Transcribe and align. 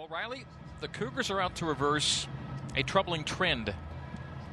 Well, 0.00 0.08
Riley, 0.08 0.46
the 0.80 0.88
Cougars 0.88 1.30
are 1.30 1.42
out 1.42 1.56
to 1.56 1.66
reverse 1.66 2.26
a 2.74 2.82
troubling 2.82 3.22
trend, 3.22 3.74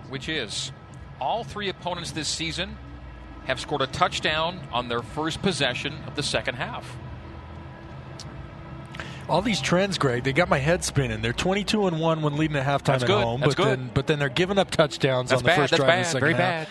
which 0.10 0.28
is 0.28 0.74
all 1.22 1.46
three 1.46 1.70
opponents 1.70 2.12
this 2.12 2.28
season 2.28 2.78
have 3.46 3.58
scored 3.58 3.82
a 3.82 3.88
touchdown 3.88 4.60
on 4.74 4.90
their 4.90 5.02
first 5.02 5.42
possession 5.42 5.94
of 6.06 6.18
the 6.18 6.22
second 6.22 6.56
half. 6.56 6.98
All 9.30 9.42
these 9.42 9.62
trends, 9.62 9.98
Greg, 9.98 10.26
they 10.26 10.34
got 10.34 10.50
my 10.50 10.58
head 10.58 10.84
spinning. 10.84 11.22
They're 11.22 11.32
22 11.32 11.88
and 11.88 12.02
one 12.02 12.24
when 12.24 12.36
leading 12.36 12.58
at 12.58 12.66
halftime 12.66 12.84
That's 13.00 13.04
at 13.04 13.08
good. 13.08 13.24
home, 13.24 13.40
That's 13.40 13.56
but 13.56 13.64
good. 13.64 13.80
then 13.80 13.92
but 13.94 14.08
then 14.08 14.20
they're 14.20 14.28
giving 14.28 14.58
up 14.58 14.70
touchdowns 14.70 15.30
That's 15.30 15.40
on 15.40 15.44
the 15.44 15.48
bad. 15.48 15.56
first 15.56 15.72
That's 15.72 15.80
drive 15.82 15.90
of 15.90 15.96
bad. 15.96 16.00
the 16.02 16.10
second 16.10 16.20
Very 16.20 16.34
half. 16.34 16.40
bad. 16.40 16.68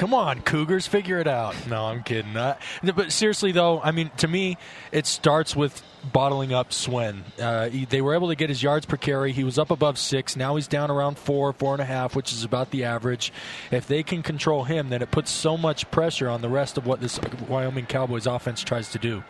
Come 0.00 0.14
on, 0.14 0.40
Cougars, 0.40 0.86
figure 0.86 1.18
it 1.18 1.26
out. 1.26 1.54
No, 1.68 1.84
I'm 1.84 2.02
kidding. 2.02 2.34
Uh, 2.34 2.56
but 2.94 3.12
seriously, 3.12 3.52
though, 3.52 3.82
I 3.82 3.90
mean, 3.90 4.10
to 4.16 4.28
me, 4.28 4.56
it 4.92 5.04
starts 5.04 5.54
with 5.54 5.82
bottling 6.10 6.54
up 6.54 6.72
Swen. 6.72 7.22
Uh, 7.38 7.68
he- 7.68 7.84
they 7.84 8.00
were 8.00 8.14
able 8.14 8.28
to 8.28 8.34
get 8.34 8.48
his 8.48 8.62
yards 8.62 8.86
per 8.86 8.96
carry. 8.96 9.32
He 9.32 9.44
was 9.44 9.58
up 9.58 9.70
above 9.70 9.98
six. 9.98 10.36
Now 10.36 10.56
he's 10.56 10.68
down 10.68 10.90
around 10.90 11.18
four, 11.18 11.52
four 11.52 11.74
and 11.74 11.82
a 11.82 11.84
half, 11.84 12.16
which 12.16 12.32
is 12.32 12.44
about 12.44 12.70
the 12.70 12.82
average. 12.84 13.30
If 13.70 13.86
they 13.86 14.02
can 14.02 14.22
control 14.22 14.64
him, 14.64 14.88
then 14.88 15.02
it 15.02 15.10
puts 15.10 15.30
so 15.30 15.58
much 15.58 15.90
pressure 15.90 16.30
on 16.30 16.40
the 16.40 16.48
rest 16.48 16.78
of 16.78 16.86
what 16.86 17.02
this 17.02 17.20
Wyoming 17.46 17.84
Cowboys 17.84 18.26
offense 18.26 18.62
tries 18.64 18.88
to 18.92 18.98
do. 18.98 19.22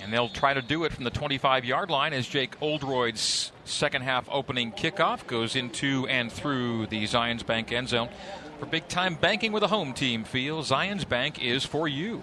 And 0.00 0.12
they'll 0.12 0.28
try 0.28 0.54
to 0.54 0.62
do 0.62 0.84
it 0.84 0.92
from 0.92 1.02
the 1.02 1.10
25 1.10 1.64
yard 1.64 1.90
line 1.90 2.12
as 2.12 2.28
Jake 2.28 2.60
Oldroyd's 2.60 3.50
second 3.64 4.02
half 4.02 4.28
opening 4.30 4.70
kickoff 4.70 5.26
goes 5.26 5.56
into 5.56 6.06
and 6.06 6.30
through 6.30 6.86
the 6.86 7.02
Zions 7.04 7.44
Bank 7.44 7.72
end 7.72 7.88
zone. 7.88 8.08
For 8.58 8.66
big 8.66 8.86
time 8.88 9.16
banking 9.16 9.52
with 9.52 9.62
a 9.62 9.68
home 9.68 9.92
team 9.92 10.24
feel, 10.24 10.62
Zions 10.62 11.08
Bank 11.08 11.42
is 11.42 11.64
for 11.64 11.88
you. 11.88 12.22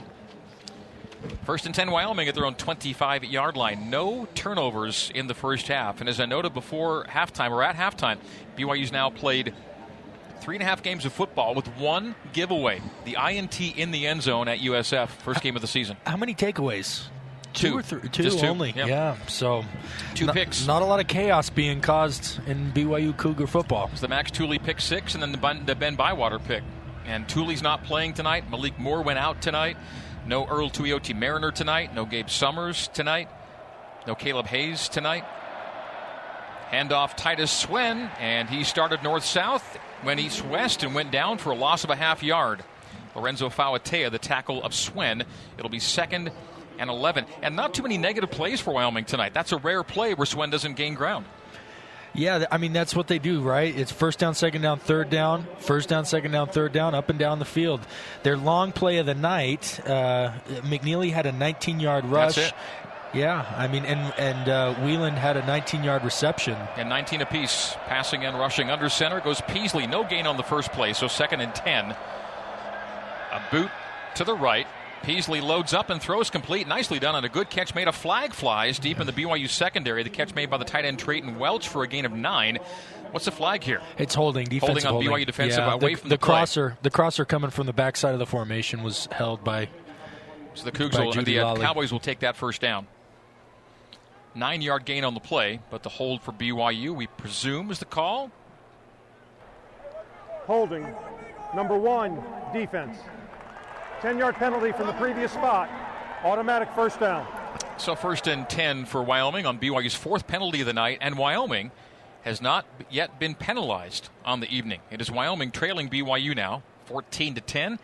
First 1.46 1.66
and 1.66 1.76
10 1.76 1.92
Wyoming 1.92 2.28
at 2.28 2.36
their 2.36 2.46
own 2.46 2.56
25 2.56 3.26
yard 3.26 3.56
line. 3.56 3.90
No 3.90 4.28
turnovers 4.34 5.12
in 5.14 5.28
the 5.28 5.34
first 5.34 5.68
half. 5.68 6.00
And 6.00 6.10
as 6.10 6.20
I 6.20 6.26
noted 6.26 6.54
before 6.54 7.06
halftime, 7.06 7.52
or 7.52 7.64
at 7.64 7.76
halftime, 7.76 8.18
BYU's 8.58 8.92
now 8.92 9.10
played 9.10 9.54
three 10.40 10.56
and 10.56 10.64
a 10.64 10.66
half 10.66 10.82
games 10.82 11.06
of 11.06 11.14
football 11.14 11.54
with 11.54 11.68
one 11.78 12.16
giveaway. 12.34 12.82
The 13.06 13.18
INT 13.30 13.60
in 13.62 13.92
the 13.92 14.08
end 14.08 14.24
zone 14.24 14.48
at 14.48 14.60
USF, 14.60 15.10
first 15.10 15.42
game 15.42 15.56
of 15.56 15.62
the 15.62 15.68
season. 15.68 15.98
How 16.08 16.18
many 16.18 16.34
takeaways? 16.34 17.04
Two. 17.54 17.78
or 17.78 17.82
three? 17.82 18.08
Two 18.10 18.24
Just 18.24 18.40
two. 18.40 18.48
only. 18.48 18.74
Yeah. 18.76 18.86
Yeah. 18.86 19.18
So 19.28 19.64
Two 20.16 20.26
not, 20.26 20.36
picks. 20.36 20.66
Not 20.66 20.82
a 20.82 20.86
lot 20.86 21.00
of 21.00 21.08
chaos 21.08 21.50
being 21.50 21.82
caused 21.82 22.40
in 22.48 22.72
BYU 22.72 23.16
Cougar 23.18 23.48
football. 23.48 23.90
It's 23.92 24.02
the 24.02 24.08
Max 24.08 24.32
Tooley 24.32 24.60
pick 24.60 24.80
six, 24.82 25.14
and 25.14 25.22
then 25.22 25.32
the 25.32 25.38
Ben, 25.38 25.66
the 25.66 25.76
ben 25.76 25.96
Bywater 25.96 26.40
pick. 26.40 26.64
And 27.06 27.28
Tooley's 27.28 27.62
not 27.62 27.84
playing 27.84 28.14
tonight. 28.14 28.50
Malik 28.50 28.78
Moore 28.80 29.02
went 29.02 29.20
out 29.20 29.42
tonight. 29.42 29.78
No 30.26 30.46
Earl 30.48 30.70
Tuioti 30.70 31.16
Mariner 31.16 31.52
tonight. 31.52 31.94
No 31.96 32.06
Gabe 32.06 32.30
Summers 32.30 32.88
tonight. 32.90 33.28
No 34.08 34.16
Caleb 34.16 34.48
Hayes 34.48 34.88
tonight. 34.88 35.26
Handoff 36.72 37.18
Titus 37.18 37.52
Swen, 37.52 38.10
and 38.20 38.50
he 38.50 38.64
started 38.64 39.04
north 39.04 39.26
south, 39.26 39.78
went 40.06 40.20
east 40.22 40.46
west, 40.46 40.84
and 40.84 40.96
went 40.96 41.12
down 41.12 41.38
for 41.38 41.52
a 41.52 41.56
loss 41.56 41.84
of 41.84 41.90
a 41.90 41.96
half 41.96 42.24
yard. 42.24 42.64
Lorenzo 43.14 43.50
Fauatea, 43.50 44.10
the 44.10 44.18
tackle 44.20 44.64
of 44.64 44.74
Swen. 44.74 45.26
It'll 45.58 45.70
be 45.70 45.80
second 45.80 46.32
and 46.80 46.90
11. 46.90 47.26
And 47.42 47.56
not 47.56 47.74
too 47.74 47.84
many 47.84 47.98
negative 47.98 48.32
plays 48.32 48.60
for 48.60 48.74
Wyoming 48.74 49.06
tonight. 49.06 49.34
That's 49.34 49.52
a 49.52 49.58
rare 49.58 49.84
play 49.84 50.14
where 50.14 50.26
Swen 50.26 50.50
doesn't 50.50 50.76
gain 50.76 50.94
ground. 50.94 51.26
Yeah, 52.14 52.46
I 52.52 52.58
mean 52.58 52.74
that's 52.74 52.94
what 52.94 53.08
they 53.08 53.20
do, 53.20 53.42
right? 53.42 53.74
It's 53.74 53.92
first 53.92 54.20
down, 54.20 54.34
second 54.36 54.64
down, 54.64 54.80
third 54.80 55.10
down, 55.10 55.48
first 55.60 55.88
down, 55.88 56.04
second 56.04 56.32
down, 56.34 56.50
third 56.50 56.74
down, 56.74 56.94
up 56.94 57.10
and 57.10 57.18
down 57.18 57.40
the 57.40 57.46
field. 57.46 57.80
Their 58.24 58.36
long 58.36 58.74
play 58.74 58.98
of 58.98 59.06
the 59.06 59.16
night, 59.16 59.80
uh, 59.86 60.32
McNeely 60.64 61.14
had 61.14 61.26
a 61.26 61.32
19-yard 61.32 62.04
rush. 62.06 62.36
That's 62.36 62.50
it. 62.50 62.54
Yeah, 63.14 63.46
I 63.58 63.68
mean, 63.68 63.86
and 63.86 64.14
and 64.18 64.50
uh, 64.50 64.76
Wieland 64.84 65.18
had 65.18 65.38
a 65.38 65.42
19-yard 65.44 66.04
reception. 66.04 66.58
and 66.76 66.90
19 66.90 67.22
apiece. 67.22 67.76
Passing 67.88 68.26
and 68.26 68.38
rushing 68.38 68.70
under 68.70 68.90
center 68.90 69.22
goes 69.22 69.40
Peasley. 69.48 69.88
No 69.88 70.04
gain 70.04 70.28
on 70.28 70.36
the 70.36 70.44
first 70.44 70.74
play, 70.74 70.92
so 70.92 71.08
second 71.08 71.40
and 71.40 71.56
10. 71.56 71.92
A 71.92 73.42
boot 73.52 73.72
to 74.16 74.26
the 74.26 74.36
right. 74.36 74.68
Peasley 75.04 75.42
loads 75.42 75.74
up 75.74 75.90
and 75.90 76.02
throws 76.02 76.30
complete. 76.30 76.68
Nicely 76.68 77.00
done 77.00 77.16
on 77.16 77.26
a 77.26 77.30
good 77.30 77.50
catch 77.50 77.74
made. 77.74 77.88
A 77.88 77.92
flag 77.92 78.34
flies 78.34 78.78
deep 78.78 79.00
in 79.00 79.08
the 79.08 79.14
BYU 79.14 79.50
secondary. 79.50 80.04
The 80.04 80.10
catch 80.10 80.36
made 80.36 80.50
by 80.50 80.58
the 80.58 80.66
tight 80.66 80.86
end 80.86 81.00
Treyton 81.00 81.40
Welch 81.40 81.68
for 81.68 81.84
a 81.84 81.88
gain 81.88 82.06
of 82.06 82.12
nine. 82.12 82.60
What's 83.12 83.26
the 83.26 83.32
flag 83.32 83.64
here? 83.64 83.82
It's 83.98 84.14
holding 84.16 84.46
defensive 84.46 84.84
Holding 84.84 85.10
on 85.10 85.20
BYU 85.20 85.26
defensive 85.26 85.60
yeah, 85.60 85.74
away 85.74 85.96
the, 85.96 86.02
from 86.02 86.10
the, 86.10 86.16
the 86.16 86.20
play. 86.20 86.36
crosser. 86.38 86.78
The 86.82 86.92
crosser 86.92 87.26
coming 87.26 87.50
from 87.50 87.66
the 87.66 87.74
backside 87.74 88.14
of 88.14 88.20
the 88.20 88.26
formation 88.26 88.84
was 88.84 89.08
held 89.12 89.44
by 89.44 89.70
So 90.54 90.66
the 90.66 90.72
Cougs 90.72 90.94
By 90.94 91.06
will, 91.06 91.24
the 91.24 91.40
uh, 91.40 91.56
Cowboys 91.58 91.92
will 91.92 92.00
take 92.00 92.20
that 92.20 92.38
first 92.38 92.62
down. 92.62 92.88
Nine 94.34 94.62
yard 94.62 94.86
gain 94.86 95.04
on 95.04 95.14
the 95.14 95.20
play, 95.20 95.60
but 95.70 95.84
the 95.84 95.90
hold 95.90 96.22
for 96.22 96.32
BYU, 96.32 96.96
we 96.96 97.08
presume, 97.08 97.70
is 97.70 97.80
the 97.80 97.86
call. 97.86 98.32
Holding. 100.46 100.88
Number 101.54 101.78
one, 101.78 102.24
defense. 102.54 102.98
10 104.02 104.18
yard 104.18 104.36
penalty 104.36 104.72
from 104.72 104.88
the 104.88 104.94
previous 104.94 105.32
spot. 105.32 105.70
Automatic 106.24 106.70
first 106.74 107.00
down. 107.00 107.28
So 107.78 107.96
first 107.96 108.28
and 108.28 108.50
10 108.50 108.86
for 108.86 109.04
Wyoming 109.04 109.46
on 109.46 109.60
BYU's 109.60 109.94
fourth 109.94 110.26
penalty 110.26 110.62
of 110.62 110.68
the 110.68 110.74
night, 110.74 110.98
and 111.02 111.18
Wyoming 111.18 111.72
has 112.24 112.42
not 112.42 112.66
yet 112.90 113.20
been 113.20 113.36
penalized 113.36 114.10
on 114.26 114.40
the 114.40 114.56
evening. 114.56 114.82
It 114.90 115.02
is 115.02 115.12
Wyoming 115.12 115.52
trailing 115.52 115.88
BYU 115.90 116.36
now, 116.36 116.64
14 116.86 117.36
to 117.36 117.42
10, 117.42 117.80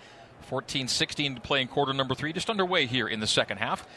14-16 0.50 1.36
to 1.36 1.42
play 1.42 1.62
in 1.62 1.68
quarter 1.68 1.94
number 1.94 2.16
three, 2.16 2.34
just 2.34 2.50
underway 2.50 2.88
here 2.88 3.08
in 3.08 3.20
the 3.20 3.28
second 3.28 3.58
half. 3.58 3.88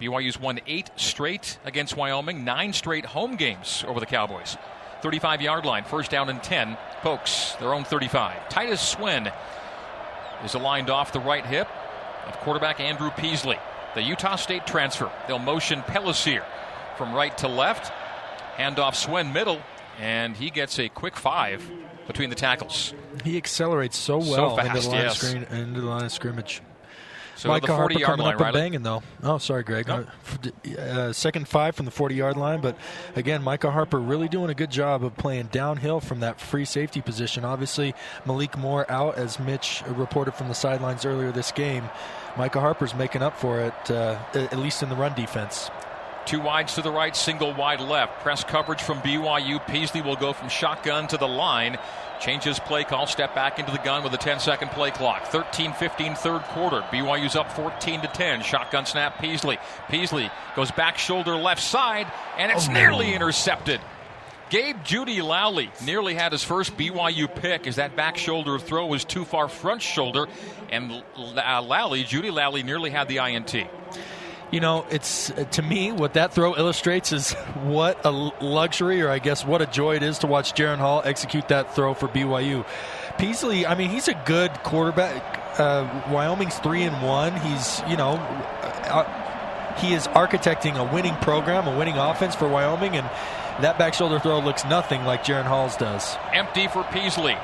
BYU's 0.00 0.40
won 0.40 0.60
eight 0.66 0.90
straight 0.96 1.58
against 1.64 1.96
Wyoming, 1.96 2.44
nine 2.44 2.72
straight 2.72 3.04
home 3.06 3.36
games 3.36 3.84
over 3.86 4.00
the 4.00 4.06
Cowboys. 4.06 4.56
35 5.02 5.42
yard 5.42 5.66
line, 5.66 5.84
first 5.84 6.10
down 6.10 6.30
and 6.30 6.42
10. 6.42 6.76
Pokes, 7.02 7.52
their 7.60 7.74
own 7.74 7.84
35. 7.84 8.48
Titus 8.48 8.80
Swen 8.80 9.30
is 10.46 10.54
aligned 10.54 10.88
off 10.88 11.12
the 11.12 11.20
right 11.20 11.44
hip 11.44 11.68
of 12.26 12.38
quarterback 12.38 12.80
Andrew 12.80 13.10
Peasley, 13.10 13.58
the 13.94 14.02
Utah 14.02 14.36
State 14.36 14.66
transfer. 14.66 15.10
They'll 15.26 15.38
motion 15.38 15.82
Pellissier 15.82 16.44
from 16.96 17.12
right 17.12 17.36
to 17.38 17.48
left, 17.48 17.88
hand 18.56 18.78
off 18.78 18.96
Swen 18.96 19.32
middle, 19.32 19.60
and 20.00 20.34
he 20.36 20.48
gets 20.50 20.78
a 20.78 20.88
quick 20.88 21.16
five 21.16 21.68
between 22.06 22.30
the 22.30 22.36
tackles. 22.36 22.94
He 23.24 23.36
accelerates 23.36 23.98
so 23.98 24.20
So 24.20 24.30
well 24.30 24.58
into, 24.58 24.80
the 24.80 24.88
line 24.88 25.02
yes. 25.02 25.22
of 25.22 25.28
screen, 25.28 25.42
into 25.44 25.80
the 25.80 25.86
line 25.86 26.04
of 26.04 26.12
scrimmage. 26.12 26.62
So 27.36 27.48
Micah 27.48 27.66
the 27.66 27.76
40 27.76 27.76
Harper 27.76 27.92
yard 28.00 28.06
coming 28.06 28.24
line, 28.26 28.34
up 28.34 28.40
and 28.40 28.52
banging 28.52 28.82
though. 28.82 29.02
Oh, 29.22 29.38
sorry, 29.38 29.62
Greg. 29.62 29.86
No. 29.86 30.06
Uh, 30.66 30.80
uh, 30.80 31.12
second 31.12 31.46
five 31.46 31.74
from 31.74 31.84
the 31.84 31.90
40 31.90 32.14
yard 32.14 32.36
line, 32.36 32.60
but 32.60 32.76
again, 33.14 33.42
Micah 33.42 33.70
Harper 33.70 33.98
really 34.00 34.28
doing 34.28 34.50
a 34.50 34.54
good 34.54 34.70
job 34.70 35.04
of 35.04 35.16
playing 35.16 35.48
downhill 35.52 36.00
from 36.00 36.20
that 36.20 36.40
free 36.40 36.64
safety 36.64 37.00
position. 37.02 37.44
Obviously, 37.44 37.94
Malik 38.24 38.56
Moore 38.56 38.90
out, 38.90 39.16
as 39.18 39.38
Mitch 39.38 39.82
reported 39.88 40.32
from 40.32 40.48
the 40.48 40.54
sidelines 40.54 41.04
earlier 41.04 41.30
this 41.30 41.52
game. 41.52 41.84
Micah 42.36 42.60
Harper's 42.60 42.94
making 42.94 43.22
up 43.22 43.38
for 43.38 43.60
it, 43.60 43.90
uh, 43.90 44.18
at 44.34 44.58
least 44.58 44.82
in 44.82 44.88
the 44.88 44.96
run 44.96 45.14
defense. 45.14 45.70
Two 46.26 46.40
wides 46.40 46.74
to 46.74 46.82
the 46.82 46.90
right, 46.90 47.14
single 47.14 47.54
wide 47.54 47.80
left. 47.80 48.20
Press 48.20 48.42
coverage 48.42 48.82
from 48.82 48.98
BYU. 48.98 49.64
Peasley 49.68 50.02
will 50.02 50.16
go 50.16 50.32
from 50.32 50.48
shotgun 50.48 51.06
to 51.06 51.16
the 51.16 51.28
line. 51.28 51.78
Changes 52.20 52.58
play 52.58 52.82
call, 52.82 53.06
step 53.06 53.32
back 53.32 53.60
into 53.60 53.70
the 53.70 53.78
gun 53.78 54.02
with 54.02 54.12
a 54.12 54.16
10 54.16 54.40
second 54.40 54.70
play 54.70 54.90
clock. 54.90 55.26
13 55.26 55.72
15 55.74 56.16
third 56.16 56.42
quarter. 56.42 56.80
BYU's 56.90 57.36
up 57.36 57.52
14 57.52 58.00
to 58.00 58.08
10. 58.08 58.42
Shotgun 58.42 58.86
snap 58.86 59.20
Peasley. 59.20 59.58
Peasley 59.88 60.28
goes 60.56 60.72
back 60.72 60.98
shoulder 60.98 61.36
left 61.36 61.62
side, 61.62 62.10
and 62.36 62.50
it's 62.50 62.68
nearly 62.68 63.14
intercepted. 63.14 63.80
Gabe 64.48 64.82
Jeudy-Lally 64.84 65.70
nearly 65.84 66.14
had 66.14 66.32
his 66.32 66.42
first 66.42 66.76
BYU 66.76 67.32
pick 67.32 67.66
as 67.68 67.76
that 67.76 67.94
back 67.96 68.16
shoulder 68.16 68.58
throw 68.58 68.86
was 68.86 69.04
too 69.04 69.24
far 69.24 69.48
front 69.48 69.82
shoulder, 69.82 70.26
and 70.70 71.02
uh, 71.16 71.62
Lally, 71.62 72.04
Judy 72.04 72.30
Lowley, 72.30 72.62
nearly 72.62 72.90
had 72.90 73.08
the 73.08 73.18
INT. 73.18 73.54
You 74.56 74.60
know, 74.60 74.86
it's 74.88 75.30
uh, 75.32 75.44
to 75.44 75.60
me 75.60 75.92
what 75.92 76.14
that 76.14 76.32
throw 76.32 76.56
illustrates 76.56 77.12
is 77.12 77.34
what 77.64 78.06
a 78.06 78.10
luxury, 78.10 79.02
or 79.02 79.10
I 79.10 79.18
guess 79.18 79.44
what 79.44 79.60
a 79.60 79.66
joy 79.66 79.96
it 79.96 80.02
is 80.02 80.20
to 80.20 80.26
watch 80.26 80.54
Jaren 80.54 80.78
Hall 80.78 81.02
execute 81.04 81.48
that 81.48 81.74
throw 81.74 81.92
for 81.92 82.08
BYU. 82.08 82.64
Peasley, 83.18 83.66
I 83.66 83.74
mean, 83.74 83.90
he's 83.90 84.08
a 84.08 84.14
good 84.24 84.50
quarterback. 84.62 85.60
Uh, 85.60 86.04
Wyoming's 86.10 86.58
three 86.60 86.84
and 86.84 87.06
one. 87.06 87.38
He's 87.38 87.82
you 87.86 87.98
know, 87.98 88.12
uh, 88.12 89.74
he 89.76 89.92
is 89.92 90.08
architecting 90.08 90.76
a 90.76 90.90
winning 90.90 91.16
program, 91.16 91.68
a 91.68 91.78
winning 91.78 91.98
offense 91.98 92.34
for 92.34 92.48
Wyoming, 92.48 92.96
and 92.96 93.04
that 93.62 93.76
back 93.76 93.92
shoulder 93.92 94.18
throw 94.18 94.38
looks 94.38 94.64
nothing 94.64 95.04
like 95.04 95.22
Jaren 95.22 95.44
Hall's 95.44 95.76
does. 95.76 96.16
Empty 96.32 96.68
for 96.68 96.82
Peasley. 96.94 97.36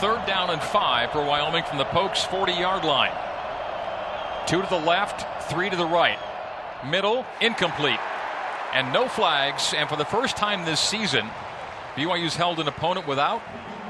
Third 0.00 0.24
down 0.24 0.48
and 0.48 0.62
five 0.62 1.12
for 1.12 1.22
Wyoming 1.22 1.64
from 1.64 1.76
the 1.76 1.84
Pokes 1.84 2.24
40 2.24 2.52
yard 2.52 2.82
line. 2.82 3.12
Two 4.46 4.62
to 4.62 4.68
the 4.70 4.80
left, 4.80 5.50
three 5.50 5.68
to 5.68 5.76
the 5.76 5.84
right. 5.84 6.18
Middle, 6.90 7.26
incomplete. 7.40 8.00
And 8.72 8.92
no 8.92 9.08
flags. 9.08 9.74
And 9.76 9.88
for 9.88 9.96
the 9.96 10.04
first 10.04 10.36
time 10.36 10.64
this 10.64 10.80
season, 10.80 11.26
BYU's 11.96 12.36
held 12.36 12.60
an 12.60 12.68
opponent 12.68 13.06
without 13.06 13.42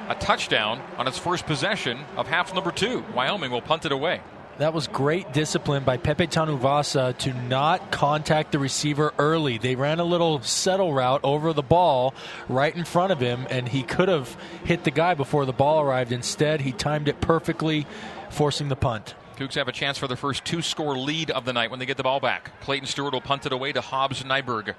a 0.08 0.14
touchdown 0.14 0.80
on 0.96 1.08
its 1.08 1.18
first 1.18 1.46
possession 1.46 1.98
of 2.16 2.28
half 2.28 2.54
number 2.54 2.70
two. 2.70 3.04
Wyoming 3.14 3.50
will 3.50 3.62
punt 3.62 3.84
it 3.84 3.92
away. 3.92 4.20
That 4.58 4.72
was 4.72 4.86
great 4.86 5.34
discipline 5.34 5.84
by 5.84 5.98
Pepe 5.98 6.28
Tanuvasa 6.28 7.18
to 7.18 7.34
not 7.34 7.90
contact 7.90 8.52
the 8.52 8.58
receiver 8.58 9.12
early. 9.18 9.58
They 9.58 9.74
ran 9.74 10.00
a 10.00 10.04
little 10.04 10.40
settle 10.40 10.94
route 10.94 11.20
over 11.24 11.52
the 11.52 11.62
ball 11.62 12.14
right 12.48 12.74
in 12.74 12.86
front 12.86 13.12
of 13.12 13.20
him, 13.20 13.46
and 13.50 13.68
he 13.68 13.82
could 13.82 14.08
have 14.08 14.34
hit 14.64 14.84
the 14.84 14.90
guy 14.90 15.12
before 15.12 15.44
the 15.44 15.52
ball 15.52 15.82
arrived. 15.82 16.10
Instead, 16.10 16.62
he 16.62 16.72
timed 16.72 17.06
it 17.06 17.20
perfectly, 17.20 17.86
forcing 18.30 18.68
the 18.68 18.76
punt. 18.76 19.14
Cougs 19.36 19.54
have 19.54 19.68
a 19.68 19.72
chance 19.72 19.98
for 19.98 20.08
their 20.08 20.16
first 20.16 20.44
two 20.44 20.62
score 20.62 20.96
lead 20.96 21.30
of 21.30 21.44
the 21.44 21.52
night 21.52 21.70
when 21.70 21.78
they 21.78 21.86
get 21.86 21.98
the 21.98 22.02
ball 22.02 22.20
back. 22.20 22.58
Clayton 22.62 22.86
Stewart 22.86 23.12
will 23.12 23.20
punt 23.20 23.44
it 23.44 23.52
away 23.52 23.72
to 23.72 23.82
Hobbs 23.82 24.22
Nyberg. 24.22 24.74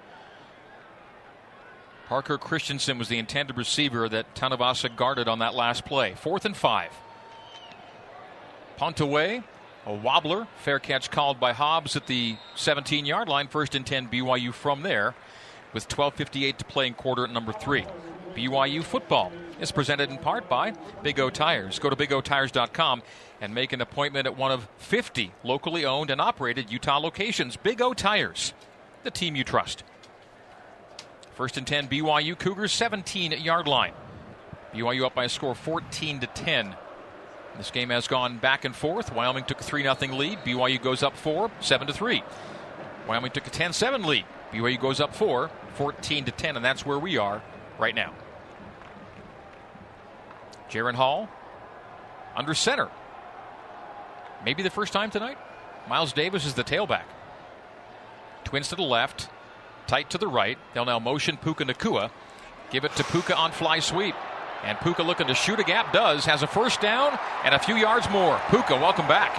Parker 2.08 2.38
Christensen 2.38 2.98
was 2.98 3.08
the 3.08 3.20
intended 3.20 3.58
receiver 3.58 4.10
that 4.10 4.34
Tanuvasa 4.34 4.96
guarded 4.96 5.28
on 5.28 5.40
that 5.40 5.54
last 5.54 5.86
play. 5.86 6.16
Fourth 6.16 6.46
and 6.46 6.56
five. 6.56 6.92
Punt 8.78 9.00
away. 9.00 9.44
A 9.86 9.94
wobbler. 9.94 10.48
Fair 10.58 10.80
catch 10.80 11.12
called 11.12 11.40
by 11.40 11.54
Hobbs 11.54 11.96
at 11.96 12.08
the 12.08 12.38
17 12.56 13.06
yard 13.06 13.30
line. 13.30 13.48
First 13.48 13.76
and 13.76 13.86
10 13.86 14.08
BYU 14.08 14.54
from 14.54 14.82
there 14.82 15.16
with 15.74 15.88
12.58 15.88 16.58
to 16.58 16.66
play 16.66 16.88
in 16.88 16.94
quarter 16.94 17.28
number 17.28 17.54
three. 17.54 17.86
BYU 18.34 18.84
football 18.84 19.32
is 19.60 19.72
presented 19.72 20.10
in 20.10 20.18
part 20.18 20.50
by 20.50 20.74
Big 21.04 21.20
O 21.20 21.30
Tires. 21.30 21.80
Go 21.80 21.90
to 21.90 21.96
bigotires.com 21.96 23.02
and 23.42 23.54
make 23.54 23.74
an 23.74 23.82
appointment 23.82 24.28
at 24.28 24.38
one 24.38 24.52
of 24.52 24.68
50 24.78 25.32
locally 25.44 25.86
owned 25.86 26.10
and 26.10 26.22
operated 26.22 26.72
Utah 26.72 26.98
locations. 26.98 27.56
Big 27.56 27.82
O 27.82 27.94
Tires, 27.94 28.54
the 29.04 29.12
team 29.12 29.36
you 29.36 29.44
trust. 29.44 29.84
First 31.36 31.58
and 31.58 31.68
10, 31.68 31.88
BYU 31.88 32.38
Cougars 32.38 32.72
17 32.72 33.32
yard 33.34 33.68
line. 33.68 33.94
BYU 34.74 35.06
up 35.06 35.16
by 35.16 35.26
a 35.26 35.30
score 35.30 35.56
14 35.56 36.20
to 36.22 36.28
10. 36.28 36.76
This 37.58 37.72
game 37.72 37.90
has 37.90 38.08
gone 38.08 38.38
back 38.38 38.66
and 38.66 38.76
forth. 38.76 39.14
Wyoming 39.14 39.44
took 39.44 39.62
a 39.62 39.64
3 39.64 39.84
0 39.84 39.96
lead. 40.16 40.40
BYU 40.40 40.82
goes 40.82 41.02
up 41.02 41.16
4, 41.16 41.50
7 41.60 41.88
to 41.88 41.94
3. 41.94 42.24
Wyoming 43.08 43.32
took 43.32 43.48
a 43.48 43.50
10 43.50 43.74
7 43.74 44.04
lead. 44.04 44.26
BYU 44.52 44.80
goes 44.80 45.00
up 45.00 45.16
4, 45.16 45.50
14 45.76 46.26
to 46.26 46.32
10, 46.32 46.56
and 46.56 46.66
that's 46.66 46.86
where 46.86 47.00
we 47.00 47.18
are 47.18 47.42
right 47.80 47.96
now. 47.96 48.14
Jaren 50.70 50.96
Hall 50.96 51.30
under 52.36 52.54
center. 52.54 52.90
Maybe 54.46 54.64
the 54.64 54.70
first 54.70 54.94
time 54.94 55.10
tonight. 55.10 55.38
Miles 55.90 56.14
Davis 56.14 56.46
is 56.46 56.54
the 56.54 56.64
tailback. 56.64 57.06
Twins 58.44 58.70
to 58.70 58.76
the 58.76 58.84
left, 58.84 59.30
tight 59.88 60.10
to 60.12 60.18
the 60.18 60.28
right. 60.28 60.58
They'll 60.74 60.86
now 60.86 61.00
motion 61.00 61.38
Puka 61.38 61.66
Nacua. 61.66 62.12
Give 62.70 62.84
it 62.84 62.96
to 62.98 63.04
Puka 63.06 63.36
on 63.36 63.52
fly 63.52 63.80
sweep. 63.80 64.16
And 64.64 64.78
Puka 64.80 65.04
looking 65.04 65.28
to 65.28 65.34
shoot 65.34 65.60
a 65.60 65.64
gap 65.64 65.94
does. 65.94 66.26
Has 66.26 66.44
a 66.44 66.48
first 66.48 66.82
down 66.82 67.18
and 67.44 67.54
a 67.54 67.60
few 67.60 67.76
yards 67.76 68.10
more. 68.10 68.40
Puka, 68.50 68.76
welcome 68.76 69.08
back. 69.08 69.36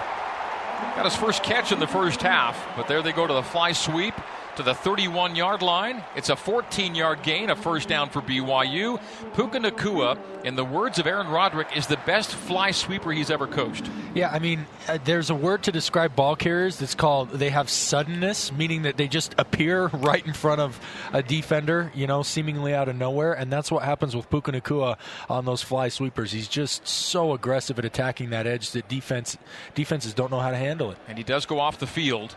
Got 0.95 1.05
his 1.05 1.15
first 1.15 1.43
catch 1.43 1.71
in 1.71 1.79
the 1.79 1.87
first 1.87 2.21
half, 2.21 2.57
but 2.75 2.87
there 2.87 3.01
they 3.01 3.11
go 3.11 3.27
to 3.27 3.33
the 3.33 3.43
fly 3.43 3.73
sweep 3.73 4.13
to 4.59 4.63
the 4.63 4.73
31 4.73 5.37
yard 5.37 5.61
line. 5.61 6.03
It's 6.17 6.27
a 6.27 6.35
14 6.35 6.93
yard 6.93 7.23
gain, 7.23 7.49
a 7.49 7.55
first 7.55 7.87
down 7.87 8.09
for 8.09 8.21
BYU. 8.21 9.01
Puka 9.33 9.57
Nacua, 9.57 10.19
in 10.43 10.57
the 10.57 10.65
words 10.65 10.99
of 10.99 11.07
Aaron 11.07 11.29
Roderick, 11.29 11.77
is 11.77 11.87
the 11.87 11.95
best 12.05 12.35
fly 12.35 12.71
sweeper 12.71 13.13
he's 13.13 13.31
ever 13.31 13.47
coached. 13.47 13.89
Yeah, 14.13 14.29
I 14.29 14.39
mean, 14.39 14.65
uh, 14.89 14.97
there's 15.05 15.29
a 15.29 15.35
word 15.35 15.63
to 15.63 15.71
describe 15.71 16.13
ball 16.13 16.35
carriers 16.35 16.77
that's 16.77 16.93
called 16.93 17.29
they 17.29 17.51
have 17.51 17.69
suddenness, 17.69 18.51
meaning 18.51 18.81
that 18.81 18.97
they 18.97 19.07
just 19.07 19.33
appear 19.37 19.87
right 19.93 20.25
in 20.27 20.33
front 20.33 20.59
of 20.59 20.77
a 21.13 21.23
defender, 21.23 21.89
you 21.95 22.05
know, 22.05 22.21
seemingly 22.21 22.73
out 22.73 22.89
of 22.89 22.97
nowhere. 22.97 23.31
And 23.31 23.49
that's 23.49 23.71
what 23.71 23.83
happens 23.83 24.13
with 24.13 24.29
Puka 24.29 24.51
Nacua 24.51 24.97
on 25.29 25.45
those 25.45 25.61
fly 25.61 25.87
sweepers. 25.87 26.33
He's 26.33 26.49
just 26.49 26.85
so 26.85 27.31
aggressive 27.31 27.79
at 27.79 27.85
attacking 27.85 28.31
that 28.31 28.45
edge 28.45 28.71
that 28.71 28.89
defense 28.89 29.37
defenses 29.73 30.13
don't 30.13 30.31
know 30.31 30.41
how 30.41 30.51
to 30.51 30.57
handle 30.57 30.91
it. 30.91 30.97
And 31.07 31.17
he 31.17 31.23
does 31.23 31.45
go 31.45 31.61
off 31.61 31.79
the 31.79 31.87
field 31.87 32.35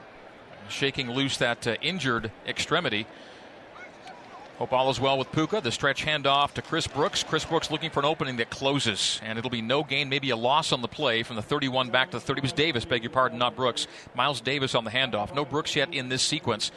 shaking 0.73 1.11
loose 1.11 1.37
that 1.39 1.67
uh, 1.67 1.77
injured 1.81 2.31
extremity. 2.47 3.07
Hope 4.59 4.73
all 4.73 4.91
is 4.91 5.01
well 5.01 5.19
with 5.19 5.33
Puka. 5.33 5.61
The 5.61 5.73
stretch 5.73 6.05
handoff 6.05 6.53
to 6.55 6.63
Chris 6.63 6.87
Brooks. 6.87 7.25
Chris 7.25 7.45
Brooks 7.45 7.71
looking 7.71 7.91
for 7.91 8.01
an 8.01 8.07
opening 8.07 8.37
that 8.37 8.51
closes, 8.51 9.21
and 9.25 9.39
it'll 9.39 9.51
be 9.51 9.63
no 9.63 9.83
gain, 9.83 10.09
maybe 10.09 10.31
a 10.31 10.37
loss 10.37 10.73
on 10.73 10.83
the 10.83 10.89
play 10.89 11.23
from 11.23 11.37
the 11.37 11.43
31 11.43 11.91
back 11.91 12.11
to 12.13 12.19
the 12.19 12.21
30. 12.21 12.39
It 12.39 12.43
was 12.43 12.53
Davis, 12.53 12.85
beg 12.85 13.03
your 13.03 13.11
pardon, 13.11 13.39
not 13.39 13.57
Brooks. 13.57 13.89
Miles 14.15 14.41
Davis 14.41 14.75
on 14.75 14.85
the 14.85 14.91
handoff. 14.91 15.35
No 15.35 15.45
Brooks 15.45 15.75
yet 15.75 15.93
in 15.93 16.09
this 16.09 16.23
sequence. 16.23 16.71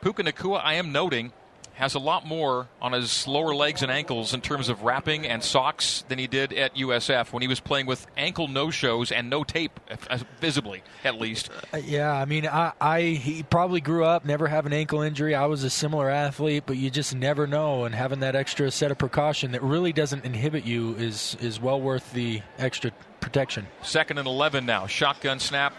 Puka 0.00 0.22
Nacua, 0.22 0.60
I 0.62 0.74
am 0.74 0.92
noting, 0.92 1.32
has 1.78 1.94
a 1.94 1.98
lot 2.00 2.26
more 2.26 2.66
on 2.82 2.90
his 2.90 3.28
lower 3.28 3.54
legs 3.54 3.82
and 3.82 3.92
ankles 3.92 4.34
in 4.34 4.40
terms 4.40 4.68
of 4.68 4.82
wrapping 4.82 5.24
and 5.24 5.44
socks 5.44 6.04
than 6.08 6.18
he 6.18 6.26
did 6.26 6.52
at 6.52 6.74
USF 6.74 7.32
when 7.32 7.40
he 7.40 7.46
was 7.46 7.60
playing 7.60 7.86
with 7.86 8.04
ankle 8.16 8.48
no 8.48 8.68
shows 8.68 9.12
and 9.12 9.30
no 9.30 9.44
tape, 9.44 9.78
uh, 10.10 10.18
visibly 10.40 10.82
at 11.04 11.20
least. 11.20 11.50
Uh, 11.72 11.76
yeah, 11.76 12.12
I 12.12 12.24
mean, 12.24 12.48
I, 12.48 12.72
I 12.80 13.00
he 13.02 13.44
probably 13.44 13.80
grew 13.80 14.04
up 14.04 14.24
never 14.24 14.48
have 14.48 14.66
an 14.66 14.72
ankle 14.72 15.02
injury. 15.02 15.36
I 15.36 15.46
was 15.46 15.62
a 15.62 15.70
similar 15.70 16.10
athlete, 16.10 16.64
but 16.66 16.76
you 16.76 16.90
just 16.90 17.14
never 17.14 17.46
know. 17.46 17.84
And 17.84 17.94
having 17.94 18.18
that 18.20 18.34
extra 18.34 18.72
set 18.72 18.90
of 18.90 18.98
precaution 18.98 19.52
that 19.52 19.62
really 19.62 19.92
doesn't 19.92 20.24
inhibit 20.24 20.64
you 20.64 20.96
is 20.96 21.36
is 21.40 21.60
well 21.60 21.80
worth 21.80 22.12
the 22.12 22.42
extra 22.58 22.90
protection. 23.20 23.68
Second 23.82 24.18
and 24.18 24.26
eleven 24.26 24.66
now. 24.66 24.88
Shotgun 24.88 25.38
snap 25.38 25.74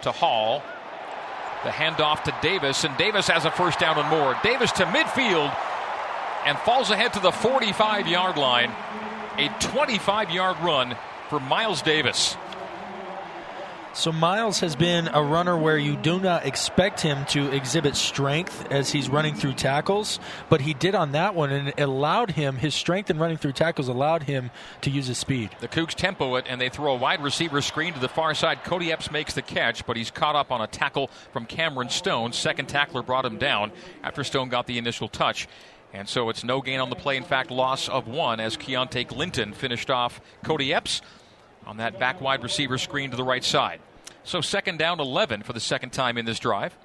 to 0.00 0.12
Hall. 0.12 0.62
The 1.66 1.72
handoff 1.72 2.22
to 2.22 2.34
Davis, 2.42 2.84
and 2.84 2.96
Davis 2.96 3.26
has 3.26 3.44
a 3.44 3.50
first 3.50 3.80
down 3.80 3.98
and 3.98 4.08
more. 4.08 4.38
Davis 4.44 4.70
to 4.70 4.84
midfield 4.84 5.52
and 6.44 6.56
falls 6.58 6.90
ahead 6.90 7.12
to 7.14 7.18
the 7.18 7.32
45 7.32 8.06
yard 8.06 8.36
line. 8.36 8.70
A 9.36 9.48
25 9.58 10.30
yard 10.30 10.56
run 10.60 10.96
for 11.28 11.40
Miles 11.40 11.82
Davis. 11.82 12.36
So 13.96 14.12
Miles 14.12 14.60
has 14.60 14.76
been 14.76 15.08
a 15.08 15.22
runner 15.22 15.56
where 15.56 15.78
you 15.78 15.96
do 15.96 16.20
not 16.20 16.44
expect 16.44 17.00
him 17.00 17.24
to 17.30 17.50
exhibit 17.50 17.96
strength 17.96 18.70
as 18.70 18.92
he's 18.92 19.08
running 19.08 19.34
through 19.34 19.54
tackles, 19.54 20.20
but 20.50 20.60
he 20.60 20.74
did 20.74 20.94
on 20.94 21.12
that 21.12 21.34
one, 21.34 21.50
and 21.50 21.68
it 21.68 21.80
allowed 21.80 22.32
him 22.32 22.56
his 22.56 22.74
strength 22.74 23.08
in 23.08 23.18
running 23.18 23.38
through 23.38 23.52
tackles 23.52 23.88
allowed 23.88 24.24
him 24.24 24.50
to 24.82 24.90
use 24.90 25.06
his 25.06 25.16
speed. 25.16 25.56
The 25.60 25.66
Cougs 25.68 25.94
tempo 25.94 26.34
it, 26.34 26.44
and 26.46 26.60
they 26.60 26.68
throw 26.68 26.92
a 26.92 26.96
wide 26.96 27.22
receiver 27.22 27.62
screen 27.62 27.94
to 27.94 27.98
the 27.98 28.06
far 28.06 28.34
side. 28.34 28.64
Cody 28.64 28.92
Epps 28.92 29.10
makes 29.10 29.32
the 29.32 29.40
catch, 29.40 29.86
but 29.86 29.96
he's 29.96 30.10
caught 30.10 30.36
up 30.36 30.52
on 30.52 30.60
a 30.60 30.66
tackle 30.66 31.08
from 31.32 31.46
Cameron 31.46 31.88
Stone. 31.88 32.34
Second 32.34 32.68
tackler 32.68 33.02
brought 33.02 33.24
him 33.24 33.38
down 33.38 33.72
after 34.02 34.22
Stone 34.22 34.50
got 34.50 34.66
the 34.66 34.76
initial 34.76 35.08
touch. 35.08 35.48
And 35.94 36.06
so 36.06 36.28
it's 36.28 36.44
no 36.44 36.60
gain 36.60 36.80
on 36.80 36.90
the 36.90 36.96
play. 36.96 37.16
In 37.16 37.24
fact, 37.24 37.50
loss 37.50 37.88
of 37.88 38.06
one 38.06 38.40
as 38.40 38.58
Keontae 38.58 39.08
Clinton 39.08 39.54
finished 39.54 39.88
off 39.88 40.20
Cody 40.44 40.74
Epps 40.74 41.00
on 41.66 41.78
that 41.78 41.98
back 41.98 42.20
wide 42.20 42.42
receiver 42.42 42.78
screen 42.78 43.10
to 43.10 43.16
the 43.16 43.24
right 43.24 43.44
side. 43.44 43.80
So 44.24 44.40
second 44.40 44.78
down 44.78 45.00
11 45.00 45.42
for 45.42 45.52
the 45.52 45.60
second 45.60 45.90
time 45.90 46.16
in 46.18 46.24
this 46.24 46.38
drive. 46.38 46.76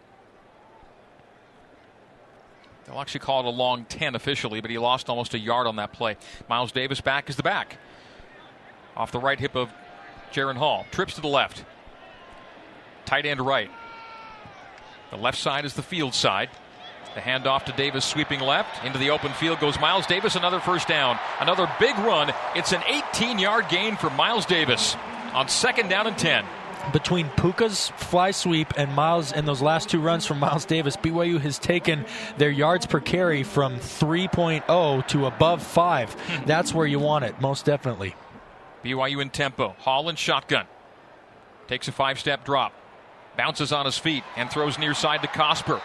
They'll 2.86 3.00
actually 3.00 3.22
call 3.22 3.42
it 3.42 3.45
a 3.45 3.50
long 3.50 3.86
10 3.86 4.16
officially, 4.16 4.60
but 4.60 4.69
he 4.69 4.78
lost 4.78 5.07
almost 5.10 5.33
a 5.33 5.39
yard 5.39 5.68
on 5.68 5.78
that 5.78 5.94
play. 5.94 6.18
Miles 6.50 6.71
Davis 6.71 7.00
back 7.00 7.30
is 7.30 7.35
the 7.35 7.44
back. 7.44 7.78
Off 8.97 9.11
the 9.11 9.19
right 9.19 9.40
hip 9.40 9.56
of 9.56 9.71
Jaren 10.33 10.57
Hall. 10.57 10.85
Trips 10.92 11.16
to 11.16 11.21
the 11.21 11.28
left. 11.28 11.64
Tight 13.06 13.26
end 13.26 13.40
right. 13.40 13.71
The 15.11 15.18
left 15.18 15.38
side 15.38 15.66
is 15.66 15.73
the 15.73 15.83
field 15.83 16.14
side. 16.14 16.50
The 17.15 17.21
handoff 17.21 17.65
to 17.65 17.71
Davis 17.73 18.06
sweeping 18.06 18.39
left. 18.39 18.85
Into 18.85 18.97
the 18.97 19.09
open 19.09 19.33
field 19.33 19.59
goes 19.59 19.80
Miles 19.80 20.07
Davis. 20.07 20.35
Another 20.35 20.59
first 20.59 20.87
down. 20.87 21.19
Another 21.39 21.69
big 21.80 21.97
run. 21.99 22.33
It's 22.56 22.71
an 22.71 22.81
18 22.87 23.39
yard 23.39 23.68
gain 23.69 23.97
for 23.97 24.09
Miles 24.09 24.45
Davis 24.45 24.95
on 25.33 25.47
second 25.47 25.89
down 25.89 26.07
and 26.07 26.18
10 26.18 26.45
between 26.91 27.30
Puka's 27.30 27.89
fly 27.89 28.31
sweep 28.31 28.73
and 28.77 28.94
Miles 28.94 29.31
and 29.31 29.47
those 29.47 29.61
last 29.61 29.89
two 29.89 29.99
runs 29.99 30.25
from 30.25 30.39
Miles 30.39 30.65
Davis, 30.65 30.97
BYU 30.97 31.39
has 31.39 31.59
taken 31.59 32.06
their 32.37 32.49
yards 32.49 32.85
per 32.85 32.99
carry 32.99 33.44
from 33.44 33.77
3.0 33.77 35.07
to 35.07 35.25
above 35.25 35.61
5. 35.61 36.13
Hmm. 36.13 36.45
That's 36.45 36.73
where 36.73 36.87
you 36.87 36.99
want 36.99 37.25
it, 37.25 37.39
most 37.39 37.65
definitely. 37.65 38.15
BYU 38.83 39.21
in 39.21 39.30
tempo. 39.30 39.75
Hall 39.80 40.09
and 40.09 40.18
shotgun. 40.18 40.65
Takes 41.68 41.87
a 41.87 41.91
five 41.91 42.19
step 42.19 42.44
drop. 42.44 42.73
Bounces 43.37 43.71
on 43.71 43.85
his 43.85 43.97
feet 43.97 44.23
and 44.35 44.49
throws 44.49 44.77
near 44.77 44.94
side 44.94 45.21
to 45.21 45.27
Cosper. 45.27 45.81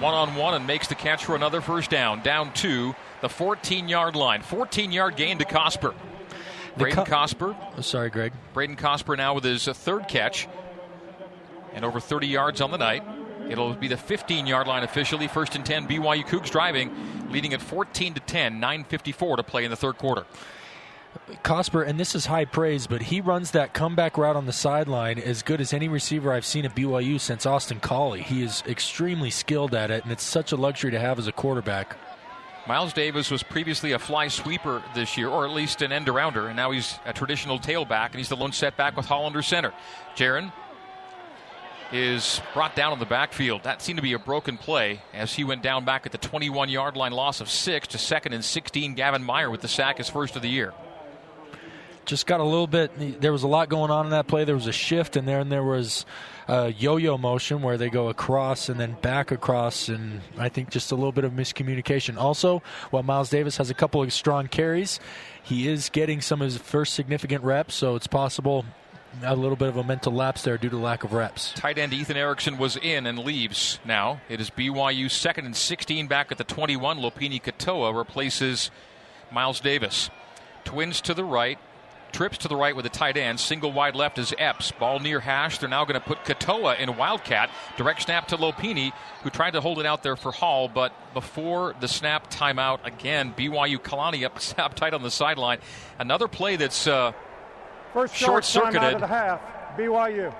One 0.00 0.14
on 0.14 0.34
one 0.34 0.54
and 0.54 0.66
makes 0.66 0.88
the 0.88 0.94
catch 0.94 1.24
for 1.24 1.36
another 1.36 1.60
first 1.60 1.90
down. 1.90 2.22
Down 2.22 2.52
to 2.54 2.94
the 3.20 3.28
14 3.28 3.88
yard 3.88 4.16
line. 4.16 4.42
14 4.42 4.92
yard 4.92 5.16
gain 5.16 5.38
to 5.38 5.44
Cosper. 5.44 5.94
Braden 6.76 7.04
Co- 7.04 7.10
Cosper. 7.10 7.56
Oh, 7.78 7.80
sorry, 7.80 8.10
Greg. 8.10 8.32
Braden 8.52 8.76
Cosper 8.76 9.16
now 9.16 9.34
with 9.34 9.44
his 9.44 9.68
uh, 9.68 9.72
third 9.72 10.08
catch 10.08 10.48
and 11.72 11.84
over 11.84 12.00
30 12.00 12.26
yards 12.26 12.60
on 12.60 12.70
the 12.70 12.78
night. 12.78 13.02
It'll 13.48 13.74
be 13.74 13.88
the 13.88 13.96
15 13.96 14.46
yard 14.46 14.66
line 14.66 14.82
officially. 14.82 15.28
First 15.28 15.54
and 15.54 15.64
10, 15.64 15.86
BYU 15.86 16.24
Cougs 16.24 16.50
driving, 16.50 16.90
leading 17.30 17.52
at 17.54 17.60
14 17.60 18.14
to 18.14 18.20
10, 18.20 18.60
9.54 18.60 19.36
to 19.36 19.42
play 19.42 19.64
in 19.64 19.70
the 19.70 19.76
third 19.76 19.98
quarter. 19.98 20.24
Cosper, 21.42 21.86
and 21.86 21.98
this 21.98 22.14
is 22.14 22.26
high 22.26 22.44
praise, 22.44 22.86
but 22.86 23.02
he 23.02 23.20
runs 23.20 23.50
that 23.50 23.74
comeback 23.74 24.16
route 24.16 24.36
on 24.36 24.46
the 24.46 24.52
sideline 24.52 25.18
as 25.18 25.42
good 25.42 25.60
as 25.60 25.72
any 25.72 25.88
receiver 25.88 26.32
I've 26.32 26.46
seen 26.46 26.64
at 26.64 26.74
BYU 26.74 27.20
since 27.20 27.46
Austin 27.46 27.80
Collie. 27.80 28.22
He 28.22 28.42
is 28.42 28.62
extremely 28.66 29.30
skilled 29.30 29.74
at 29.74 29.90
it, 29.90 30.02
and 30.04 30.12
it's 30.12 30.22
such 30.22 30.52
a 30.52 30.56
luxury 30.56 30.90
to 30.90 30.98
have 30.98 31.18
as 31.18 31.26
a 31.26 31.32
quarterback. 31.32 31.96
Miles 32.66 32.94
Davis 32.94 33.30
was 33.30 33.42
previously 33.42 33.92
a 33.92 33.98
fly 33.98 34.28
sweeper 34.28 34.82
this 34.94 35.18
year, 35.18 35.28
or 35.28 35.44
at 35.44 35.50
least 35.50 35.82
an 35.82 35.92
end 35.92 36.06
arounder, 36.06 36.46
and 36.46 36.56
now 36.56 36.70
he's 36.70 36.98
a 37.04 37.12
traditional 37.12 37.58
tailback, 37.58 38.06
and 38.06 38.16
he's 38.16 38.30
the 38.30 38.36
lone 38.36 38.52
setback 38.52 38.96
with 38.96 39.04
Hollander 39.04 39.42
center. 39.42 39.72
Jaren 40.16 40.50
is 41.92 42.40
brought 42.54 42.74
down 42.74 42.92
on 42.92 42.98
the 42.98 43.06
backfield. 43.06 43.62
That 43.64 43.82
seemed 43.82 43.98
to 43.98 44.02
be 44.02 44.14
a 44.14 44.18
broken 44.18 44.56
play 44.56 45.02
as 45.12 45.34
he 45.34 45.44
went 45.44 45.62
down 45.62 45.84
back 45.84 46.06
at 46.06 46.12
the 46.12 46.18
21 46.18 46.70
yard 46.70 46.96
line, 46.96 47.12
loss 47.12 47.40
of 47.40 47.50
six 47.50 47.88
to 47.88 47.98
second 47.98 48.32
and 48.32 48.44
16. 48.44 48.94
Gavin 48.94 49.22
Meyer 49.22 49.50
with 49.50 49.60
the 49.60 49.68
sack, 49.68 49.98
his 49.98 50.08
first 50.08 50.34
of 50.34 50.42
the 50.42 50.48
year. 50.48 50.72
Just 52.04 52.26
got 52.26 52.40
a 52.40 52.44
little 52.44 52.66
bit, 52.66 53.20
there 53.20 53.32
was 53.32 53.44
a 53.44 53.48
lot 53.48 53.68
going 53.68 53.90
on 53.90 54.06
in 54.06 54.10
that 54.10 54.26
play. 54.26 54.44
There 54.44 54.54
was 54.54 54.66
a 54.66 54.72
shift, 54.72 55.16
in 55.16 55.24
there, 55.24 55.40
and 55.40 55.50
there 55.50 55.62
was 55.62 56.04
a 56.48 56.70
yo 56.70 56.96
yo 56.96 57.16
motion 57.16 57.62
where 57.62 57.78
they 57.78 57.88
go 57.88 58.08
across 58.08 58.68
and 58.68 58.78
then 58.78 58.96
back 59.00 59.30
across, 59.30 59.88
and 59.88 60.20
I 60.36 60.48
think 60.48 60.70
just 60.70 60.92
a 60.92 60.94
little 60.94 61.12
bit 61.12 61.24
of 61.24 61.32
miscommunication. 61.32 62.16
Also, 62.16 62.62
while 62.90 63.02
Miles 63.02 63.30
Davis 63.30 63.56
has 63.56 63.70
a 63.70 63.74
couple 63.74 64.02
of 64.02 64.12
strong 64.12 64.48
carries, 64.48 65.00
he 65.42 65.68
is 65.68 65.88
getting 65.88 66.20
some 66.20 66.42
of 66.42 66.46
his 66.46 66.58
first 66.58 66.94
significant 66.94 67.42
reps, 67.42 67.74
so 67.74 67.94
it's 67.94 68.06
possible 68.06 68.64
a 69.22 69.36
little 69.36 69.56
bit 69.56 69.68
of 69.68 69.76
a 69.76 69.84
mental 69.84 70.12
lapse 70.12 70.42
there 70.42 70.58
due 70.58 70.68
to 70.68 70.76
lack 70.76 71.04
of 71.04 71.12
reps. 71.12 71.52
Tight 71.52 71.78
end 71.78 71.92
Ethan 71.92 72.16
Erickson 72.16 72.58
was 72.58 72.76
in 72.76 73.06
and 73.06 73.18
leaves 73.18 73.78
now. 73.84 74.20
It 74.28 74.40
is 74.40 74.50
BYU 74.50 75.10
second 75.10 75.46
and 75.46 75.56
16 75.56 76.06
back 76.08 76.32
at 76.32 76.38
the 76.38 76.44
21. 76.44 76.98
Lopini 76.98 77.40
Katoa 77.40 77.96
replaces 77.96 78.70
Miles 79.30 79.60
Davis. 79.60 80.10
Twins 80.64 81.00
to 81.02 81.14
the 81.14 81.24
right. 81.24 81.58
Trips 82.14 82.38
to 82.38 82.46
the 82.46 82.54
right 82.54 82.76
with 82.76 82.86
a 82.86 82.90
tight 82.90 83.16
end. 83.16 83.40
Single 83.40 83.72
wide 83.72 83.96
left 83.96 84.18
is 84.18 84.32
Epps. 84.38 84.70
Ball 84.70 85.00
near 85.00 85.18
hash. 85.18 85.58
They're 85.58 85.68
now 85.68 85.84
going 85.84 86.00
to 86.00 86.06
put 86.06 86.18
Katoa 86.18 86.78
in 86.78 86.96
Wildcat. 86.96 87.50
Direct 87.76 88.02
snap 88.02 88.28
to 88.28 88.36
Lopini, 88.36 88.92
who 89.24 89.30
tried 89.30 89.54
to 89.54 89.60
hold 89.60 89.80
it 89.80 89.84
out 89.84 90.04
there 90.04 90.14
for 90.14 90.30
Hall, 90.30 90.68
but 90.68 90.92
before 91.12 91.74
the 91.80 91.88
snap 91.88 92.30
timeout, 92.30 92.78
again, 92.84 93.34
BYU 93.36 93.78
Kalani 93.78 94.24
up, 94.24 94.38
up 94.64 94.74
tight 94.74 94.94
on 94.94 95.02
the 95.02 95.10
sideline. 95.10 95.58
Another 95.98 96.28
play 96.28 96.54
that's 96.54 96.86
uh, 96.86 97.10
First 97.92 98.14
short 98.14 98.44
circuited 98.44 99.00
half. 99.00 99.40
BYU. 99.76 100.32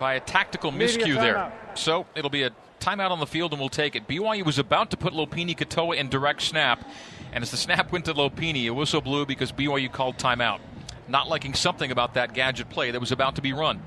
By 0.00 0.14
a 0.14 0.20
tactical 0.20 0.72
miscue 0.72 1.16
there. 1.16 1.52
So 1.74 2.06
it'll 2.14 2.30
be 2.30 2.44
a 2.44 2.50
timeout 2.80 3.10
on 3.10 3.20
the 3.20 3.26
field 3.26 3.52
and 3.52 3.60
we'll 3.60 3.68
take 3.68 3.94
it. 3.94 4.08
BYU 4.08 4.46
was 4.46 4.58
about 4.58 4.90
to 4.92 4.96
put 4.96 5.12
Lopini 5.12 5.54
Katoa 5.54 5.98
in 5.98 6.08
direct 6.08 6.40
snap, 6.40 6.82
and 7.30 7.42
as 7.42 7.50
the 7.50 7.58
snap 7.58 7.92
went 7.92 8.06
to 8.06 8.14
Lopini, 8.14 8.68
a 8.68 8.72
whistle 8.72 9.02
blew 9.02 9.26
because 9.26 9.52
BYU 9.52 9.92
called 9.92 10.16
timeout 10.16 10.60
not 11.08 11.28
liking 11.28 11.54
something 11.54 11.90
about 11.90 12.14
that 12.14 12.34
gadget 12.34 12.70
play 12.70 12.90
that 12.90 13.00
was 13.00 13.12
about 13.12 13.36
to 13.36 13.42
be 13.42 13.52
run. 13.52 13.82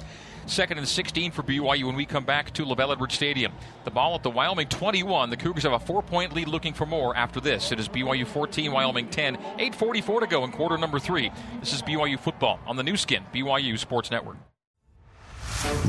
Second 0.48 0.78
and 0.78 0.88
16 0.88 1.32
for 1.32 1.44
BYU 1.44 1.84
when 1.86 1.96
we 1.96 2.06
come 2.06 2.24
back 2.24 2.54
to 2.54 2.64
LaVell 2.64 2.94
Edwards 2.94 3.16
Stadium. 3.16 3.52
The 3.84 3.92
ball 3.92 4.16
at 4.16 4.24
the 4.24 4.30
Wyoming 4.30 4.70
21. 4.70 5.30
The 5.30 5.36
Cougars 5.36 5.64
have 5.64 5.74
a 5.74 5.80
four 5.80 6.02
point 6.02 6.34
lead 6.34 6.48
looking 6.48 6.74
for 6.74 6.86
more 6.86 7.16
after 7.18 7.42
this. 7.42 7.74
It 7.74 7.82
is 7.82 7.90
BYU 7.90 8.26
14, 8.26 8.72
Wyoming 8.72 9.10
10. 9.10 9.36
8.44 9.36 10.22
to 10.22 10.28
go 10.28 10.46
in 10.46 10.52
quarter 10.54 10.78
number 10.78 11.00
three. 11.00 11.32
This 11.60 11.74
is 11.74 11.82
BYU 11.82 12.18
football 12.18 12.60
on 12.66 12.78
the 12.78 12.84
Nu 12.84 12.96
Skin, 12.96 13.24
BYU 13.34 13.78
Sports 13.78 14.10
Network. 14.10 14.38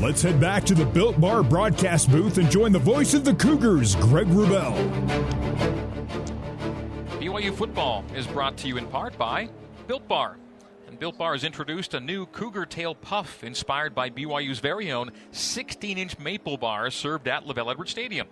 Let's 0.01 0.21
head 0.21 0.41
back 0.41 0.65
to 0.65 0.75
the 0.75 0.85
Built 0.85 1.21
Bar 1.21 1.43
broadcast 1.43 2.11
booth 2.11 2.37
and 2.37 2.51
join 2.51 2.73
the 2.73 2.79
voice 2.79 3.13
of 3.13 3.23
the 3.23 3.35
Cougars, 3.35 3.95
Greg 3.95 4.27
Wrubell. 4.27 4.73
BYU 7.19 7.53
football 7.53 8.03
is 8.13 8.27
brought 8.27 8.57
to 8.57 8.67
you 8.67 8.75
in 8.77 8.87
part 8.87 9.17
by 9.17 9.49
Built 9.87 10.05
Bar. 10.09 10.37
Built 10.99 11.17
Bar 11.17 11.31
has 11.31 11.45
introduced 11.45 11.93
a 11.93 12.01
new 12.01 12.25
Cougar 12.25 12.65
Tail 12.65 12.93
Puff 12.93 13.41
inspired 13.41 13.95
by 13.95 14.09
BYU's 14.09 14.59
very 14.59 14.91
own 14.91 15.11
16 15.31 15.97
inch 15.97 16.19
maple 16.19 16.57
bar 16.57 16.91
served 16.91 17.29
at 17.29 17.45
LaVell 17.45 17.71
Edwards 17.71 17.91
Stadium. 17.91 18.27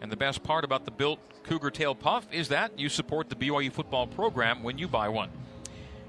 And 0.00 0.10
the 0.10 0.16
best 0.16 0.42
part 0.42 0.64
about 0.64 0.84
the 0.84 0.90
Built 0.90 1.20
Cougar 1.44 1.70
Tail 1.70 1.94
Puff 1.94 2.26
is 2.32 2.48
that 2.48 2.76
you 2.76 2.88
support 2.88 3.28
the 3.28 3.36
BYU 3.36 3.70
football 3.70 4.08
program 4.08 4.64
when 4.64 4.78
you 4.78 4.88
buy 4.88 5.08
one. 5.08 5.30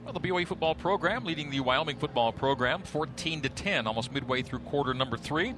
Well, 0.03 0.13
the 0.13 0.19
BYU 0.19 0.47
football 0.47 0.73
program 0.73 1.25
leading 1.25 1.51
the 1.51 1.59
Wyoming 1.59 1.97
football 1.97 2.33
program 2.33 2.81
14 2.81 3.41
to 3.41 3.49
10, 3.49 3.85
almost 3.85 4.11
midway 4.11 4.41
through 4.41 4.59
quarter 4.59 4.95
number 4.95 5.15
three. 5.15 5.53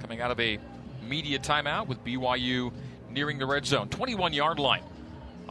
Coming 0.00 0.20
out 0.20 0.30
of 0.30 0.38
a 0.38 0.60
media 1.08 1.40
timeout 1.40 1.88
with 1.88 2.04
BYU 2.04 2.72
nearing 3.10 3.38
the 3.38 3.46
red 3.46 3.66
zone, 3.66 3.88
21 3.88 4.32
yard 4.32 4.60
line 4.60 4.84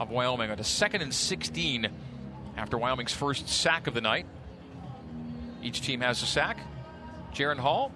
of 0.03 0.11
Wyoming 0.11 0.51
on 0.51 0.59
a 0.59 0.63
second 0.63 1.01
and 1.01 1.11
16 1.13 1.89
after 2.57 2.77
Wyoming's 2.77 3.13
first 3.13 3.49
sack 3.49 3.87
of 3.87 3.95
the 3.95 4.01
night. 4.01 4.25
Each 5.63 5.81
team 5.81 6.01
has 6.01 6.21
a 6.21 6.25
sack. 6.25 6.57
Jaren 7.33 7.57
Hall, 7.57 7.91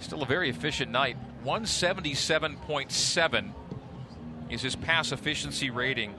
still 0.00 0.22
a 0.22 0.26
very 0.26 0.48
efficient 0.48 0.90
night. 0.90 1.18
177.7 1.44 3.50
is 4.50 4.62
his 4.62 4.74
pass 4.76 5.12
efficiency 5.12 5.68
rating. 5.70 6.14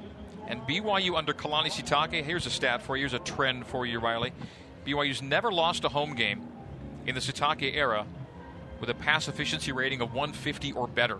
And 0.47 0.61
BYU 0.63 1.17
under 1.17 1.33
Kalani 1.33 1.71
Sitake, 1.71 2.23
here's 2.23 2.45
a 2.45 2.51
stat 2.51 2.81
for 2.81 2.97
you, 2.97 3.03
here's 3.03 3.13
a 3.13 3.19
trend 3.19 3.65
for 3.65 3.85
you, 3.85 3.99
Riley. 3.99 4.33
BYU's 4.85 5.21
never 5.21 5.51
lost 5.51 5.85
a 5.85 5.89
home 5.89 6.15
game 6.15 6.41
in 7.05 7.15
the 7.15 7.21
Sitake 7.21 7.75
era 7.75 8.05
with 8.79 8.89
a 8.89 8.93
pass 8.93 9.27
efficiency 9.27 9.71
rating 9.71 10.01
of 10.01 10.13
150 10.13 10.73
or 10.73 10.87
better. 10.87 11.19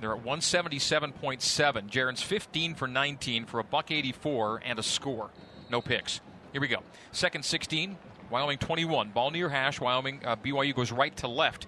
They're 0.00 0.14
at 0.14 0.24
177.7. 0.24 1.90
Jaren's 1.90 2.22
15 2.22 2.74
for 2.74 2.86
19 2.86 3.46
for 3.46 3.58
a 3.58 3.64
buck 3.64 3.90
84 3.90 4.62
and 4.64 4.78
a 4.78 4.82
score. 4.82 5.30
No 5.70 5.80
picks. 5.80 6.20
Here 6.52 6.60
we 6.60 6.68
go. 6.68 6.82
Second 7.12 7.44
16. 7.44 7.96
Wyoming 8.30 8.58
21. 8.58 9.10
Ball 9.10 9.30
near 9.30 9.48
hash. 9.48 9.80
Wyoming 9.80 10.20
uh, 10.24 10.36
BYU 10.36 10.74
goes 10.74 10.92
right 10.92 11.16
to 11.16 11.28
left 11.28 11.66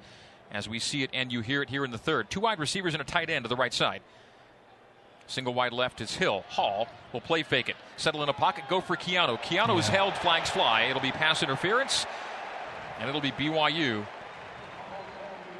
as 0.53 0.69
we 0.69 0.79
see 0.79 1.03
it 1.03 1.11
and 1.13 1.33
you 1.33 1.41
hear 1.41 1.63
it 1.63 1.71
here 1.71 1.85
in 1.85 1.91
the 1.91 1.99
third. 1.99 2.31
Two 2.31 2.41
wide 2.41 2.59
receivers 2.59 2.95
and 2.95 3.01
a 3.01 3.05
tight 3.05 3.31
end 3.31 3.45
to 3.45 3.49
the 3.49 3.57
right 3.57 3.75
side. 3.75 4.03
Single 5.27 5.55
wide 5.55 5.73
left 5.73 6.01
is 6.01 6.15
Hill. 6.15 6.45
Hall 6.49 6.89
will 7.13 7.21
play 7.21 7.43
fake 7.43 7.69
it. 7.69 7.77
Settle 7.97 8.23
in 8.23 8.29
a 8.29 8.33
pocket. 8.33 8.65
Go 8.69 8.81
for 8.81 8.97
Keanu. 8.97 9.41
Keanu 9.43 9.79
is 9.79 9.89
held. 9.89 10.15
Flags 10.15 10.51
fly. 10.51 10.83
It'll 10.83 11.03
be 11.03 11.13
pass 11.13 11.43
interference. 11.43 12.05
And 12.99 13.09
it'll 13.09 13.21
be 13.21 13.31
BYU 13.33 14.07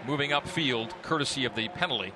moving 0.07 0.31
upfield 0.31 0.91
courtesy 1.03 1.45
of 1.45 1.55
the 1.55 1.69
penalty 1.69 2.13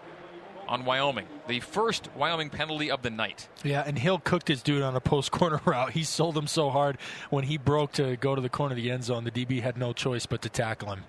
on 0.68 0.85
Wyoming. 0.85 1.26
The 1.49 1.61
first 1.61 2.09
Wyoming 2.16 2.50
penalty 2.50 2.90
of 2.90 3.02
the 3.02 3.11
night. 3.11 3.49
Yeah, 3.62 3.83
and 3.87 3.99
Hill 3.99 4.18
cooked 4.18 4.49
his 4.49 4.62
dude 4.62 4.83
on 4.83 4.97
a 4.97 5.00
post 5.00 5.30
corner 5.30 5.61
route. 5.66 5.92
He 5.92 6.04
sold 6.04 6.37
him 6.37 6.47
so 6.47 6.71
hard 6.71 6.99
when 7.30 7.44
he 7.44 7.56
broke 7.59 7.92
to 7.92 8.16
go 8.16 8.35
to 8.35 8.40
the 8.40 8.49
corner 8.49 8.73
of 8.73 8.76
the 8.76 8.90
end 8.90 9.04
zone. 9.04 9.25
The 9.25 9.30
DB 9.30 9.62
had 9.62 9.76
no 9.76 9.92
choice 9.92 10.26
but 10.26 10.42
to 10.42 10.49
tackle 10.49 10.92
him. 10.92 11.04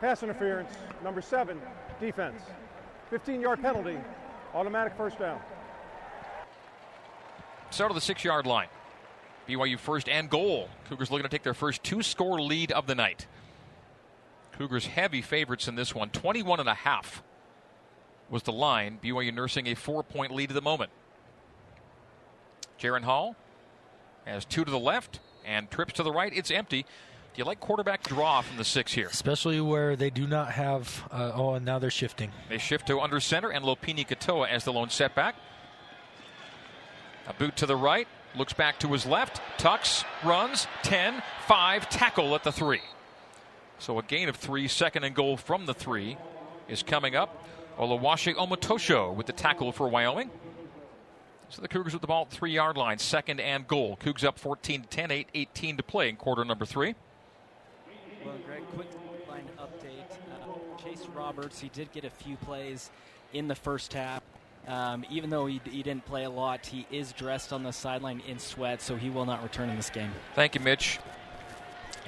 Pass 0.00 0.22
interference, 0.22 0.70
number 1.02 1.22
seven, 1.22 1.60
defense. 2.00 2.40
15 3.10 3.40
yard 3.40 3.62
penalty, 3.62 3.96
automatic 4.54 4.94
first 4.96 5.18
down. 5.18 5.40
Start 7.70 7.90
of 7.90 7.94
the 7.94 8.00
six 8.00 8.24
yard 8.24 8.46
line. 8.46 8.68
BYU 9.48 9.78
first 9.78 10.08
and 10.08 10.28
goal. 10.28 10.68
Cougars 10.88 11.10
looking 11.10 11.22
to 11.22 11.28
take 11.28 11.44
their 11.44 11.54
first 11.54 11.82
two 11.82 12.02
score 12.02 12.40
lead 12.40 12.72
of 12.72 12.86
the 12.86 12.94
night. 12.94 13.26
Cougars 14.52 14.86
heavy 14.86 15.22
favorites 15.22 15.68
in 15.68 15.76
this 15.76 15.94
one, 15.94 16.10
21 16.10 16.60
and 16.60 16.68
a 16.68 16.74
half 16.74 17.22
was 18.30 18.42
the 18.42 18.52
line. 18.52 18.98
BYU 19.02 19.32
nursing 19.32 19.66
a 19.66 19.74
four 19.74 20.02
point 20.02 20.32
lead 20.32 20.50
at 20.50 20.54
the 20.54 20.62
moment. 20.62 20.90
Jaren 22.80 23.02
Hall 23.02 23.36
has 24.26 24.44
two 24.44 24.64
to 24.64 24.70
the 24.70 24.78
left 24.78 25.20
and 25.44 25.70
trips 25.70 25.94
to 25.94 26.02
the 26.02 26.12
right. 26.12 26.32
It's 26.34 26.50
empty. 26.50 26.82
Do 26.82 27.40
you 27.40 27.44
like 27.44 27.60
quarterback 27.60 28.02
draw 28.02 28.40
from 28.40 28.56
the 28.56 28.64
six 28.64 28.92
here? 28.92 29.08
Especially 29.08 29.60
where 29.60 29.94
they 29.94 30.10
do 30.10 30.26
not 30.26 30.52
have. 30.52 31.06
Uh, 31.10 31.32
oh, 31.34 31.54
and 31.54 31.64
now 31.64 31.78
they're 31.78 31.90
shifting. 31.90 32.32
They 32.48 32.58
shift 32.58 32.86
to 32.86 33.00
under 33.00 33.20
center 33.20 33.50
and 33.50 33.64
Lopini 33.64 34.06
Katoa 34.06 34.48
as 34.48 34.64
the 34.64 34.72
lone 34.72 34.90
setback. 34.90 35.36
A 37.28 37.34
boot 37.34 37.56
to 37.56 37.66
the 37.66 37.76
right. 37.76 38.08
Looks 38.34 38.52
back 38.52 38.78
to 38.80 38.88
his 38.88 39.06
left. 39.06 39.40
Tucks, 39.58 40.04
runs, 40.24 40.66
10, 40.82 41.22
5, 41.46 41.90
tackle 41.90 42.34
at 42.34 42.44
the 42.44 42.52
3. 42.52 42.80
So 43.78 43.98
a 43.98 44.02
gain 44.02 44.28
of 44.28 44.36
3, 44.36 44.68
second 44.68 45.04
and 45.04 45.14
goal 45.14 45.36
from 45.36 45.66
the 45.66 45.74
3 45.74 46.16
is 46.68 46.82
coming 46.82 47.16
up. 47.16 47.44
Oluwaseyi 47.78 48.34
Omotosho 48.34 49.14
with 49.14 49.26
the 49.26 49.32
tackle 49.32 49.72
for 49.72 49.88
Wyoming. 49.88 50.30
So 51.48 51.62
the 51.62 51.68
Cougars 51.68 51.92
with 51.92 52.02
the 52.02 52.08
ball 52.08 52.22
at 52.22 52.30
three 52.30 52.52
yard 52.52 52.76
line, 52.76 52.98
second 52.98 53.40
and 53.40 53.66
goal. 53.68 53.96
Cougs 54.00 54.24
up 54.24 54.38
14 54.38 54.82
to 54.82 54.88
10, 54.88 55.10
8 55.10 55.28
18 55.34 55.76
to 55.76 55.82
play 55.82 56.08
in 56.08 56.16
quarter 56.16 56.44
number 56.44 56.64
three. 56.64 56.94
Well, 58.24 58.34
Greg, 58.44 58.62
quick 58.74 58.88
line 59.28 59.44
update. 59.58 60.10
Uh, 60.32 60.82
Chase 60.82 61.06
Roberts, 61.14 61.60
he 61.60 61.68
did 61.68 61.92
get 61.92 62.04
a 62.04 62.10
few 62.10 62.36
plays 62.36 62.90
in 63.32 63.46
the 63.46 63.54
first 63.54 63.92
half. 63.92 64.22
Um, 64.66 65.04
even 65.08 65.30
though 65.30 65.46
he, 65.46 65.60
he 65.64 65.84
didn't 65.84 66.04
play 66.06 66.24
a 66.24 66.30
lot, 66.30 66.66
he 66.66 66.86
is 66.90 67.12
dressed 67.12 67.52
on 67.52 67.62
the 67.62 67.70
sideline 67.70 68.20
in 68.26 68.40
sweat, 68.40 68.82
so 68.82 68.96
he 68.96 69.10
will 69.10 69.24
not 69.24 69.42
return 69.44 69.70
in 69.70 69.76
this 69.76 69.90
game. 69.90 70.10
Thank 70.34 70.56
you, 70.56 70.60
Mitch. 70.60 70.98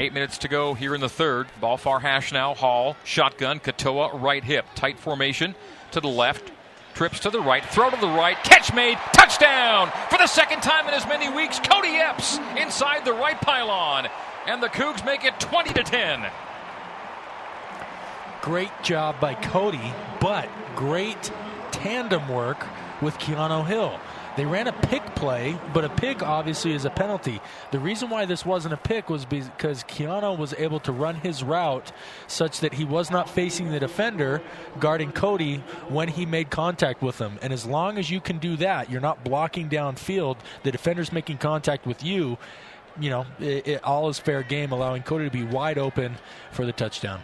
Eight 0.00 0.12
minutes 0.12 0.38
to 0.38 0.48
go 0.48 0.74
here 0.74 0.94
in 0.94 1.00
the 1.00 1.08
third. 1.08 1.48
Ball 1.60 1.76
far 1.76 1.98
hash 1.98 2.30
now. 2.30 2.54
Hall, 2.54 2.96
shotgun, 3.02 3.58
Katoa, 3.58 4.22
right 4.22 4.44
hip. 4.44 4.64
Tight 4.76 4.96
formation 4.96 5.56
to 5.90 6.00
the 6.00 6.06
left. 6.08 6.52
Trips 6.94 7.18
to 7.20 7.30
the 7.30 7.40
right. 7.40 7.64
Throw 7.64 7.90
to 7.90 8.00
the 8.00 8.06
right. 8.06 8.36
Catch 8.44 8.72
made. 8.72 8.96
Touchdown! 9.12 9.90
For 10.08 10.18
the 10.18 10.28
second 10.28 10.62
time 10.62 10.86
in 10.86 10.94
as 10.94 11.04
many 11.06 11.28
weeks, 11.28 11.58
Cody 11.58 11.96
Epps 11.96 12.38
inside 12.56 13.04
the 13.04 13.12
right 13.12 13.40
pylon. 13.40 14.06
And 14.46 14.62
the 14.62 14.68
Cougs 14.68 15.04
make 15.04 15.24
it 15.24 15.40
20 15.40 15.72
to 15.74 15.82
10. 15.82 16.26
Great 18.40 18.70
job 18.84 19.18
by 19.18 19.34
Cody, 19.34 19.92
but 20.20 20.48
great 20.76 21.32
tandem 21.72 22.28
work 22.28 22.64
with 23.02 23.18
Keanu 23.18 23.66
Hill. 23.66 23.98
They 24.38 24.46
ran 24.46 24.68
a 24.68 24.72
pick 24.72 25.04
play, 25.16 25.58
but 25.74 25.84
a 25.84 25.88
pick 25.88 26.22
obviously 26.22 26.72
is 26.72 26.84
a 26.84 26.90
penalty. 26.90 27.40
The 27.72 27.80
reason 27.80 28.08
why 28.08 28.24
this 28.24 28.46
wasn't 28.46 28.72
a 28.72 28.76
pick 28.76 29.10
was 29.10 29.24
because 29.24 29.82
Keanu 29.82 30.38
was 30.38 30.54
able 30.54 30.78
to 30.78 30.92
run 30.92 31.16
his 31.16 31.42
route 31.42 31.90
such 32.28 32.60
that 32.60 32.74
he 32.74 32.84
was 32.84 33.10
not 33.10 33.28
facing 33.28 33.72
the 33.72 33.80
defender 33.80 34.40
guarding 34.78 35.10
Cody 35.10 35.56
when 35.88 36.06
he 36.06 36.24
made 36.24 36.50
contact 36.50 37.02
with 37.02 37.18
him. 37.18 37.36
And 37.42 37.52
as 37.52 37.66
long 37.66 37.98
as 37.98 38.12
you 38.12 38.20
can 38.20 38.38
do 38.38 38.56
that, 38.58 38.88
you're 38.88 39.00
not 39.00 39.24
blocking 39.24 39.68
downfield, 39.68 40.36
the 40.62 40.70
defender's 40.70 41.10
making 41.10 41.38
contact 41.38 41.84
with 41.84 42.04
you. 42.04 42.38
You 43.00 43.10
know, 43.10 43.26
it, 43.40 43.66
it, 43.66 43.84
all 43.84 44.08
is 44.08 44.20
fair 44.20 44.44
game, 44.44 44.70
allowing 44.70 45.02
Cody 45.02 45.24
to 45.24 45.32
be 45.32 45.42
wide 45.42 45.78
open 45.78 46.14
for 46.52 46.64
the 46.64 46.72
touchdown. 46.72 47.22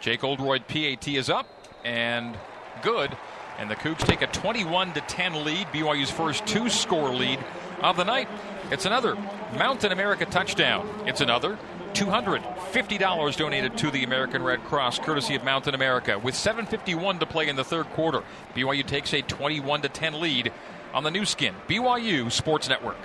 Jake 0.00 0.24
Oldroyd 0.24 0.66
PAT 0.68 1.06
is 1.06 1.28
up 1.28 1.50
and 1.84 2.34
good. 2.80 3.14
And 3.58 3.70
the 3.70 3.76
Cougs 3.76 4.04
take 4.06 4.22
a 4.22 4.26
21 4.26 4.92
to 4.94 5.00
10 5.00 5.44
lead, 5.44 5.66
BYU's 5.68 6.10
first 6.10 6.46
two 6.46 6.68
score 6.68 7.10
lead 7.10 7.38
of 7.80 7.96
the 7.96 8.04
night. 8.04 8.28
It's 8.70 8.84
another 8.84 9.16
Mountain 9.56 9.92
America 9.92 10.26
touchdown. 10.26 10.88
It's 11.06 11.20
another 11.20 11.58
$250 11.94 13.36
donated 13.36 13.78
to 13.78 13.90
the 13.90 14.04
American 14.04 14.42
Red 14.42 14.62
Cross, 14.64 14.98
courtesy 14.98 15.34
of 15.34 15.44
Mountain 15.44 15.74
America. 15.74 16.18
With 16.18 16.34
7:51 16.34 17.18
to 17.20 17.26
play 17.26 17.48
in 17.48 17.56
the 17.56 17.64
third 17.64 17.86
quarter, 17.90 18.22
BYU 18.54 18.82
takes 18.82 19.14
a 19.14 19.22
21 19.22 19.82
to 19.82 19.88
10 19.88 20.20
lead 20.20 20.52
on 20.92 21.04
the 21.04 21.10
Nu 21.10 21.24
Skin 21.24 21.54
BYU 21.66 22.30
Sports 22.30 22.68
Network. 22.68 22.98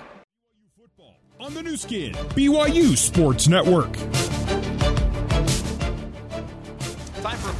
On 1.40 1.54
the 1.54 1.64
Nu 1.64 1.78
Skin 1.78 2.14
BYU 2.36 2.98
Sports 2.98 3.48
Network. 3.48 3.98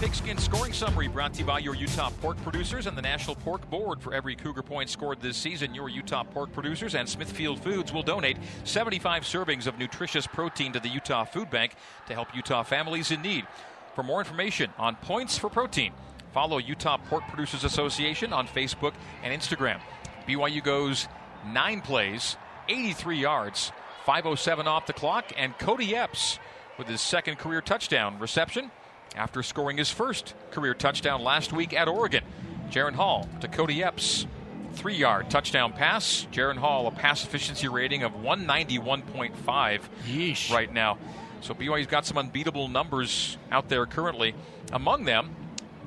Pigskin 0.02 0.40
scoring 0.40 0.74
summary 0.74 1.08
brought 1.08 1.32
to 1.32 1.42
you 1.42 1.46
by 1.46 1.60
your 1.60 1.76
Utah 1.76 2.10
pork 2.22 2.36
producers 2.38 2.88
and 2.88 2.98
the 2.98 3.02
National 3.04 3.36
Pork 3.36 3.70
Board. 3.70 4.02
For 4.02 4.16
every 4.16 4.36
Cougar 4.36 4.64
point 4.64 4.90
scored 4.90 5.22
this 5.22 5.38
season, 5.38 5.76
your 5.76 5.90
Utah 5.90 6.24
pork 6.24 6.52
producers 6.54 6.96
and 6.96 7.08
Smithfield 7.08 7.62
Foods 7.62 7.94
will 7.94 8.02
donate 8.02 8.38
75 8.64 9.22
servings 9.22 9.68
of 9.68 9.78
nutritious 9.78 10.26
protein 10.26 10.74
to 10.74 10.80
the 10.80 10.90
Utah 10.90 11.24
Food 11.24 11.52
Bank 11.52 11.76
to 12.08 12.16
help 12.16 12.36
Utah 12.36 12.64
families 12.64 13.12
in 13.12 13.22
need. 13.22 13.46
For 13.94 14.02
more 14.02 14.18
information 14.18 14.72
on 14.80 14.96
points 14.96 15.38
for 15.38 15.52
protein, 15.52 15.94
follow 16.34 16.58
Utah 16.58 16.98
Pork 16.98 17.28
Producers 17.28 17.64
Association 17.64 18.34
on 18.34 18.48
Facebook 18.48 18.96
and 19.22 19.40
Instagram. 19.40 19.80
BYU 20.28 20.64
goes 20.64 21.08
nine 21.46 21.80
plays, 21.80 22.38
83 22.70 23.20
yards, 23.20 23.72
507 24.06 24.68
off 24.68 24.88
the 24.88 24.94
clock, 24.94 25.32
and 25.38 25.56
Cody 25.60 25.96
Epps 25.96 26.40
with 26.80 26.88
his 26.88 27.02
second 27.02 27.38
career 27.38 27.62
touchdown 27.62 28.18
reception 28.18 28.72
after 29.16 29.44
scoring 29.44 29.78
his 29.78 29.90
first 29.90 30.34
career 30.52 30.74
touchdown 30.74 31.24
last 31.24 31.54
week 31.54 31.74
at 31.74 31.88
Oregon. 31.88 32.24
Jaren 32.70 32.94
Hall 32.94 33.28
to 33.42 33.48
Cody 33.48 33.84
Epps. 33.84 34.26
Three 34.74 34.96
yard 34.96 35.30
touchdown 35.30 35.74
pass. 35.74 36.26
Jaren 36.32 36.58
Hall, 36.58 36.88
a 36.88 36.92
pass 36.92 37.24
efficiency 37.24 37.68
rating 37.68 38.04
of 38.04 38.14
191.5 38.14 39.82
Yeesh. 40.08 40.52
right 40.52 40.72
now. 40.72 40.98
So 41.42 41.54
BYU's 41.54 41.88
got 41.88 42.06
some 42.06 42.18
unbeatable 42.18 42.68
numbers 42.68 43.38
out 43.52 43.68
there 43.68 43.86
currently. 43.86 44.34
Among 44.72 45.06
them, 45.06 45.36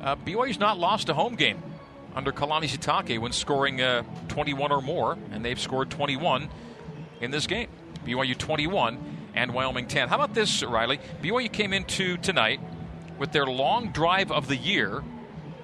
uh, 0.02 0.16
BYU's 0.16 0.58
not 0.58 0.78
lost 0.78 1.08
a 1.08 1.14
home 1.14 1.36
game 1.36 1.62
under 2.14 2.32
Kalani 2.32 2.68
Sitake 2.68 3.18
when 3.18 3.32
scoring 3.32 3.80
uh, 3.80 4.02
21 4.28 4.72
or 4.72 4.82
more, 4.82 5.16
and 5.32 5.44
they've 5.44 5.58
scored 5.60 5.90
21 5.90 6.48
in 7.20 7.30
this 7.30 7.46
game. 7.46 7.68
BYU 8.04 8.36
21 8.36 8.98
and 9.34 9.54
Wyoming 9.54 9.86
10. 9.86 10.08
How 10.08 10.16
about 10.16 10.34
this, 10.34 10.62
Riley? 10.62 11.00
BYU 11.22 11.50
came 11.50 11.72
into 11.72 12.16
tonight 12.18 12.60
with 13.18 13.32
their 13.32 13.46
long 13.46 13.90
drive 13.92 14.30
of 14.30 14.48
the 14.48 14.56
year. 14.56 15.02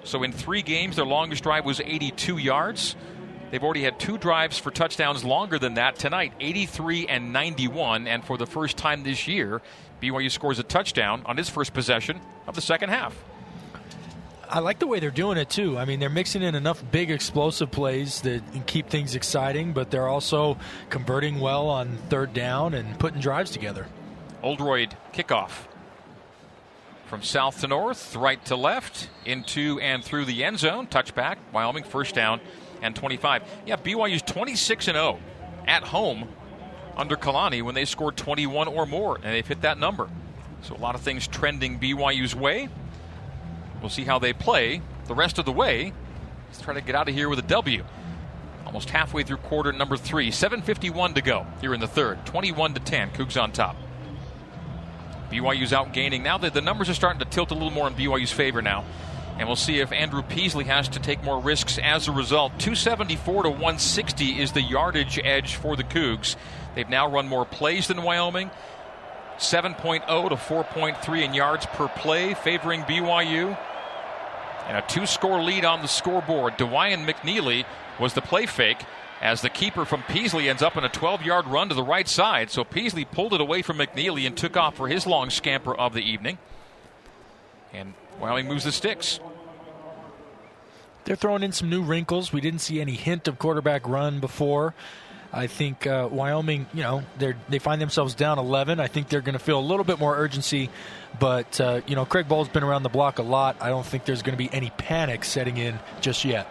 So 0.04 0.23
in 0.23 0.33
three 0.33 0.62
games, 0.62 0.97
their 0.97 1.07
longest 1.07 1.42
drive 1.42 1.64
was 1.64 1.80
82 1.80 2.38
yards. 2.38 2.97
They've 3.50 3.62
already 3.62 3.83
had 3.83 3.99
two 3.99 4.16
drives 4.16 4.59
for 4.59 4.71
touchdowns 4.71 5.25
longer 5.25 5.59
than 5.59 5.75
that 5.75 5.97
tonight, 5.97 6.33
83 6.40 7.09
and 7.09 7.33
91. 7.33 8.07
And 8.07 8.25
for 8.25 8.38
the 8.38 8.47
first 8.47 8.76
time 8.76 9.02
this 9.02 9.26
year, 9.26 9.61
BYU 10.00 10.30
scores 10.30 10.59
a 10.59 10.62
touchdown 10.62 11.23
on 11.26 11.37
his 11.37 11.49
first 11.49 11.75
possession 11.75 12.21
of 12.47 12.54
the 12.54 12.61
second 12.61 12.90
half. 12.90 13.16
I 14.49 14.59
like 14.59 14.80
the 14.80 14.87
way 14.87 14.99
they're 14.99 15.11
doing 15.11 15.38
it 15.38 15.49
too. 15.49 15.78
I 15.78 15.85
mean, 15.85 16.00
they're 16.00 16.09
mixing 16.09 16.42
in 16.42 16.57
enough 16.57 16.83
big 16.90 17.11
explosive 17.11 17.71
plays 17.71 18.23
that 18.23 18.42
keep 18.66 18.88
things 18.88 19.14
exciting, 19.14 19.73
but 19.73 19.90
they're 19.90 20.08
also 20.08 20.58
converting 20.89 21.39
well 21.39 21.69
on 21.69 21.97
third 22.08 22.32
down 22.32 22.75
and 22.75 22.99
putting 22.99 23.21
drives 23.21 23.52
together. 23.52 23.86
Oldroyd 24.43 24.97
kickoff 25.13 25.70
from 27.10 27.23
south 27.25 27.60
to 27.60 27.66
north, 27.66 28.14
right 28.14 28.42
to 28.44 28.54
left, 28.54 29.10
into 29.26 29.80
and 29.80 30.04
through 30.04 30.25
the 30.25 30.44
end 30.44 30.60
zone. 30.60 30.86
Touchback, 30.86 31.38
Wyoming 31.52 31.82
first 31.82 32.14
down 32.14 32.40
and 32.82 32.94
25. 32.94 33.42
Yeah, 33.66 33.75
BYU's 33.75 34.23
26 34.23 34.86
and 34.86 34.94
0 34.94 35.18
at 35.66 35.82
home 35.82 36.28
under 36.96 37.16
Kalani 37.16 37.62
when 37.62 37.75
they 37.75 37.84
scored 37.84 38.16
21 38.16 38.68
or 38.68 38.86
more, 38.86 39.16
and 39.16 39.25
they've 39.25 39.46
hit 39.46 39.62
that 39.62 39.76
number. 39.76 40.08
So 40.62 40.76
a 40.76 40.78
lot 40.78 40.94
of 40.94 41.00
things 41.00 41.26
trending 41.26 41.80
BYU's 41.80 42.36
way. 42.36 42.68
We'll 43.80 43.90
see 43.90 44.04
how 44.04 44.20
they 44.20 44.32
play 44.32 44.80
the 45.08 45.14
rest 45.14 45.40
of 45.40 45.44
the 45.44 45.52
way. 45.52 45.92
Let's 46.46 46.60
try 46.60 46.75
to 46.75 46.80
get 46.80 46.94
out 46.94 47.08
of 47.08 47.14
here 47.16 47.28
with 47.28 47.40
a 47.40 47.42
W. 47.42 47.82
Almost 48.66 48.90
halfway 48.90 49.25
through 49.25 49.38
quarter 49.38 49.73
number 49.73 49.96
three. 49.96 50.30
7.51 50.30 51.16
to 51.16 51.23
go 51.23 51.44
here 51.60 51.75
in 51.75 51.80
the 51.80 51.88
third. 51.88 52.25
21 52.25 52.75
to 52.75 52.80
10. 52.80 53.10
Cougs 53.10 53.40
on 53.40 53.50
top. 53.50 53.75
BYU's 55.30 55.73
out 55.73 55.93
gaining. 55.93 56.23
Now 56.23 56.38
that 56.38 56.54
the 56.54 56.60
numbers 56.60 56.88
are 56.88 56.95
starting 56.95 57.21
to 57.21 57.25
tilt 57.25 57.50
a 57.50 57.54
little 57.54 57.71
more 57.71 57.86
in 57.86 57.95
BYU's 57.95 58.32
favor 58.32 58.60
now. 58.62 58.84
And 59.38 59.49
we'll 59.49 59.56
see 59.56 59.80
if 59.80 59.90
Andrew 59.90 60.23
Peasley 60.23 60.64
has 60.64 60.88
to 60.90 60.99
take 60.99 61.25
more 61.25 61.40
risks 61.40 61.78
as 61.78 62.08
a 62.08 62.12
result. 62.12 62.52
274 62.58 63.45
to 63.45 63.49
160 63.49 64.38
is 64.38 64.52
the 64.52 64.60
yardage 64.60 65.19
edge 65.23 65.54
for 65.54 65.76
the 65.76 65.84
Cougs. 65.84 66.36
They've 66.75 66.88
now 66.88 67.10
run 67.10 67.26
more 67.26 67.47
plays 67.47 67.88
than 67.88 68.02
Wyoming. 68.02 68.50
7.0 69.38 70.28
to 70.28 70.36
4.3 70.36 71.25
in 71.25 71.32
yards 71.32 71.64
per 71.64 71.88
play, 71.88 72.34
favoring 72.34 72.82
BYU. 72.82 73.56
And 74.66 74.76
a 74.76 74.82
two 74.82 75.06
score 75.06 75.43
lead 75.43 75.64
on 75.64 75.80
the 75.80 75.88
scoreboard. 75.88 76.58
Dawaiian 76.58 77.06
McNeely 77.06 77.64
was 78.00 78.15
the 78.15 78.23
play 78.23 78.47
fake 78.47 78.82
as 79.21 79.43
the 79.43 79.50
keeper 79.50 79.84
from 79.84 80.02
Peasley 80.04 80.49
ends 80.49 80.63
up 80.63 80.76
in 80.76 80.84
a 80.84 80.89
12 80.89 81.23
yard 81.23 81.47
run 81.47 81.69
to 81.69 81.75
the 81.75 81.82
right 81.82 82.08
side. 82.08 82.50
So 82.50 82.65
Peasley 82.65 83.04
pulled 83.04 83.34
it 83.34 83.41
away 83.41 83.63
from 83.63 83.78
McNeely 83.78 84.26
and 84.26 84.36
took 84.36 84.56
off 84.56 84.76
for 84.76 84.89
his 84.89 85.06
long 85.06 85.30
scamper 85.30 85.75
of 85.75 85.93
the 85.93 86.02
evening. 86.02 86.39
And 87.73 87.95
Wyoming 88.19 88.49
moves 88.49 88.65
the 88.65 88.73
sticks. 88.73 89.21
They're 91.04 91.17
throwing 91.17 91.43
in 91.43 91.52
some 91.52 91.71
new 91.71 91.82
wrinkles. 91.82 92.32
We 92.32 92.41
didn't 92.41 92.60
see 92.60 92.80
any 92.80 92.93
hint 92.93 93.28
of 93.28 93.39
quarterback 93.39 93.86
run 93.86 94.21
before. 94.21 94.75
I 95.32 95.47
think 95.47 95.86
uh, 95.86 96.08
Wyoming, 96.10 96.67
you 96.75 96.82
know, 96.82 97.02
they 97.19 97.34
they 97.49 97.60
find 97.60 97.80
themselves 97.80 98.15
down 98.15 98.39
11. 98.39 98.80
I 98.80 98.89
think 98.89 99.08
they're 99.08 99.21
going 99.21 99.34
to 99.34 99.39
feel 99.39 99.60
a 99.60 99.63
little 99.63 99.84
bit 99.84 100.00
more 100.00 100.17
urgency, 100.17 100.71
but 101.21 101.60
uh, 101.60 101.82
you 101.86 101.95
know, 101.95 102.04
Craig 102.04 102.28
Bohl's 102.28 102.49
been 102.49 102.65
around 102.65 102.82
the 102.82 102.89
block 102.89 103.21
a 103.21 103.23
lot. 103.23 103.56
I 103.60 103.69
don't 103.69 103.86
think 103.86 104.04
there's 104.06 104.23
going 104.23 104.36
to 104.36 104.39
be 104.39 104.52
any 104.52 104.71
panic 104.71 105.25
setting 105.25 105.56
in 105.56 105.78
just 106.00 106.25
yet. 106.25 106.49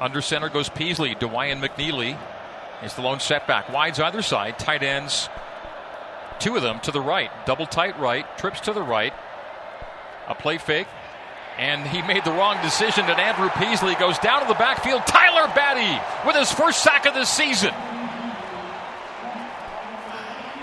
Under 0.00 0.22
center 0.22 0.48
goes 0.48 0.68
Peasley. 0.68 1.14
Dawaiian 1.14 1.60
McNeely 1.60 2.18
is 2.82 2.94
the 2.94 3.02
lone 3.02 3.20
setback. 3.20 3.68
Wides 3.70 4.00
either 4.00 4.22
side. 4.22 4.58
Tight 4.58 4.82
ends, 4.82 5.28
two 6.38 6.56
of 6.56 6.62
them 6.62 6.80
to 6.80 6.90
the 6.90 7.00
right. 7.00 7.30
Double 7.46 7.66
tight 7.66 7.98
right. 8.00 8.26
Trips 8.38 8.60
to 8.60 8.72
the 8.72 8.82
right. 8.82 9.12
A 10.28 10.34
play 10.34 10.58
fake. 10.58 10.88
And 11.58 11.86
he 11.86 12.00
made 12.00 12.24
the 12.24 12.30
wrong 12.30 12.62
decision, 12.62 13.04
and 13.04 13.20
Andrew 13.20 13.50
Peasley 13.58 13.94
goes 13.96 14.18
down 14.20 14.40
to 14.40 14.48
the 14.48 14.54
backfield. 14.54 15.06
Tyler 15.06 15.52
Batty 15.54 16.00
with 16.26 16.36
his 16.36 16.50
first 16.50 16.82
sack 16.82 17.04
of 17.04 17.12
the 17.12 17.26
season. 17.26 17.74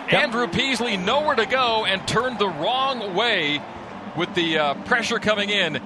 Yep. 0.10 0.13
Andrew 0.13 0.47
Peasley 0.47 0.97
nowhere 0.97 1.36
to 1.36 1.45
go 1.45 1.86
and 1.86 2.08
turned 2.08 2.39
the 2.39 2.47
wrong 2.47 3.13
way 3.13 3.62
with 4.15 4.34
the 4.34 4.58
uh, 4.58 4.73
pressure 4.86 5.19
coming 5.19 5.50
in. 5.50 5.80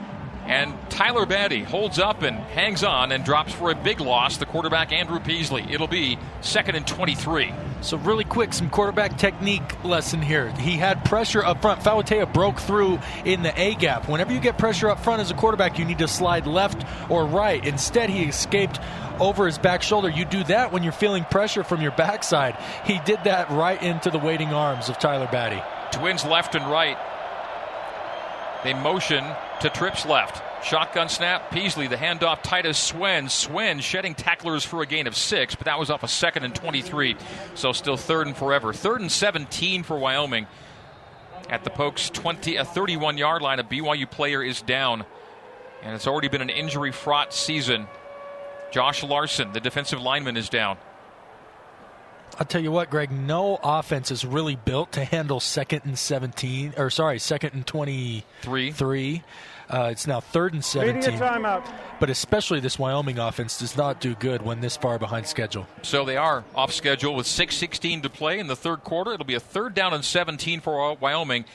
And 0.46 0.74
Tyler 0.90 1.26
Batty 1.26 1.64
holds 1.64 2.00
up 2.00 2.24
and 2.24 2.36
hangs 2.36 2.84
on 2.84 3.12
and 3.12 3.24
drops 3.24 3.54
for 3.54 3.72
a 3.72 3.76
big 3.76 4.02
loss. 4.02 4.38
The 4.38 4.46
quarterback, 4.46 4.92
Andrew 4.92 5.20
Peasley. 5.20 5.66
It'll 5.70 5.88
be 5.88 6.18
second 6.42 6.76
and 6.76 6.86
23. 6.86 7.54
So, 7.82 7.98
really 7.98 8.24
quick, 8.24 8.54
some 8.54 8.70
quarterback 8.70 9.18
technique 9.18 9.84
lesson 9.84 10.22
here. 10.22 10.52
He 10.58 10.74
had 10.78 11.04
pressure 11.06 11.44
up 11.44 11.62
front. 11.62 11.82
Fauatea 11.82 12.32
broke 12.32 12.60
through 12.60 13.00
in 13.26 13.44
the 13.44 13.60
A 13.60 13.76
gap. 13.76 14.08
Whenever 14.08 14.34
you 14.34 14.40
get 14.40 14.58
pressure 14.58 14.90
up 14.90 15.00
front 15.00 15.22
as 15.22 15.32
a 15.32 15.34
quarterback, 15.34 15.80
you 15.80 15.86
need 15.86 16.00
to 16.00 16.08
slide 16.08 16.46
left 16.46 16.86
or 17.10 17.26
right. 17.26 17.66
Instead, 17.66 18.10
he 18.10 18.24
escaped 18.24 18.80
over 19.20 19.46
his 19.46 19.58
back 19.58 19.82
shoulder. 19.84 20.10
You 20.10 20.26
do 20.26 20.44
that 20.46 20.72
when 20.72 20.84
you're 20.84 20.92
feeling 20.92 21.24
pressure 21.24 21.64
from 21.64 21.82
your 21.82 21.92
backside. 21.92 22.56
He 22.86 23.00
did 23.06 23.24
that 23.24 23.50
right 23.52 23.82
into 23.82 24.10
the 24.10 24.20
waiting 24.20 24.50
arms 24.50 24.90
of 24.90 25.00
Tyler 25.00 25.30
Batty. 25.32 25.62
Twins 25.98 26.26
left 26.26 26.56
and 26.56 26.66
right. 26.70 26.98
They 28.64 28.74
motion 28.74 29.24
to 29.62 29.70
Trips 29.70 30.06
left. 30.06 30.44
Shotgun 30.64 31.10
snap. 31.10 31.52
Peasley, 31.52 31.88
the 31.88 31.96
handoff. 31.96 32.44
Titus 32.44 32.78
Swen. 32.78 33.30
Swen 33.30 33.80
shedding 33.80 34.14
tacklers 34.14 34.64
for 34.64 34.82
a 34.82 34.86
gain 34.86 35.08
of 35.08 35.16
six, 35.16 35.56
but 35.56 35.66
that 35.66 35.80
was 35.80 35.90
off 35.90 36.04
a 36.04 36.08
second 36.08 36.44
and 36.44 36.54
23. 36.54 37.16
So 37.56 37.72
still 37.72 37.98
third 37.98 38.28
and 38.28 38.38
forever. 38.38 38.74
Third 38.74 39.02
and 39.02 39.12
17 39.12 39.84
for 39.84 39.98
Wyoming. 39.98 40.48
At 41.50 41.64
the 41.64 41.70
Pokes 41.70 42.10
20, 42.10 42.58
a 42.58 42.66
31 42.66 43.18
yard 43.18 43.42
line, 43.42 43.60
a 43.60 43.64
BYU 43.64 44.10
player 44.10 44.44
is 44.44 44.62
down. 44.62 45.06
And 45.82 45.96
it's 45.96 46.08
already 46.08 46.28
been 46.28 46.42
an 46.42 46.50
injury 46.50 46.92
fraught 46.92 47.34
season 47.34 47.88
Josh 48.72 49.04
Larson, 49.04 49.52
the 49.52 49.60
defensive 49.60 50.02
lineman, 50.02 50.38
is 50.38 50.48
down. 50.48 50.78
I'll 52.40 52.46
tell 52.46 52.62
you 52.62 52.72
what, 52.72 52.90
Greg, 52.90 53.12
no 53.12 53.60
offense 53.64 54.12
is 54.12 54.26
really 54.26 54.56
built 54.56 54.94
to 54.94 55.06
handle 55.06 55.40
second 55.40 55.82
and 55.86 55.98
17, 55.98 56.74
or 56.78 56.90
sorry, 56.90 57.20
second 57.20 57.54
and 57.54 57.66
23. 57.68 58.72
Three. 58.72 59.24
Uh, 59.70 59.90
it's 59.92 60.06
now 60.06 60.20
third 60.20 60.54
and 60.54 60.66
17. 60.66 61.18
timeout. 61.18 61.66
But 62.00 62.10
especially 62.10 62.60
this 62.60 62.78
Wyoming 62.78 63.20
offense 63.20 63.60
does 63.60 63.78
not 63.78 64.02
do 64.02 64.16
good 64.16 64.42
when 64.42 64.60
this 64.60 64.76
far 64.76 65.00
behind 65.00 65.28
schedule. 65.28 65.66
So 65.82 66.04
they 66.04 66.18
are 66.18 66.44
off 66.56 66.74
schedule 66.74 67.16
with 67.16 67.26
6.16 67.26 68.04
to 68.04 68.10
play 68.10 68.40
in 68.40 68.48
the 68.48 68.56
third 68.56 68.84
quarter. 68.84 69.14
It'll 69.14 69.26
be 69.26 69.36
a 69.36 69.40
third 69.40 69.74
down 69.74 69.94
and 69.94 70.04
17 70.04 70.60
for 70.60 70.96
Wyoming 70.96 71.46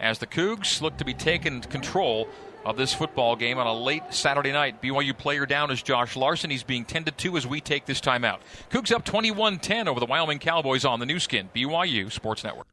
as 0.00 0.18
the 0.18 0.26
Cougs 0.26 0.80
look 0.80 0.96
to 0.98 1.04
be 1.04 1.12
taking 1.14 1.60
control 1.62 2.28
of 2.66 2.76
this 2.76 2.92
football 2.92 3.36
game 3.36 3.58
on 3.58 3.66
a 3.66 3.72
late 3.72 4.02
Saturday 4.10 4.50
night. 4.50 4.82
BYU 4.82 5.16
player 5.16 5.46
down 5.46 5.70
is 5.70 5.80
Josh 5.82 6.16
Larson. 6.16 6.50
He's 6.50 6.64
being 6.64 6.84
10 6.84 7.04
to 7.04 7.12
2 7.12 7.36
as 7.36 7.46
we 7.46 7.60
take 7.60 7.86
this 7.86 8.00
time 8.00 8.24
out. 8.24 8.42
Cougs 8.70 8.92
up 8.92 9.04
21 9.04 9.60
10 9.60 9.86
over 9.86 10.00
the 10.00 10.06
Wyoming 10.06 10.40
Cowboys 10.40 10.84
on 10.84 10.98
the 10.98 11.06
Nu 11.06 11.20
Skin, 11.20 11.48
BYU 11.54 12.10
Sports 12.10 12.42
Network. 12.42 12.66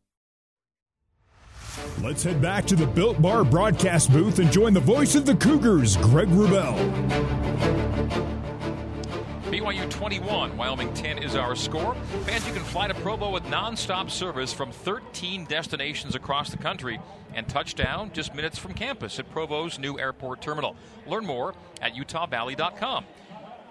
Let's 2.01 2.23
head 2.23 2.41
back 2.41 2.65
to 2.65 2.75
the 2.75 2.87
Built 2.87 3.21
Bar 3.21 3.43
broadcast 3.43 4.11
booth 4.11 4.39
and 4.39 4.51
join 4.51 4.73
the 4.73 4.79
voice 4.79 5.13
of 5.15 5.27
the 5.27 5.35
Cougars, 5.35 5.95
Greg 5.97 6.27
Wrubell. 6.29 6.73
BYU 9.53 9.87
21, 9.87 10.57
Wyoming 10.57 10.91
10 10.95 11.19
is 11.19 11.35
our 11.35 11.55
score. 11.55 11.93
Fans, 12.25 12.47
you 12.47 12.53
can 12.53 12.63
fly 12.63 12.87
to 12.87 12.93
Provo 12.95 13.29
with 13.29 13.43
nonstop 13.43 14.09
service 14.09 14.51
from 14.51 14.71
13 14.71 15.45
destinations 15.45 16.15
across 16.15 16.49
the 16.49 16.57
country 16.57 16.99
and 17.35 17.47
touchdown 17.47 18.09
just 18.13 18.33
minutes 18.33 18.57
from 18.57 18.73
campus 18.73 19.19
at 19.19 19.29
Provo's 19.29 19.77
new 19.77 19.99
airport 19.99 20.41
terminal. 20.41 20.75
Learn 21.05 21.27
more 21.27 21.53
at 21.83 21.93
utahvalley.com. 21.93 23.05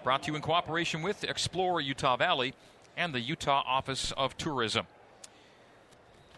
Brought 0.05 0.23
to 0.23 0.31
you 0.31 0.37
in 0.37 0.42
cooperation 0.42 1.03
with 1.03 1.25
Explore 1.25 1.81
Utah 1.81 2.16
Valley 2.16 2.55
and 2.97 3.12
the 3.12 3.21
Utah 3.21 3.64
Office 3.66 4.12
of 4.16 4.37
Tourism. 4.37 4.87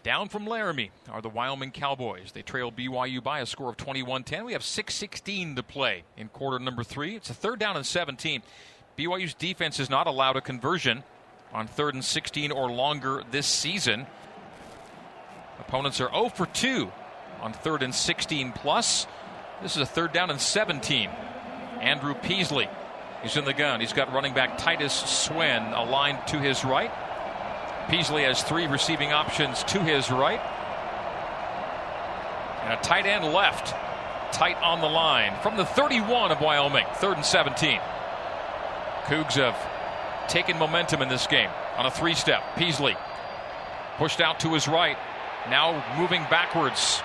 Down 0.01 0.27
from 0.27 0.47
Laramie 0.47 0.89
are 1.11 1.21
the 1.21 1.29
Wyoming 1.29 1.71
Cowboys. 1.71 2.31
They 2.31 2.41
trail 2.41 2.71
BYU 2.71 3.23
by 3.23 3.41
a 3.41 3.45
score 3.45 3.69
of 3.69 3.77
21 3.77 4.23
10. 4.23 4.45
We 4.45 4.53
have 4.53 4.63
6.16 4.63 5.55
to 5.55 5.63
play 5.63 6.03
in 6.17 6.29
quarter 6.29 6.57
number 6.57 6.83
three. 6.83 7.15
It's 7.15 7.29
a 7.29 7.33
third 7.35 7.59
down 7.59 7.75
and 7.75 7.85
17. 7.85 8.41
BYU's 8.97 9.33
defense 9.33 9.77
has 9.77 9.89
not 9.89 10.07
allowed 10.07 10.37
a 10.37 10.41
conversion 10.41 11.03
on 11.53 11.67
third 11.67 11.93
and 11.93 12.03
16 12.03 12.51
or 12.51 12.71
longer 12.71 13.23
this 13.31 13.47
season. 13.47 14.05
Opponents 15.59 15.99
are 15.99 16.09
0 16.09 16.29
for 16.29 16.45
2 16.45 16.91
on 17.41 17.53
third 17.53 17.83
and 17.83 17.93
16 17.93 18.53
plus. 18.53 19.07
This 19.61 19.75
is 19.75 19.81
a 19.81 19.85
third 19.85 20.13
down 20.13 20.29
and 20.29 20.39
17. 20.39 21.09
Andrew 21.81 22.13
Peasley. 22.13 22.69
He's 23.21 23.37
in 23.37 23.45
the 23.45 23.53
gun. 23.53 23.79
He's 23.79 23.93
got 23.93 24.13
running 24.13 24.33
back 24.33 24.57
Titus 24.57 24.93
Swen 24.93 25.61
aligned 25.73 26.27
to 26.27 26.39
his 26.39 26.63
right. 26.63 26.91
Peasley 27.89 28.23
has 28.23 28.43
three 28.43 28.67
receiving 28.67 29.11
options 29.11 29.63
to 29.65 29.79
his 29.79 30.09
right. 30.09 30.39
And 32.63 32.73
a 32.73 32.81
tight 32.81 33.05
end 33.05 33.25
left. 33.33 33.73
Tight 34.31 34.57
on 34.61 34.81
the 34.81 34.87
line 34.87 35.33
from 35.41 35.55
the 35.55 35.65
31 35.65 36.31
of 36.31 36.41
Wyoming. 36.41 36.85
Third 36.95 37.17
and 37.17 37.25
17. 37.25 37.79
Cougs 39.05 39.33
have 39.35 39.55
taken 40.27 40.57
momentum 40.57 41.01
in 41.01 41.09
this 41.09 41.27
game 41.27 41.49
on 41.77 41.85
a 41.85 41.91
three 41.91 42.15
step. 42.15 42.43
Peasley 42.57 42.95
pushed 43.97 44.19
out 44.19 44.39
to 44.39 44.53
his 44.53 44.67
right, 44.67 44.97
now 45.49 45.83
moving 45.99 46.23
backwards. 46.29 47.01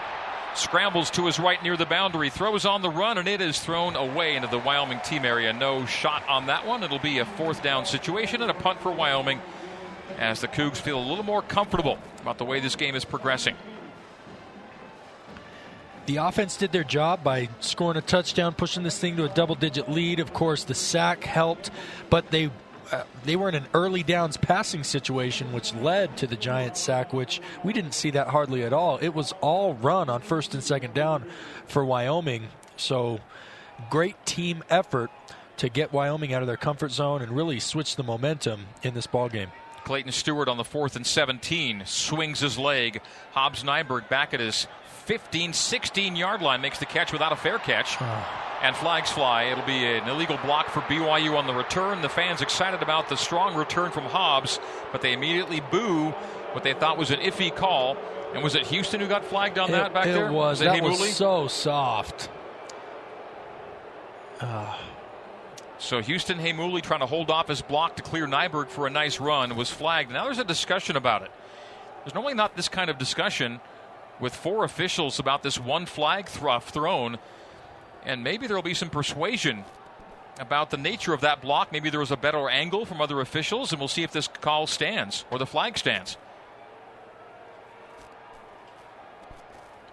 Scrambles 0.55 1.11
to 1.11 1.27
his 1.27 1.39
right 1.39 1.63
near 1.63 1.77
the 1.77 1.87
boundary, 1.87 2.29
throws 2.29 2.65
on 2.65 2.83
the 2.83 2.91
run, 2.91 3.19
and 3.19 3.29
it 3.29 3.41
is 3.41 3.61
thrown 3.61 3.95
away 3.95 4.35
into 4.35 4.49
the 4.49 4.59
Wyoming 4.59 4.99
team 5.01 5.25
area. 5.25 5.53
No 5.53 5.87
shot 5.87 6.25
on 6.29 6.47
that 6.47 6.67
one. 6.67 6.83
It'll 6.83 6.99
be 6.99 7.19
a 7.19 7.25
fourth 7.25 7.63
down 7.63 7.87
situation 7.87 8.43
and 8.43 8.51
a 8.51 8.55
punt 8.55 8.81
for 8.81 8.91
Wyoming 8.91 9.41
as 10.19 10.41
the 10.41 10.49
Cougs 10.49 10.79
feel 10.79 10.99
a 10.99 11.07
little 11.07 11.23
more 11.23 11.43
comfortable 11.43 11.99
about 12.21 12.39
the 12.39 12.45
way 12.45 12.61
this 12.61 12.77
game 12.77 12.97
is 12.97 13.05
progressing. 13.05 13.55
The 16.11 16.17
offense 16.17 16.57
did 16.57 16.73
their 16.73 16.83
job 16.83 17.23
by 17.23 17.49
scoring 17.61 17.97
a 17.97 18.01
touchdown, 18.01 18.53
pushing 18.53 18.83
this 18.83 18.99
thing 18.99 19.17
to 19.19 19.27
a 19.27 19.29
double 19.29 19.55
digit 19.55 19.89
lead. 19.89 20.19
Of 20.19 20.33
course, 20.33 20.65
the 20.65 20.75
sack 20.75 21.23
helped, 21.23 21.71
but 22.11 22.33
they 22.33 22.51
uh, 22.91 23.05
they 23.23 23.37
were 23.37 23.49
in 23.49 23.55
an 23.55 23.69
early 23.75 24.03
downs 24.03 24.37
passing 24.37 24.83
situation, 24.83 25.53
which 25.53 25.73
led 25.73 26.17
to 26.17 26.27
the 26.27 26.35
giant 26.35 26.77
sack, 26.77 27.13
which 27.13 27.41
we 27.63 27.73
didn't 27.73 27.95
see 27.95 28.11
that 28.11 28.27
hardly 28.27 28.65
at 28.65 28.73
all. 28.73 28.99
It 29.01 29.15
was 29.15 29.33
all 29.41 29.75
run 29.75 30.11
on 30.11 30.21
first 30.21 30.53
and 30.53 30.65
second 30.65 30.95
down 30.95 31.27
for 31.69 31.85
Wyoming. 31.85 32.49
So, 32.77 33.21
great 33.89 34.27
team 34.27 34.65
effort 34.69 35.13
to 35.59 35.69
get 35.69 35.93
Wyoming 35.93 36.35
out 36.35 36.43
of 36.43 36.49
their 36.49 36.57
comfort 36.57 36.91
zone 36.91 37.23
and 37.23 37.31
really 37.31 37.61
switch 37.61 37.95
the 37.95 38.03
momentum 38.03 38.67
in 38.83 38.95
this 38.95 39.07
ball 39.07 39.29
game. 39.29 39.53
Clayton 39.85 40.13
Stewart 40.13 40.49
on 40.49 40.57
the 40.57 40.65
fourth 40.65 40.97
and 40.97 41.07
17 41.07 41.83
swings 41.87 42.41
his 42.41 42.59
leg. 42.59 43.01
Hobbs 43.33 43.63
Nyberg 43.63 44.09
back 44.09 44.35
at 44.35 44.41
his 44.41 44.67
15, 45.01 45.53
16 45.53 46.17
yard 46.17 46.43
line 46.43 46.61
makes 46.61 46.79
the 46.79 46.87
catch 46.87 47.13
without 47.13 47.33
a 47.33 47.37
fair 47.37 47.59
catch. 47.59 48.01
and 48.63 48.77
flags 48.77 49.11
fly. 49.11 49.45
It'll 49.45 49.65
be 49.65 49.85
an 49.85 50.09
illegal 50.09 50.37
block 50.39 50.69
for 50.69 50.81
BYU 50.81 51.37
on 51.37 51.47
the 51.47 51.55
return. 51.55 52.03
The 52.03 52.09
fans 52.09 52.43
excited 52.43 52.83
about 52.83 53.09
the 53.09 53.17
strong 53.17 53.57
return 53.57 53.91
from 53.91 54.05
Hobbs, 54.05 54.61
but 54.93 55.01
they 55.01 55.13
immediately 55.13 55.61
boo 55.71 56.11
what 56.53 56.63
they 56.63 56.75
thought 56.75 56.99
was 56.99 57.11
an 57.11 57.21
iffy 57.21 57.55
call. 57.55 57.97
And 58.35 58.45
was 58.45 58.55
it 58.55 58.67
Houston 58.67 59.01
who 59.01 59.09
got 59.09 59.25
flagged 59.25 59.59
on 59.59 59.71
it, 59.71 59.73
that 59.73 59.95
back 59.95 60.07
it 60.07 60.13
there? 60.13 60.31
Was. 60.31 60.61
was 60.61 60.61
that 60.61 60.83
was 60.83 61.17
so 61.17 61.49
soft. 61.49 62.29
Uh. 64.41 64.77
So 65.79 66.03
Houston 66.03 66.39
Heimuli 66.39 66.83
trying 66.83 67.01
to 67.01 67.07
hold 67.07 67.31
off 67.31 67.49
his 67.49 67.63
block 67.63 67.97
to 67.97 68.03
clear 68.03 68.27
Nyberg 68.27 68.69
for 68.69 68.87
a 68.87 68.91
nice 68.91 69.19
run 69.19 69.57
was 69.57 69.71
flagged. 69.71 70.13
Now 70.13 70.25
there's 70.25 70.39
a 70.39 70.45
discussion 70.45 70.95
about 70.97 71.23
it. 71.23 71.31
There's 72.05 72.15
normally 72.15 72.35
not 72.35 72.55
this 72.55 72.69
kind 72.69 72.91
of 72.91 72.99
discussion 72.99 73.61
with 74.21 74.35
four 74.35 74.65
officials 74.65 75.19
about 75.19 75.43
this 75.43 75.59
one 75.59 75.87
flag 75.87 76.27
thrown 76.27 77.19
and 78.05 78.25
maybe 78.25 78.47
there 78.47 78.57
will 78.57 78.63
be 78.63 78.75
some 78.75 78.91
persuasion 78.91 79.65
about 80.39 80.71
the 80.71 80.77
nature 80.77 81.13
of 81.13 81.21
that 81.21 81.43
block. 81.43 81.71
Maybe 81.71 81.91
there 81.91 82.01
was 82.01 82.11
a 82.11 82.17
better 82.17 82.49
angle 82.49 82.87
from 82.87 83.01
other 83.01 83.21
officials, 83.21 83.73
and 83.73 83.81
we'll 83.81 83.89
see 83.89 84.03
if 84.03 84.13
this 84.13 84.27
call 84.29 84.67
stands 84.67 85.25
or 85.31 85.39
the 85.39 85.47
flag 85.47 85.77
stands. 85.77 86.17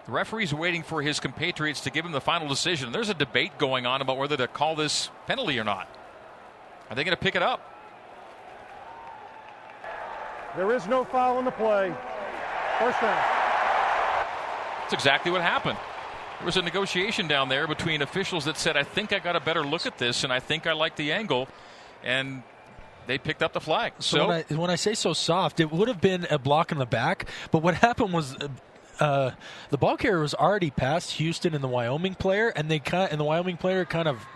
The 0.06 0.12
referee's 0.12 0.54
waiting 0.54 0.82
for 0.82 1.02
his 1.02 1.20
compatriots 1.20 1.82
to 1.82 1.90
give 1.90 2.04
him 2.04 2.12
the 2.12 2.20
final 2.20 2.48
decision. 2.48 2.92
There's 2.92 3.10
a 3.10 3.14
debate 3.14 3.58
going 3.58 3.84
on 3.84 4.00
about 4.00 4.16
whether 4.16 4.38
to 4.38 4.48
call 4.48 4.74
this 4.74 5.10
penalty 5.26 5.60
or 5.60 5.64
not. 5.64 5.86
Are 6.88 6.96
they 6.96 7.04
going 7.04 7.16
to 7.16 7.22
pick 7.22 7.34
it 7.34 7.42
up? 7.42 7.60
There 10.56 10.74
is 10.74 10.86
no 10.86 11.04
foul 11.04 11.38
in 11.38 11.44
the 11.44 11.50
play. 11.50 11.94
First 12.78 13.02
down. 13.02 13.37
That's 14.88 15.02
exactly 15.02 15.30
what 15.30 15.42
happened. 15.42 15.76
There 16.38 16.46
was 16.46 16.56
a 16.56 16.62
negotiation 16.62 17.28
down 17.28 17.50
there 17.50 17.66
between 17.66 18.00
officials 18.00 18.46
that 18.46 18.56
said, 18.56 18.74
I 18.74 18.84
think 18.84 19.12
I 19.12 19.18
got 19.18 19.36
a 19.36 19.40
better 19.40 19.62
look 19.62 19.84
at 19.84 19.98
this 19.98 20.24
and 20.24 20.32
I 20.32 20.40
think 20.40 20.66
I 20.66 20.72
like 20.72 20.96
the 20.96 21.12
angle. 21.12 21.46
And 22.02 22.42
they 23.06 23.18
picked 23.18 23.42
up 23.42 23.52
the 23.52 23.60
flag. 23.60 23.92
So, 23.98 24.16
so 24.16 24.28
when, 24.28 24.44
I, 24.50 24.54
when, 24.54 24.70
I, 24.70 24.76
say 24.76 24.94
so 24.94 25.12
soft, 25.12 25.60
it 25.60 25.70
would 25.70 25.88
have 25.88 26.00
been 26.00 26.26
a 26.30 26.38
block 26.38 26.72
in 26.72 26.78
the 26.78 26.86
back. 26.86 27.26
But 27.50 27.62
what 27.62 27.74
happened 27.86 28.14
was 28.14 28.34
uh, 28.98 29.32
the 29.68 29.76
ball 29.76 29.98
carrier 29.98 30.20
was 30.20 30.32
already 30.32 30.70
past 30.70 31.10
Houston 31.12 31.54
and 31.54 31.62
the 31.62 31.68
Wyoming 31.68 32.14
player, 32.14 32.48
and 32.48 32.70
they 32.70 32.78
kind 32.78 33.10
and 33.10 33.20
the 33.20 33.24
Wyoming 33.24 33.58
player 33.58 33.84
kind 33.84 34.08
of 34.08 34.26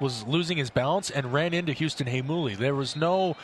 was 0.00 0.26
losing 0.26 0.56
his 0.56 0.70
balance 0.70 1.10
and 1.10 1.32
ran 1.32 1.54
into 1.54 1.72
Houston 1.72 2.06
Heimuli. 2.06 2.56
There 2.56 2.74
was 2.74 2.96
no 2.96 3.36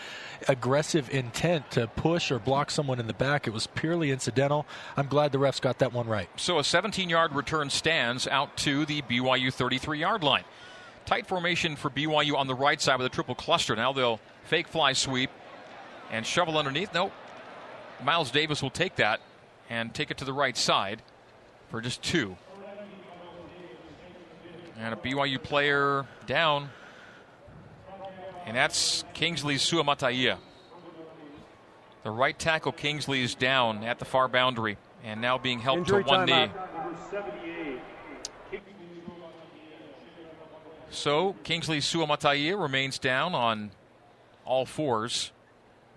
aggressive 0.49 1.09
intent 1.11 1.71
to 1.73 1.87
push 1.87 2.31
or 2.31 2.39
block 2.39 2.71
someone 2.71 2.99
in 2.99 3.07
the 3.07 3.15
back. 3.15 3.47
It 3.47 3.53
was 3.53 3.67
purely 3.67 4.11
incidental. 4.11 4.67
I'm 4.97 5.07
glad 5.07 5.33
the 5.33 5.39
refs 5.39 5.61
got 5.61 5.79
that 5.79 5.93
one 5.93 6.07
right. 6.07 6.29
So 6.37 6.59
a 6.59 6.65
17 6.65 7.09
yard 7.09 7.35
return 7.35 7.71
stands 7.71 8.27
out 8.27 8.57
to 8.59 8.85
the 8.85 9.03
BYU 9.03 9.53
33 9.53 10.01
yard 10.01 10.23
line. 10.23 10.45
Tight 11.07 11.27
formation 11.27 11.77
for 11.77 11.91
BYU 11.91 12.37
on 12.37 12.47
the 12.47 12.55
right 12.55 12.81
side 12.81 12.97
with 12.97 13.07
a 13.07 13.11
triple 13.11 13.35
cluster. 13.35 13.75
Now 13.75 13.93
they'll 13.93 14.21
fake 14.45 14.69
fly 14.69 14.93
sweep 14.93 15.31
and 16.11 16.27
shovel 16.27 16.59
underneath. 16.59 16.93
Nope. 16.95 17.13
Miles 18.03 18.31
Davis 18.31 18.63
will 18.63 18.71
take 18.71 18.97
that 18.97 19.21
and 19.71 19.93
take 19.95 20.11
it 20.11 20.19
to 20.19 20.25
the 20.25 20.33
right 20.33 20.57
side 20.57 21.03
for 21.71 21.81
just 21.81 22.03
two. 22.03 22.37
And 24.79 24.95
a 24.95 24.97
BYU 24.97 25.43
player 25.43 26.07
down. 26.27 26.71
And 28.47 28.57
that's 28.57 29.05
Kingsley 29.15 29.57
Suamataia. 29.57 30.39
The 32.03 32.11
right 32.11 32.37
tackle 32.37 32.73
Kingsley 32.73 33.23
is 33.23 33.35
down 33.35 33.85
at 33.85 33.99
the 33.99 34.05
far 34.05 34.27
boundary 34.27 34.77
and 35.05 35.21
now 35.21 35.39
being 35.39 35.61
helped 35.61 35.81
Injury 35.81 36.05
to 36.05 36.09
one 36.11 36.27
knee. 36.27 36.51
So 40.91 41.35
Kingsley 41.45 41.79
Suamataia 41.79 42.61
remains 42.61 42.99
down 42.99 43.35
on 43.35 43.71
all 44.45 44.67
fours 44.67 45.33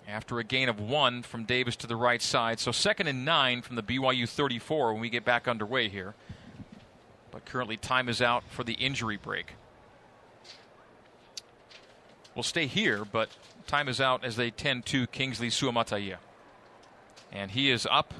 after 0.07 0.39
a 0.39 0.43
gain 0.43 0.69
of 0.69 0.79
one 0.79 1.23
from 1.23 1.43
Davis 1.43 1.75
to 1.77 1.87
the 1.87 1.95
right 1.95 2.21
side. 2.21 2.59
So 2.59 2.71
second 2.71 3.07
and 3.07 3.25
nine 3.25 3.61
from 3.61 3.75
the 3.75 3.83
BYU 3.83 4.29
34 4.29 4.93
when 4.93 5.01
we 5.01 5.09
get 5.09 5.25
back 5.25 5.47
underway 5.47 5.89
here. 5.89 6.13
But 7.35 7.43
currently, 7.43 7.75
time 7.75 8.07
is 8.07 8.21
out 8.21 8.45
for 8.49 8.63
the 8.63 8.75
injury 8.75 9.17
break. 9.17 9.55
We'll 12.33 12.43
stay 12.43 12.65
here, 12.65 13.03
but 13.03 13.27
time 13.67 13.89
is 13.89 13.99
out 13.99 14.23
as 14.23 14.37
they 14.37 14.51
tend 14.51 14.85
to 14.85 15.05
Kingsley 15.07 15.49
Suamataia. 15.49 16.15
And 17.33 17.51
he 17.51 17.69
is 17.71 17.85
up 17.91 18.13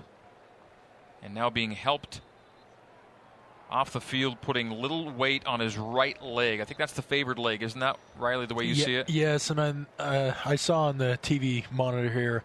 and 1.23 1.33
now 1.33 1.49
being 1.49 1.71
helped 1.71 2.19
off 3.71 3.93
the 3.93 4.01
field, 4.01 4.41
putting 4.41 4.69
little 4.69 5.09
weight 5.09 5.45
on 5.45 5.61
his 5.61 5.77
right 5.77 6.21
leg. 6.21 6.59
I 6.59 6.65
think 6.65 6.77
that's 6.77 6.91
the 6.91 7.01
favored 7.01 7.39
leg, 7.39 7.63
isn't 7.63 7.79
that 7.79 7.97
Riley? 8.17 8.47
The 8.47 8.53
way 8.53 8.65
you 8.65 8.75
see 8.75 8.95
it. 8.95 9.09
Yes, 9.09 9.49
and 9.49 9.85
uh, 9.97 10.33
I 10.43 10.57
saw 10.57 10.87
on 10.87 10.97
the 10.97 11.17
TV 11.23 11.63
monitor 11.71 12.09
here, 12.09 12.43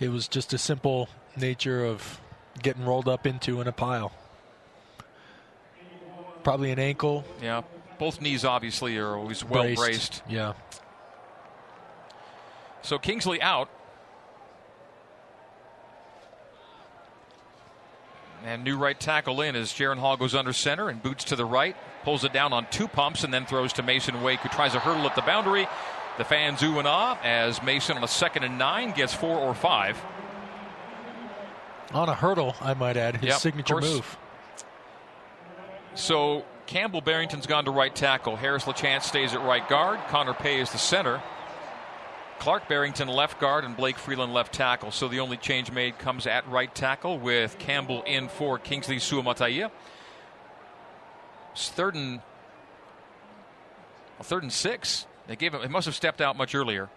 it 0.00 0.08
was 0.08 0.28
just 0.28 0.54
a 0.54 0.58
simple 0.58 1.10
nature 1.36 1.84
of 1.84 2.22
getting 2.62 2.86
rolled 2.86 3.06
up 3.06 3.26
into 3.26 3.60
in 3.60 3.68
a 3.68 3.72
pile. 3.72 4.12
Probably 6.46 6.70
an 6.70 6.78
ankle 6.78 7.24
Yeah, 7.42 7.62
both 7.98 8.20
knees 8.20 8.44
obviously 8.44 8.96
are 8.98 9.16
always 9.16 9.44
well 9.44 9.64
braced. 9.64 9.80
braced. 9.80 10.22
Yeah. 10.28 10.52
So 12.82 13.00
Kingsley 13.00 13.42
out. 13.42 13.68
And 18.44 18.62
new 18.62 18.76
right 18.76 18.98
tackle 18.98 19.40
in 19.40 19.56
as 19.56 19.72
Jaren 19.72 19.98
Hall 19.98 20.16
goes 20.16 20.36
under 20.36 20.52
center 20.52 20.88
and 20.88 21.02
boots 21.02 21.24
to 21.24 21.34
the 21.34 21.44
right, 21.44 21.74
pulls 22.04 22.22
it 22.22 22.32
down 22.32 22.52
on 22.52 22.68
two 22.70 22.86
pumps, 22.86 23.24
and 23.24 23.34
then 23.34 23.44
throws 23.44 23.72
to 23.72 23.82
Mason 23.82 24.22
Wake, 24.22 24.38
who 24.38 24.48
tries 24.48 24.76
a 24.76 24.78
hurdle 24.78 25.04
at 25.06 25.16
the 25.16 25.22
boundary. 25.22 25.66
The 26.16 26.24
fans 26.24 26.62
ooh 26.62 26.78
and 26.78 26.86
ah 26.86 27.18
as 27.24 27.60
Mason 27.60 27.96
on 27.96 28.04
a 28.04 28.08
second 28.08 28.44
and 28.44 28.56
nine 28.56 28.92
gets 28.92 29.12
four 29.12 29.36
or 29.36 29.52
five. 29.52 30.00
On 31.92 32.08
a 32.08 32.14
hurdle, 32.14 32.54
I 32.60 32.74
might 32.74 32.96
add, 32.96 33.16
his 33.16 33.30
Yep, 33.30 33.38
signature 33.40 33.80
move. 33.80 34.16
So 35.96 36.44
Campbell 36.66 37.00
Barrington's 37.00 37.46
gone 37.46 37.64
to 37.64 37.70
right 37.70 37.94
tackle. 37.94 38.36
Harris 38.36 38.64
LaChance 38.64 39.02
stays 39.02 39.32
at 39.32 39.42
right 39.42 39.66
guard. 39.66 39.98
Connor 40.08 40.34
Pay 40.34 40.60
is 40.60 40.70
the 40.70 40.78
center. 40.78 41.22
Clark 42.38 42.68
Barrington 42.68 43.08
left 43.08 43.40
guard 43.40 43.64
and 43.64 43.74
Blake 43.74 43.96
Freeland 43.96 44.34
left 44.34 44.52
tackle. 44.52 44.90
So 44.90 45.08
the 45.08 45.20
only 45.20 45.38
change 45.38 45.72
made 45.72 45.98
comes 45.98 46.26
at 46.26 46.46
right 46.48 46.72
tackle 46.72 47.18
with 47.18 47.58
Campbell 47.58 48.02
in 48.02 48.28
for 48.28 48.58
Kingsley 48.58 48.96
Suamataia. 48.96 49.70
It's 51.52 51.70
third 51.70 51.94
and 51.94 52.20
well, 54.18 54.24
third 54.24 54.42
and 54.42 54.52
six. 54.52 55.06
They 55.26 55.36
gave 55.36 55.54
him. 55.54 55.62
He 55.62 55.68
must 55.68 55.86
have 55.86 55.94
stepped 55.94 56.20
out 56.20 56.36
much 56.36 56.54
earlier. 56.54 56.90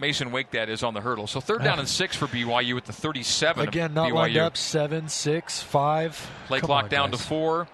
Mason 0.00 0.32
Wake, 0.32 0.50
that 0.52 0.68
is 0.68 0.82
on 0.82 0.94
the 0.94 1.00
hurdle. 1.00 1.26
So 1.26 1.40
third 1.40 1.62
down 1.62 1.76
ah. 1.76 1.80
and 1.80 1.88
six 1.88 2.16
for 2.16 2.26
BYU 2.26 2.76
at 2.76 2.84
the 2.84 2.92
37. 2.92 3.68
Again, 3.68 3.94
not 3.94 4.10
BYU. 4.10 4.14
lined 4.14 4.36
up. 4.38 4.56
Seven, 4.56 5.08
six, 5.08 5.60
five. 5.60 6.30
Play 6.46 6.60
Come 6.60 6.66
clock 6.66 6.84
on, 6.84 6.90
down 6.90 7.10
guys. 7.10 7.20
to 7.20 7.26
four. 7.26 7.68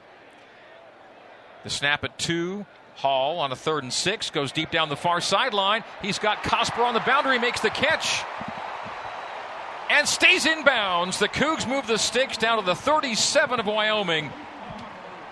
The 1.65 1.71
snap 1.71 2.05
at 2.05 2.19
two. 2.19 2.67
Hall 2.97 3.41
on 3.41 3.53
a 3.53 3.57
third 3.57 3.83
and 3.83 3.93
six 3.93 4.31
goes 4.31 4.53
deep 4.53 4.71
down 4.71 4.89
the 4.89 4.97
far 4.97 5.21
sideline. 5.21 5.85
He's 6.01 6.19
got 6.19 6.43
Cosper 6.43 6.83
on 6.83 6.95
the 6.95 7.01
boundary, 7.01 7.39
makes 7.39 7.61
the 7.61 7.69
catch, 7.69 8.25
and 9.91 10.09
stays 10.09 10.47
in 10.47 10.65
bounds. 10.65 11.19
The 11.19 11.29
Cougs 11.29 11.69
move 11.69 11.87
the 11.87 11.99
sticks 11.99 12.39
down 12.39 12.59
to 12.59 12.65
the 12.65 12.75
37 12.75 13.61
of 13.61 13.67
Wyoming. 13.67 14.31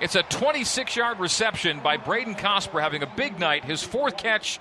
It's 0.01 0.15
a 0.15 0.23
26 0.25 0.97
yard 0.97 1.21
reception 1.21 1.81
by 1.81 1.97
Braden 1.97 2.35
Cosper, 2.35 2.83
having 2.83 3.03
a 3.03 3.07
big 3.07 3.39
night, 3.39 3.65
his 3.65 3.83
fourth 3.83 4.19
catch. 4.19 4.61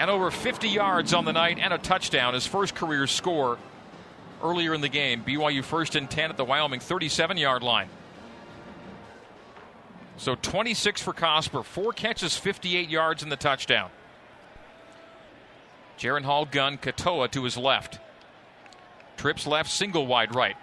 And 0.00 0.10
over 0.10 0.30
50 0.30 0.66
yards 0.66 1.12
on 1.12 1.26
the 1.26 1.32
night 1.34 1.58
and 1.60 1.74
a 1.74 1.78
touchdown, 1.78 2.32
his 2.32 2.46
first 2.46 2.74
career 2.74 3.06
score 3.06 3.58
earlier 4.42 4.72
in 4.72 4.80
the 4.80 4.88
game. 4.88 5.22
BYU 5.22 5.62
first 5.62 5.94
and 5.94 6.10
10 6.10 6.30
at 6.30 6.38
the 6.38 6.44
Wyoming 6.44 6.80
37 6.80 7.36
yard 7.36 7.62
line. 7.62 7.90
So 10.16 10.36
26 10.36 11.02
for 11.02 11.12
Cosper, 11.12 11.62
four 11.62 11.92
catches, 11.92 12.34
58 12.34 12.88
yards 12.88 13.22
in 13.22 13.28
the 13.28 13.36
touchdown. 13.36 13.90
Jaren 15.98 16.24
Hall 16.24 16.46
gun, 16.46 16.78
Katoa 16.78 17.30
to 17.32 17.44
his 17.44 17.58
left. 17.58 17.98
Trips 19.18 19.46
left, 19.46 19.70
single 19.70 20.06
wide 20.06 20.34
right. 20.34 20.56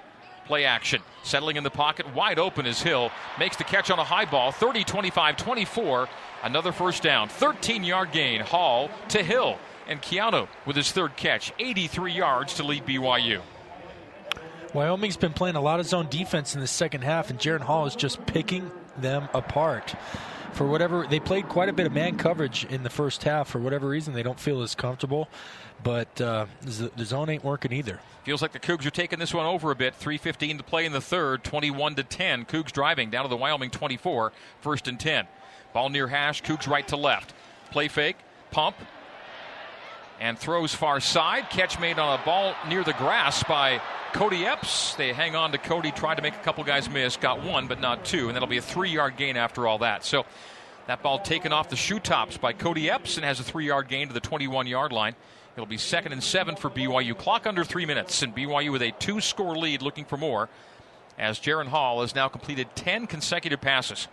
Play 0.47 0.63
action. 0.63 1.01
Settling 1.23 1.57
in 1.57 1.63
the 1.63 1.69
pocket, 1.69 2.13
wide 2.15 2.39
open 2.39 2.65
is 2.65 2.81
Hill. 2.81 3.11
Makes 3.37 3.57
the 3.57 3.65
catch 3.65 3.91
on 3.91 3.99
a 3.99 4.03
high 4.03 4.23
ball, 4.23 4.53
30 4.53 4.85
25 4.85 5.35
24. 5.35 6.07
Another 6.43 6.71
first 6.71 7.03
down, 7.03 7.27
13 7.27 7.83
yard 7.83 8.13
gain. 8.13 8.39
Hall 8.39 8.89
to 9.09 9.21
Hill. 9.21 9.57
And 9.89 10.01
Keanu 10.01 10.47
with 10.65 10.77
his 10.77 10.91
third 10.91 11.17
catch, 11.17 11.51
83 11.59 12.13
yards 12.13 12.53
to 12.55 12.63
lead 12.63 12.85
BYU. 12.85 13.41
Wyoming's 14.73 15.17
been 15.17 15.33
playing 15.33 15.55
a 15.55 15.61
lot 15.61 15.79
of 15.79 15.85
zone 15.85 16.07
defense 16.09 16.55
in 16.55 16.61
the 16.61 16.67
second 16.67 17.03
half, 17.03 17.29
and 17.29 17.39
Jaren 17.39 17.61
Hall 17.61 17.85
is 17.85 17.95
just 17.95 18.25
picking 18.25 18.71
them 18.97 19.27
apart. 19.33 19.95
For 20.53 20.65
whatever 20.65 21.05
they 21.07 21.19
played 21.19 21.49
quite 21.49 21.69
a 21.69 21.73
bit 21.73 21.85
of 21.85 21.93
man 21.93 22.17
coverage 22.17 22.65
in 22.65 22.83
the 22.83 22.89
first 22.89 23.23
half. 23.23 23.49
For 23.49 23.59
whatever 23.59 23.87
reason, 23.87 24.13
they 24.13 24.23
don't 24.23 24.39
feel 24.39 24.61
as 24.61 24.75
comfortable. 24.75 25.27
But 25.83 26.19
uh, 26.19 26.47
the 26.61 27.05
zone 27.05 27.29
ain't 27.29 27.43
working 27.43 27.71
either. 27.71 27.99
Feels 28.23 28.41
like 28.41 28.51
the 28.51 28.59
Cougs 28.59 28.85
are 28.85 28.91
taking 28.91 29.19
this 29.19 29.33
one 29.33 29.45
over 29.45 29.71
a 29.71 29.75
bit. 29.75 29.97
3.15 29.99 30.57
to 30.57 30.63
play 30.63 30.85
in 30.85 30.91
the 30.91 31.01
third, 31.01 31.43
21 31.43 31.95
to 31.95 32.03
10. 32.03 32.45
Cougs 32.45 32.71
driving 32.71 33.09
down 33.09 33.23
to 33.23 33.29
the 33.29 33.37
Wyoming 33.37 33.69
24, 33.69 34.33
first 34.59 34.87
and 34.87 34.99
10. 34.99 35.27
Ball 35.73 35.89
near 35.89 36.07
hash, 36.07 36.41
Cougs 36.41 36.67
right 36.67 36.87
to 36.87 36.97
left. 36.97 37.33
Play 37.69 37.87
fake, 37.87 38.17
pump, 38.49 38.75
and 40.19 40.37
throws 40.37 40.73
far 40.73 40.99
side. 40.99 41.49
Catch 41.49 41.79
made 41.79 41.99
on 41.99 42.19
a 42.19 42.23
ball 42.23 42.55
near 42.67 42.83
the 42.83 42.93
grass 42.93 43.43
by 43.43 43.81
Cody 44.13 44.45
Epps. 44.45 44.95
They 44.95 45.13
hang 45.13 45.35
on 45.35 45.51
to 45.51 45.57
Cody, 45.57 45.91
tried 45.91 46.15
to 46.15 46.21
make 46.21 46.35
a 46.35 46.39
couple 46.39 46.63
guys 46.63 46.89
miss, 46.89 47.17
got 47.17 47.43
one 47.43 47.67
but 47.67 47.79
not 47.79 48.05
two, 48.05 48.27
and 48.27 48.35
that'll 48.35 48.47
be 48.47 48.57
a 48.57 48.61
three 48.61 48.89
yard 48.91 49.17
gain 49.17 49.37
after 49.37 49.67
all 49.67 49.79
that. 49.79 50.03
So 50.03 50.25
that 50.87 51.03
ball 51.03 51.19
taken 51.19 51.51
off 51.51 51.69
the 51.69 51.75
shoe 51.75 51.99
tops 51.99 52.37
by 52.37 52.53
Cody 52.53 52.89
Epps 52.89 53.17
and 53.17 53.25
has 53.25 53.39
a 53.39 53.43
three 53.43 53.67
yard 53.67 53.87
gain 53.87 54.07
to 54.07 54.13
the 54.13 54.19
21 54.19 54.67
yard 54.67 54.91
line. 54.91 55.15
It'll 55.55 55.65
be 55.65 55.77
second 55.77 56.13
and 56.13 56.23
seven 56.23 56.55
for 56.55 56.69
BYU. 56.69 57.17
Clock 57.17 57.47
under 57.47 57.63
three 57.63 57.85
minutes, 57.85 58.21
and 58.21 58.35
BYU 58.35 58.71
with 58.71 58.83
a 58.83 58.91
two 58.91 59.19
score 59.19 59.57
lead 59.57 59.81
looking 59.81 60.05
for 60.05 60.15
more 60.15 60.49
as 61.17 61.39
Jaren 61.39 61.67
Hall 61.67 62.01
has 62.01 62.13
now 62.13 62.27
completed 62.27 62.67
10 62.75 63.07
consecutive 63.07 63.59
passes. 63.59 64.07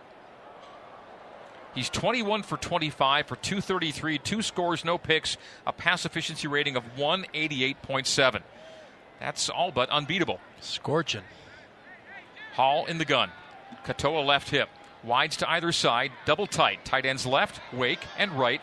He's 1.75 1.91
21 1.91 2.45
for 2.45 2.57
25 2.57 3.27
for 3.27 3.37
233, 3.37 4.19
two 4.19 4.43
scores, 4.43 4.85
no 4.85 4.97
picks, 4.97 5.37
a 5.67 5.73
pass 5.73 6.05
efficiency 6.05 6.47
rating 6.47 6.77
of 6.77 6.85
188.7. 6.97 8.43
That's 9.19 9.49
all 9.49 9.73
but 9.73 9.89
unbeatable. 9.91 10.39
Scorching. 10.61 11.23
Hall 12.53 12.87
in 12.87 12.99
the 12.99 13.05
gun. 13.05 13.31
Katoa 13.85 14.25
left 14.25 14.51
hip. 14.51 14.69
Wides 15.03 15.37
to 15.39 15.51
either 15.51 15.73
side. 15.73 16.13
Double 16.25 16.47
tight. 16.47 16.85
Tight 16.85 17.05
ends 17.05 17.27
left, 17.27 17.61
Wake, 17.73 18.01
and 18.19 18.33
right. 18.33 18.61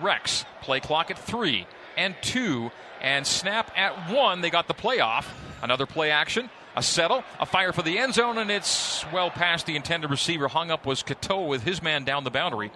Rex. 0.00 0.44
Play 0.62 0.80
clock 0.80 1.10
at 1.10 1.18
three 1.18 1.66
and 1.96 2.14
two. 2.20 2.70
And 3.00 3.26
snap 3.26 3.70
at 3.76 4.10
one. 4.10 4.40
They 4.40 4.50
got 4.50 4.68
the 4.68 4.74
playoff. 4.74 5.26
Another 5.62 5.86
play 5.86 6.10
action. 6.10 6.50
A 6.76 6.82
settle. 6.82 7.24
A 7.40 7.46
fire 7.46 7.72
for 7.72 7.82
the 7.82 7.98
end 7.98 8.14
zone. 8.14 8.38
And 8.38 8.50
it's 8.50 9.04
well 9.12 9.30
past 9.30 9.66
the 9.66 9.76
intended 9.76 10.10
receiver. 10.10 10.48
Hung 10.48 10.70
up 10.70 10.86
was 10.86 11.02
Katoa 11.02 11.48
with 11.48 11.62
his 11.62 11.82
man 11.82 12.04
down 12.04 12.24
the 12.24 12.30
boundary. 12.30 12.70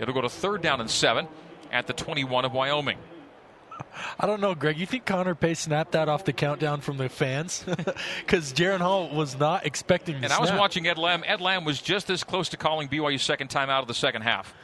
It'll 0.00 0.14
go 0.14 0.20
to 0.20 0.28
third 0.28 0.60
down 0.60 0.80
and 0.80 0.90
seven 0.90 1.28
at 1.70 1.86
the 1.86 1.92
21 1.92 2.44
of 2.44 2.52
Wyoming. 2.52 2.98
I 4.20 4.26
don't 4.26 4.40
know, 4.40 4.54
Greg. 4.54 4.78
You 4.78 4.86
think 4.86 5.04
Connor 5.04 5.34
Pay 5.34 5.54
snapped 5.54 5.92
that 5.92 6.08
off 6.08 6.24
the 6.24 6.32
countdown 6.32 6.80
from 6.80 6.96
the 6.96 7.08
fans? 7.08 7.64
Because 8.20 8.52
Jaren 8.52 8.80
Hall 8.80 9.10
was 9.14 9.38
not 9.38 9.66
expecting 9.66 10.16
And 10.16 10.32
I 10.32 10.40
was 10.40 10.50
watching 10.50 10.86
Ed 10.86 10.98
Lamb. 10.98 11.22
Ed 11.26 11.40
Lamb 11.40 11.64
was 11.64 11.80
just 11.80 12.10
as 12.10 12.24
close 12.24 12.48
to 12.50 12.56
calling 12.56 12.88
BYU's 12.88 13.22
second 13.22 13.48
time 13.48 13.70
out 13.70 13.82
of 13.82 13.88
the 13.88 13.94
second 13.94 14.22
half. 14.22 14.54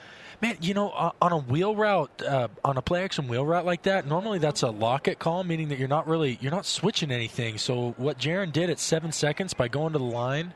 Man, 0.40 0.56
you 0.62 0.72
know, 0.72 0.88
uh, 0.90 1.12
on 1.20 1.32
a 1.32 1.36
wheel 1.36 1.76
route, 1.76 2.22
uh, 2.22 2.48
on 2.64 2.78
a 2.78 2.82
play 2.82 3.04
action 3.04 3.28
wheel 3.28 3.44
route 3.44 3.66
like 3.66 3.82
that, 3.82 4.06
normally 4.06 4.38
that's 4.38 4.62
a 4.62 4.70
locket 4.70 5.18
call, 5.18 5.44
meaning 5.44 5.68
that 5.68 5.78
you're 5.78 5.88
not 5.88 6.08
really 6.08 6.38
you're 6.40 6.50
not 6.50 6.64
switching 6.64 7.10
anything. 7.10 7.58
So 7.58 7.94
what 7.98 8.18
Jaren 8.18 8.50
did 8.50 8.70
at 8.70 8.78
seven 8.78 9.12
seconds 9.12 9.52
by 9.52 9.68
going 9.68 9.92
to 9.92 9.98
the 9.98 10.04
line, 10.04 10.54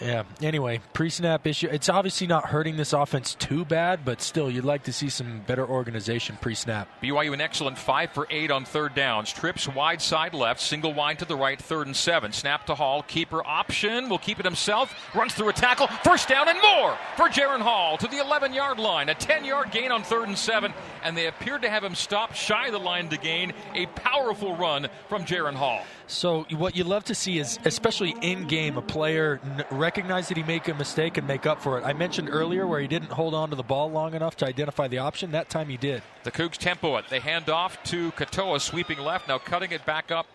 yeah. 0.00 0.24
Anyway, 0.40 0.80
pre-snap 0.92 1.46
issue. 1.46 1.68
It's 1.68 1.88
obviously 1.88 2.26
not 2.26 2.46
hurting 2.46 2.76
this 2.76 2.92
offense 2.92 3.34
too 3.34 3.64
bad, 3.64 4.04
but 4.04 4.20
still, 4.22 4.50
you'd 4.50 4.64
like 4.64 4.84
to 4.84 4.92
see 4.92 5.08
some 5.08 5.40
better 5.46 5.66
organization 5.66 6.38
pre-snap. 6.40 6.88
BYU 7.02 7.32
an 7.32 7.40
excellent 7.40 7.78
five 7.78 8.12
for 8.12 8.26
eight 8.30 8.50
on 8.50 8.64
third 8.64 8.94
downs. 8.94 9.32
Trips 9.32 9.68
wide 9.68 10.02
side 10.02 10.34
left, 10.34 10.60
single 10.60 10.92
wide 10.92 11.18
to 11.20 11.24
the 11.24 11.36
right, 11.36 11.60
third 11.60 11.86
and 11.86 11.96
seven. 11.96 12.32
Snap 12.32 12.66
to 12.66 12.74
Hall, 12.74 13.02
keeper 13.02 13.44
option, 13.46 14.08
will 14.08 14.18
keep 14.18 14.38
it 14.38 14.44
himself, 14.44 14.94
runs 15.14 15.34
through 15.34 15.48
a 15.48 15.52
tackle, 15.52 15.86
first 16.04 16.28
down 16.28 16.48
and 16.48 16.58
more 16.62 16.96
for 17.16 17.28
Jaren 17.28 17.60
Hall 17.60 17.96
to 17.98 18.06
the 18.06 18.18
11 18.18 18.52
yard 18.52 18.78
line. 18.78 19.08
A 19.08 19.14
10 19.14 19.44
yard 19.44 19.70
gain 19.70 19.92
on 19.92 20.02
third 20.02 20.28
and 20.28 20.38
seven, 20.38 20.72
and 21.02 21.16
they 21.16 21.26
appeared 21.26 21.62
to 21.62 21.70
have 21.70 21.84
him 21.84 21.94
stop 21.94 22.34
shy 22.34 22.66
of 22.66 22.72
the 22.72 22.78
line 22.78 23.08
to 23.08 23.16
gain. 23.16 23.52
A 23.74 23.86
powerful 23.86 24.56
run 24.56 24.88
from 25.08 25.24
Jaron 25.24 25.54
Hall. 25.54 25.82
So 26.10 26.44
what 26.50 26.74
you 26.74 26.82
love 26.82 27.04
to 27.04 27.14
see 27.14 27.38
is, 27.38 27.60
especially 27.64 28.16
in 28.20 28.48
game, 28.48 28.76
a 28.76 28.82
player 28.82 29.40
n- 29.44 29.64
recognize 29.70 30.26
that 30.26 30.36
he 30.36 30.42
make 30.42 30.66
a 30.66 30.74
mistake 30.74 31.16
and 31.16 31.26
make 31.26 31.46
up 31.46 31.62
for 31.62 31.78
it. 31.78 31.84
I 31.84 31.92
mentioned 31.92 32.28
earlier 32.30 32.66
where 32.66 32.80
he 32.80 32.88
didn't 32.88 33.12
hold 33.12 33.32
on 33.32 33.50
to 33.50 33.56
the 33.56 33.62
ball 33.62 33.92
long 33.92 34.14
enough 34.14 34.36
to 34.38 34.46
identify 34.46 34.88
the 34.88 34.98
option. 34.98 35.30
That 35.30 35.48
time 35.48 35.68
he 35.68 35.76
did. 35.76 36.02
The 36.24 36.32
Cougs 36.32 36.56
tempo 36.58 36.96
it. 36.96 37.04
They 37.08 37.20
hand 37.20 37.48
off 37.48 37.80
to 37.84 38.10
Katoa, 38.12 38.60
sweeping 38.60 38.98
left, 38.98 39.28
now 39.28 39.38
cutting 39.38 39.70
it 39.70 39.86
back 39.86 40.10
up 40.10 40.26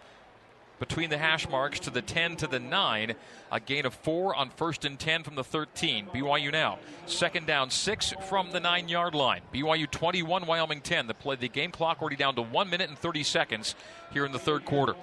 between 0.79 1.09
the 1.09 1.17
hash 1.17 1.47
marks 1.49 1.81
to 1.81 1.89
the 1.89 2.01
10 2.01 2.37
to 2.37 2.47
the 2.47 2.59
9. 2.59 3.13
A 3.51 3.59
gain 3.59 3.85
of 3.85 3.93
four 3.93 4.33
on 4.33 4.51
first 4.51 4.85
and 4.85 4.97
10 4.97 5.23
from 5.23 5.35
the 5.35 5.43
13. 5.43 6.07
BYU 6.07 6.53
now 6.53 6.79
second 7.05 7.47
down 7.47 7.69
six 7.69 8.13
from 8.29 8.51
the 8.51 8.61
nine 8.61 8.87
yard 8.87 9.13
line. 9.13 9.41
BYU 9.53 9.91
21, 9.91 10.45
Wyoming 10.45 10.79
10. 10.79 11.07
The 11.07 11.13
play, 11.13 11.35
the 11.35 11.49
game 11.49 11.71
clock 11.71 12.01
already 12.01 12.15
down 12.15 12.35
to 12.35 12.41
one 12.41 12.69
minute 12.69 12.87
and 12.87 12.97
30 12.97 13.23
seconds 13.23 13.75
here 14.13 14.25
in 14.25 14.31
the 14.31 14.39
third 14.39 14.63
quarter. 14.63 14.95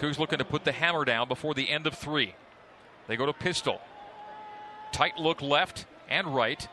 Cougs 0.00 0.18
looking 0.18 0.38
to 0.38 0.46
put 0.46 0.64
the 0.64 0.72
hammer 0.72 1.04
down 1.04 1.28
before 1.28 1.52
the 1.52 1.68
end 1.68 1.86
of 1.86 1.92
three. 1.92 2.34
They 3.06 3.16
go 3.16 3.26
to 3.26 3.34
pistol. 3.34 3.82
Tight 4.92 5.18
look 5.18 5.42
left 5.42 5.84
and 6.08 6.34
right. 6.34 6.66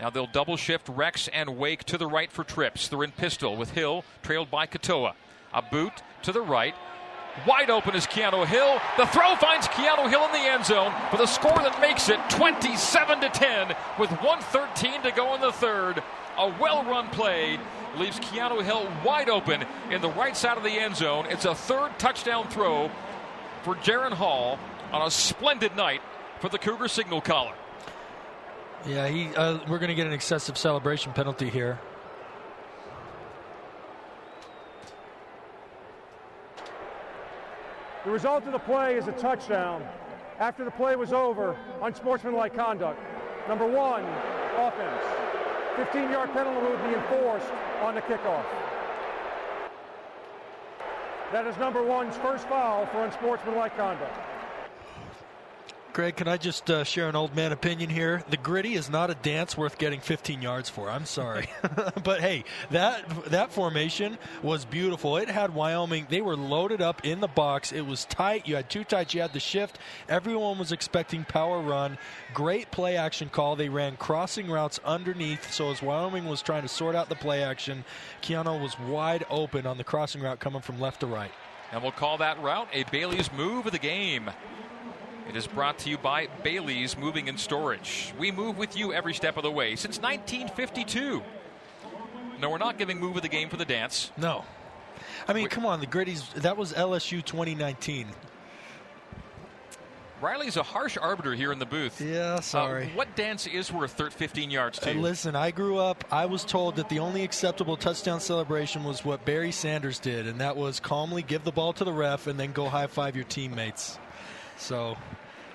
Now 0.00 0.10
they'll 0.10 0.26
double 0.26 0.56
shift 0.56 0.88
Rex 0.88 1.28
and 1.28 1.56
Wake 1.56 1.84
to 1.84 1.96
the 1.96 2.08
right 2.08 2.30
for 2.30 2.42
trips. 2.42 2.88
They're 2.88 3.04
in 3.04 3.12
pistol 3.12 3.56
with 3.56 3.70
Hill 3.70 4.04
trailed 4.22 4.50
by 4.50 4.66
Katoa. 4.66 5.14
A 5.54 5.62
boot 5.62 5.92
to 6.22 6.32
the 6.32 6.40
right. 6.40 6.74
Wide 7.46 7.70
open 7.70 7.94
is 7.94 8.04
Keanu 8.04 8.44
Hill. 8.46 8.80
The 8.96 9.06
throw 9.06 9.36
finds 9.36 9.68
Keanu 9.68 10.10
Hill 10.10 10.24
in 10.24 10.32
the 10.32 10.38
end 10.38 10.66
zone 10.66 10.92
for 11.12 11.18
the 11.18 11.26
score 11.26 11.58
that 11.58 11.80
makes 11.80 12.08
it 12.08 12.18
27 12.30 13.20
to 13.20 13.28
10 13.28 13.68
with 13.96 14.10
113 14.10 15.02
to 15.02 15.12
go 15.12 15.36
in 15.36 15.40
the 15.40 15.52
third. 15.52 16.02
A 16.36 16.48
well-run 16.60 17.08
play 17.10 17.58
leaves 17.96 18.18
Keanu 18.20 18.62
Hill 18.62 18.86
wide 19.04 19.28
open 19.28 19.64
in 19.90 20.02
the 20.02 20.10
right 20.10 20.36
side 20.36 20.56
of 20.56 20.64
the 20.64 20.70
end 20.70 20.96
zone. 20.96 21.26
It's 21.28 21.44
a 21.44 21.54
third 21.54 21.98
touchdown 21.98 22.48
throw 22.48 22.90
for 23.62 23.74
Jaren 23.76 24.12
Hall 24.12 24.58
on 24.92 25.06
a 25.06 25.10
splendid 25.10 25.76
night 25.76 26.00
for 26.40 26.48
the 26.48 26.58
Cougar 26.58 26.88
signal 26.88 27.20
caller. 27.20 27.54
Yeah, 28.86 29.08
he. 29.08 29.34
Uh, 29.34 29.58
we're 29.68 29.78
going 29.78 29.88
to 29.88 29.94
get 29.94 30.06
an 30.06 30.12
excessive 30.12 30.56
celebration 30.56 31.12
penalty 31.12 31.50
here. 31.50 31.78
The 38.04 38.10
result 38.10 38.46
of 38.46 38.52
the 38.52 38.58
play 38.58 38.96
is 38.96 39.08
a 39.08 39.12
touchdown. 39.12 39.84
After 40.38 40.64
the 40.64 40.70
play 40.70 40.94
was 40.94 41.12
over, 41.12 41.56
unsportsmanlike 41.82 42.54
conduct. 42.54 43.00
Number 43.48 43.66
one, 43.66 44.04
offense. 44.56 45.27
15 45.78 46.10
yard 46.10 46.32
penalty 46.32 46.66
would 46.66 46.82
be 46.82 46.94
enforced 46.94 47.52
on 47.82 47.94
the 47.94 48.00
kickoff. 48.00 48.44
That 51.30 51.46
is 51.46 51.56
number 51.58 51.84
one's 51.84 52.16
first 52.16 52.48
foul 52.48 52.86
for 52.86 53.04
unsportsmanlike 53.04 53.76
conduct. 53.76 54.27
Greg, 55.94 56.16
can 56.16 56.28
I 56.28 56.36
just 56.36 56.70
uh, 56.70 56.84
share 56.84 57.08
an 57.08 57.16
old 57.16 57.34
man 57.34 57.50
opinion 57.50 57.90
here? 57.90 58.22
The 58.30 58.36
Griddy 58.36 58.74
is 58.74 58.88
not 58.88 59.10
a 59.10 59.14
dance 59.14 59.56
worth 59.56 59.78
getting 59.78 60.00
15 60.00 60.42
yards 60.42 60.68
for. 60.68 60.88
I'm 60.88 61.06
sorry, 61.06 61.48
but 62.04 62.20
hey, 62.20 62.44
that 62.70 63.08
that 63.30 63.52
formation 63.52 64.18
was 64.42 64.64
beautiful. 64.64 65.16
It 65.16 65.28
had 65.28 65.54
Wyoming; 65.54 66.06
they 66.08 66.20
were 66.20 66.36
loaded 66.36 66.80
up 66.80 67.04
in 67.04 67.20
the 67.20 67.26
box. 67.26 67.72
It 67.72 67.80
was 67.80 68.04
tight. 68.04 68.46
You 68.46 68.56
had 68.56 68.70
two 68.70 68.84
tights. 68.84 69.14
You 69.14 69.22
had 69.22 69.32
the 69.32 69.40
shift. 69.40 69.78
Everyone 70.08 70.58
was 70.58 70.72
expecting 70.72 71.24
power 71.24 71.60
run. 71.60 71.98
Great 72.32 72.70
play 72.70 72.96
action 72.96 73.28
call. 73.28 73.56
They 73.56 73.68
ran 73.68 73.96
crossing 73.96 74.50
routes 74.50 74.78
underneath. 74.84 75.52
So 75.52 75.70
as 75.70 75.82
Wyoming 75.82 76.26
was 76.26 76.42
trying 76.42 76.62
to 76.62 76.68
sort 76.68 76.94
out 76.94 77.08
the 77.08 77.16
play 77.16 77.42
action, 77.42 77.84
Keanu 78.22 78.60
was 78.62 78.78
wide 78.78 79.26
open 79.30 79.66
on 79.66 79.78
the 79.78 79.84
crossing 79.84 80.22
route 80.22 80.38
coming 80.38 80.62
from 80.62 80.78
left 80.78 81.00
to 81.00 81.06
right. 81.06 81.32
And 81.72 81.82
we'll 81.82 81.92
call 81.92 82.18
that 82.18 82.40
route 82.40 82.68
a 82.72 82.84
Bailey's 82.84 83.32
move 83.32 83.66
of 83.66 83.72
the 83.72 83.78
game. 83.78 84.30
It 85.28 85.36
is 85.36 85.46
brought 85.46 85.78
to 85.80 85.90
you 85.90 85.98
by 85.98 86.28
Bailey's 86.42 86.96
Moving 86.96 87.28
and 87.28 87.38
Storage. 87.38 88.14
We 88.18 88.32
move 88.32 88.56
with 88.56 88.78
you 88.78 88.94
every 88.94 89.12
step 89.12 89.36
of 89.36 89.42
the 89.42 89.50
way 89.50 89.76
since 89.76 90.00
1952. 90.00 91.22
No, 92.40 92.50
we're 92.50 92.56
not 92.56 92.78
giving 92.78 92.98
move 92.98 93.16
of 93.16 93.22
the 93.22 93.28
game 93.28 93.50
for 93.50 93.58
the 93.58 93.66
dance. 93.66 94.10
No. 94.16 94.44
I 95.26 95.34
mean, 95.34 95.48
come 95.48 95.66
on, 95.66 95.80
the 95.80 95.86
Griddies, 95.86 96.32
that 96.34 96.56
was 96.56 96.72
LSU 96.72 97.22
2019. 97.22 98.06
Riley's 100.20 100.56
a 100.56 100.62
harsh 100.62 100.96
arbiter 100.96 101.34
here 101.34 101.52
in 101.52 101.58
the 101.58 101.66
booth. 101.66 102.00
Yeah, 102.00 102.40
sorry. 102.40 102.86
Uh, 102.86 102.96
what 102.96 103.14
dance 103.14 103.46
is 103.46 103.70
worth 103.70 103.92
15 103.92 104.50
yards 104.50 104.78
to 104.80 104.90
uh, 104.90 104.92
you? 104.94 105.00
Listen, 105.00 105.36
I 105.36 105.50
grew 105.50 105.78
up, 105.78 106.04
I 106.10 106.26
was 106.26 106.44
told 106.44 106.76
that 106.76 106.88
the 106.88 106.98
only 106.98 107.22
acceptable 107.22 107.76
touchdown 107.76 108.18
celebration 108.18 108.82
was 108.82 109.04
what 109.04 109.24
Barry 109.24 109.52
Sanders 109.52 109.98
did, 109.98 110.26
and 110.26 110.40
that 110.40 110.56
was 110.56 110.80
calmly 110.80 111.22
give 111.22 111.44
the 111.44 111.52
ball 111.52 111.72
to 111.74 111.84
the 111.84 111.92
ref 111.92 112.26
and 112.26 112.40
then 112.40 112.52
go 112.52 112.68
high 112.68 112.86
five 112.86 113.14
your 113.14 113.26
teammates. 113.26 113.98
So 114.58 114.96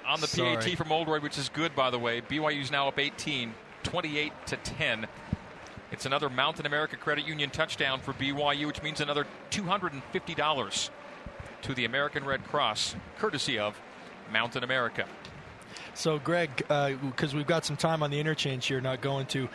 on 0.05 0.21
the 0.21 0.27
sorry. 0.27 0.57
PAT 0.57 0.77
from 0.77 0.91
Oldroyd, 0.91 1.21
which 1.21 1.37
is 1.37 1.49
good 1.49 1.75
by 1.75 1.89
the 1.89 1.99
way. 1.99 2.21
BYU's 2.21 2.71
now 2.71 2.87
up 2.87 2.99
18, 2.99 3.53
28 3.83 4.31
to 4.47 4.57
10. 4.57 5.07
It's 5.91 6.07
another 6.07 6.29
Mountain 6.29 6.65
America 6.65 6.97
Credit 6.97 7.27
Union 7.27 7.51
touchdown 7.51 7.99
for 7.99 8.13
BYU, 8.13 8.65
which 8.65 8.81
means 8.81 8.99
another 8.99 9.27
$250 9.51 10.89
to 11.61 11.73
the 11.75 11.85
American 11.85 12.25
Red 12.25 12.43
Cross, 12.45 12.95
courtesy 13.19 13.59
of 13.59 13.79
Mountain 14.31 14.63
America. 14.63 15.05
So, 15.93 16.17
Greg, 16.17 16.49
because 16.57 17.33
uh, 17.33 17.37
we've 17.37 17.45
got 17.45 17.65
some 17.65 17.77
time 17.77 18.01
on 18.01 18.09
the 18.09 18.19
interchange 18.19 18.65
here, 18.65 18.81
not 18.81 19.01
going 19.01 19.27
to. 19.27 19.47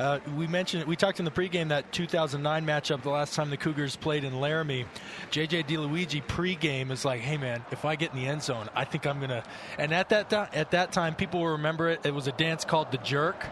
Uh, 0.00 0.18
we 0.34 0.46
mentioned 0.46 0.82
we 0.84 0.96
talked 0.96 1.18
in 1.18 1.26
the 1.26 1.30
pregame 1.30 1.68
that 1.68 1.92
2009 1.92 2.64
matchup, 2.64 3.02
the 3.02 3.10
last 3.10 3.34
time 3.34 3.50
the 3.50 3.56
Cougars 3.58 3.96
played 3.96 4.24
in 4.24 4.40
Laramie. 4.40 4.86
JJ 5.30 5.66
DiLuigi 5.66 6.24
pregame 6.24 6.90
is 6.90 7.04
like, 7.04 7.20
"Hey 7.20 7.36
man, 7.36 7.62
if 7.70 7.84
I 7.84 7.96
get 7.96 8.14
in 8.14 8.16
the 8.16 8.26
end 8.26 8.42
zone, 8.42 8.70
I 8.74 8.86
think 8.86 9.06
I'm 9.06 9.20
gonna." 9.20 9.42
And 9.76 9.92
at 9.92 10.08
that 10.08 10.32
at 10.32 10.70
that 10.70 10.92
time, 10.92 11.14
people 11.14 11.40
will 11.40 11.48
remember 11.48 11.90
it. 11.90 12.00
It 12.06 12.14
was 12.14 12.26
a 12.26 12.32
dance 12.32 12.64
called 12.64 12.90
the 12.92 12.96
jerk 12.96 13.44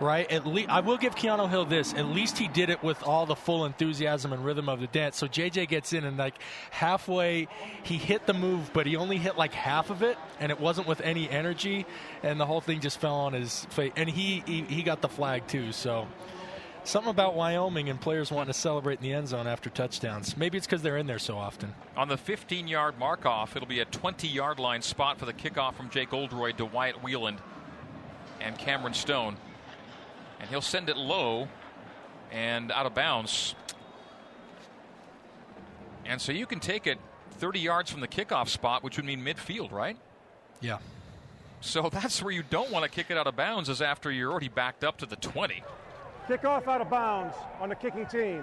right? 0.00 0.30
At 0.30 0.46
least 0.46 0.68
I 0.68 0.80
will 0.80 0.96
give 0.96 1.14
Keanu 1.14 1.48
Hill 1.48 1.64
this. 1.64 1.94
At 1.94 2.06
least 2.06 2.38
he 2.38 2.48
did 2.48 2.70
it 2.70 2.82
with 2.82 3.02
all 3.02 3.26
the 3.26 3.36
full 3.36 3.64
enthusiasm 3.64 4.32
and 4.32 4.44
rhythm 4.44 4.68
of 4.68 4.80
the 4.80 4.86
dance. 4.86 5.16
So 5.16 5.26
JJ 5.26 5.68
gets 5.68 5.92
in 5.92 6.04
and 6.04 6.16
like 6.16 6.34
halfway, 6.70 7.48
he 7.82 7.96
hit 7.96 8.26
the 8.26 8.34
move, 8.34 8.70
but 8.72 8.86
he 8.86 8.96
only 8.96 9.18
hit 9.18 9.36
like 9.36 9.52
half 9.52 9.90
of 9.90 10.02
it, 10.02 10.18
and 10.40 10.50
it 10.50 10.60
wasn't 10.60 10.86
with 10.86 11.00
any 11.00 11.28
energy, 11.28 11.86
and 12.22 12.40
the 12.40 12.46
whole 12.46 12.60
thing 12.60 12.80
just 12.80 12.98
fell 13.00 13.14
on 13.14 13.32
his 13.32 13.64
face. 13.66 13.92
And 13.96 14.08
he 14.08 14.42
he, 14.46 14.62
he 14.62 14.82
got 14.82 15.00
the 15.00 15.08
flag 15.08 15.46
too. 15.46 15.72
So. 15.72 16.06
Something 16.86 17.12
about 17.12 17.34
Wyoming 17.34 17.88
and 17.88 17.98
players 17.98 18.30
wanting 18.30 18.52
to 18.52 18.58
celebrate 18.58 18.98
in 18.98 19.04
the 19.04 19.14
end 19.14 19.28
zone 19.28 19.46
after 19.46 19.70
touchdowns. 19.70 20.36
Maybe 20.36 20.58
it's 20.58 20.66
because 20.66 20.82
they're 20.82 20.98
in 20.98 21.06
there 21.06 21.18
so 21.18 21.38
often. 21.38 21.74
On 21.96 22.08
the 22.08 22.18
15 22.18 22.68
yard 22.68 22.98
mark 22.98 23.24
off, 23.24 23.56
it'll 23.56 23.66
be 23.66 23.80
a 23.80 23.86
20 23.86 24.28
yard 24.28 24.58
line 24.58 24.82
spot 24.82 25.18
for 25.18 25.24
the 25.24 25.32
kickoff 25.32 25.76
from 25.76 25.88
Jake 25.88 26.12
Oldroyd 26.12 26.58
to 26.58 26.66
Wyatt 26.66 27.02
Wieland 27.02 27.38
and 28.38 28.58
Cameron 28.58 28.92
Stone 28.92 29.38
and 30.40 30.48
he'll 30.50 30.60
send 30.60 30.88
it 30.88 30.96
low 30.96 31.48
and 32.30 32.72
out 32.72 32.86
of 32.86 32.94
bounds. 32.94 33.54
And 36.04 36.20
so 36.20 36.32
you 36.32 36.46
can 36.46 36.60
take 36.60 36.86
it 36.86 36.98
30 37.38 37.60
yards 37.60 37.90
from 37.90 38.00
the 38.00 38.08
kickoff 38.08 38.48
spot, 38.48 38.82
which 38.82 38.96
would 38.96 39.06
mean 39.06 39.24
midfield, 39.24 39.72
right? 39.72 39.96
Yeah. 40.60 40.78
So 41.60 41.88
that's 41.92 42.22
where 42.22 42.32
you 42.32 42.42
don't 42.42 42.70
want 42.70 42.84
to 42.84 42.90
kick 42.90 43.06
it 43.10 43.16
out 43.16 43.26
of 43.26 43.36
bounds, 43.36 43.68
is 43.68 43.80
after 43.80 44.10
you're 44.10 44.30
already 44.30 44.48
backed 44.48 44.84
up 44.84 44.98
to 44.98 45.06
the 45.06 45.16
20. 45.16 45.62
Kickoff 46.28 46.66
out 46.66 46.80
of 46.80 46.90
bounds 46.90 47.34
on 47.60 47.68
the 47.68 47.74
kicking 47.74 48.06
team. 48.06 48.42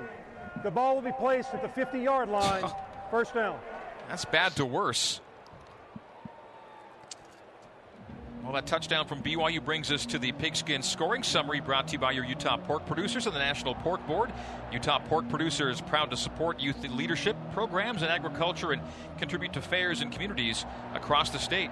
The 0.64 0.72
ball 0.72 0.96
will 0.96 1.02
be 1.02 1.12
placed 1.18 1.54
at 1.54 1.62
the 1.62 1.70
50 1.70 2.00
yard 2.00 2.30
line. 2.30 2.64
First 3.12 3.34
down. 3.34 3.60
That's 4.08 4.26
bad 4.26 4.56
to 4.56 4.66
worse. 4.66 5.22
Well, 8.44 8.54
that 8.54 8.66
touchdown 8.66 9.06
from 9.06 9.22
BYU 9.22 9.64
brings 9.64 9.92
us 9.92 10.04
to 10.08 10.18
the 10.18 10.32
pigskin 10.32 10.82
scoring 10.82 11.22
summary 11.22 11.60
brought 11.60 11.88
to 11.90 11.94
you 11.94 12.00
by 12.00 12.12
your 12.12 12.26
Utah 12.26 12.58
pork 12.58 12.88
producers 12.88 13.28
and 13.28 13.36
the 13.36 13.40
National 13.40 13.76
Pork 13.76 14.06
Board. 14.08 14.34
Utah 14.72 14.98
Pork 14.98 15.30
producers 15.30 15.80
proud 15.80 16.10
to 16.10 16.18
support 16.18 16.60
youth 16.60 16.84
leadership 16.90 17.36
programs 17.54 18.02
in 18.02 18.10
agriculture 18.10 18.72
and 18.72 18.82
contribute 19.20 19.54
to 19.54 19.62
fairs 19.62 20.02
and 20.02 20.12
communities 20.12 20.66
across 20.96 21.30
the 21.30 21.38
state. 21.38 21.70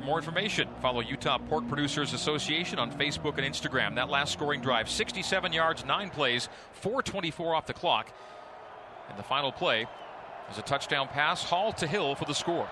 For 0.00 0.04
more 0.04 0.18
information, 0.18 0.68
follow 0.82 1.00
Utah 1.00 1.38
Pork 1.38 1.68
Producers 1.68 2.12
Association 2.12 2.80
on 2.80 2.90
Facebook 2.90 3.38
and 3.38 3.46
Instagram. 3.46 3.94
That 3.94 4.10
last 4.10 4.32
scoring 4.32 4.60
drive, 4.60 4.90
67 4.90 5.52
yards, 5.52 5.84
9 5.84 6.10
plays, 6.10 6.48
424 6.72 7.54
off 7.54 7.66
the 7.66 7.74
clock. 7.74 8.12
And 9.08 9.16
the 9.16 9.22
final 9.22 9.52
play 9.52 9.86
is 10.50 10.58
a 10.58 10.62
touchdown 10.62 11.06
pass, 11.06 11.44
Hall 11.44 11.72
to 11.74 11.86
Hill 11.86 12.16
for 12.16 12.24
the 12.24 12.34
score 12.34 12.68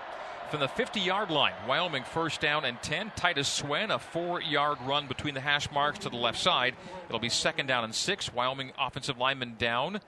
from 0.49 0.59
the 0.59 0.67
50 0.67 0.99
yard 0.99 1.29
line. 1.29 1.53
Wyoming 1.67 2.03
first 2.03 2.41
down 2.41 2.65
and 2.65 2.81
10. 2.81 3.11
Titus 3.15 3.47
Swen, 3.47 3.91
a 3.91 3.99
four 3.99 4.41
yard 4.41 4.77
run 4.85 5.07
between 5.07 5.33
the 5.33 5.41
hash 5.41 5.71
marks 5.71 5.99
to 5.99 6.09
the 6.09 6.15
left 6.15 6.39
side. 6.39 6.75
It'll 7.07 7.19
be 7.19 7.29
second 7.29 7.67
down 7.67 7.83
and 7.83 7.93
six. 7.93 8.33
Wyoming 8.33 8.71
offensive 8.79 9.17
lineman 9.17 9.55
down. 9.57 10.01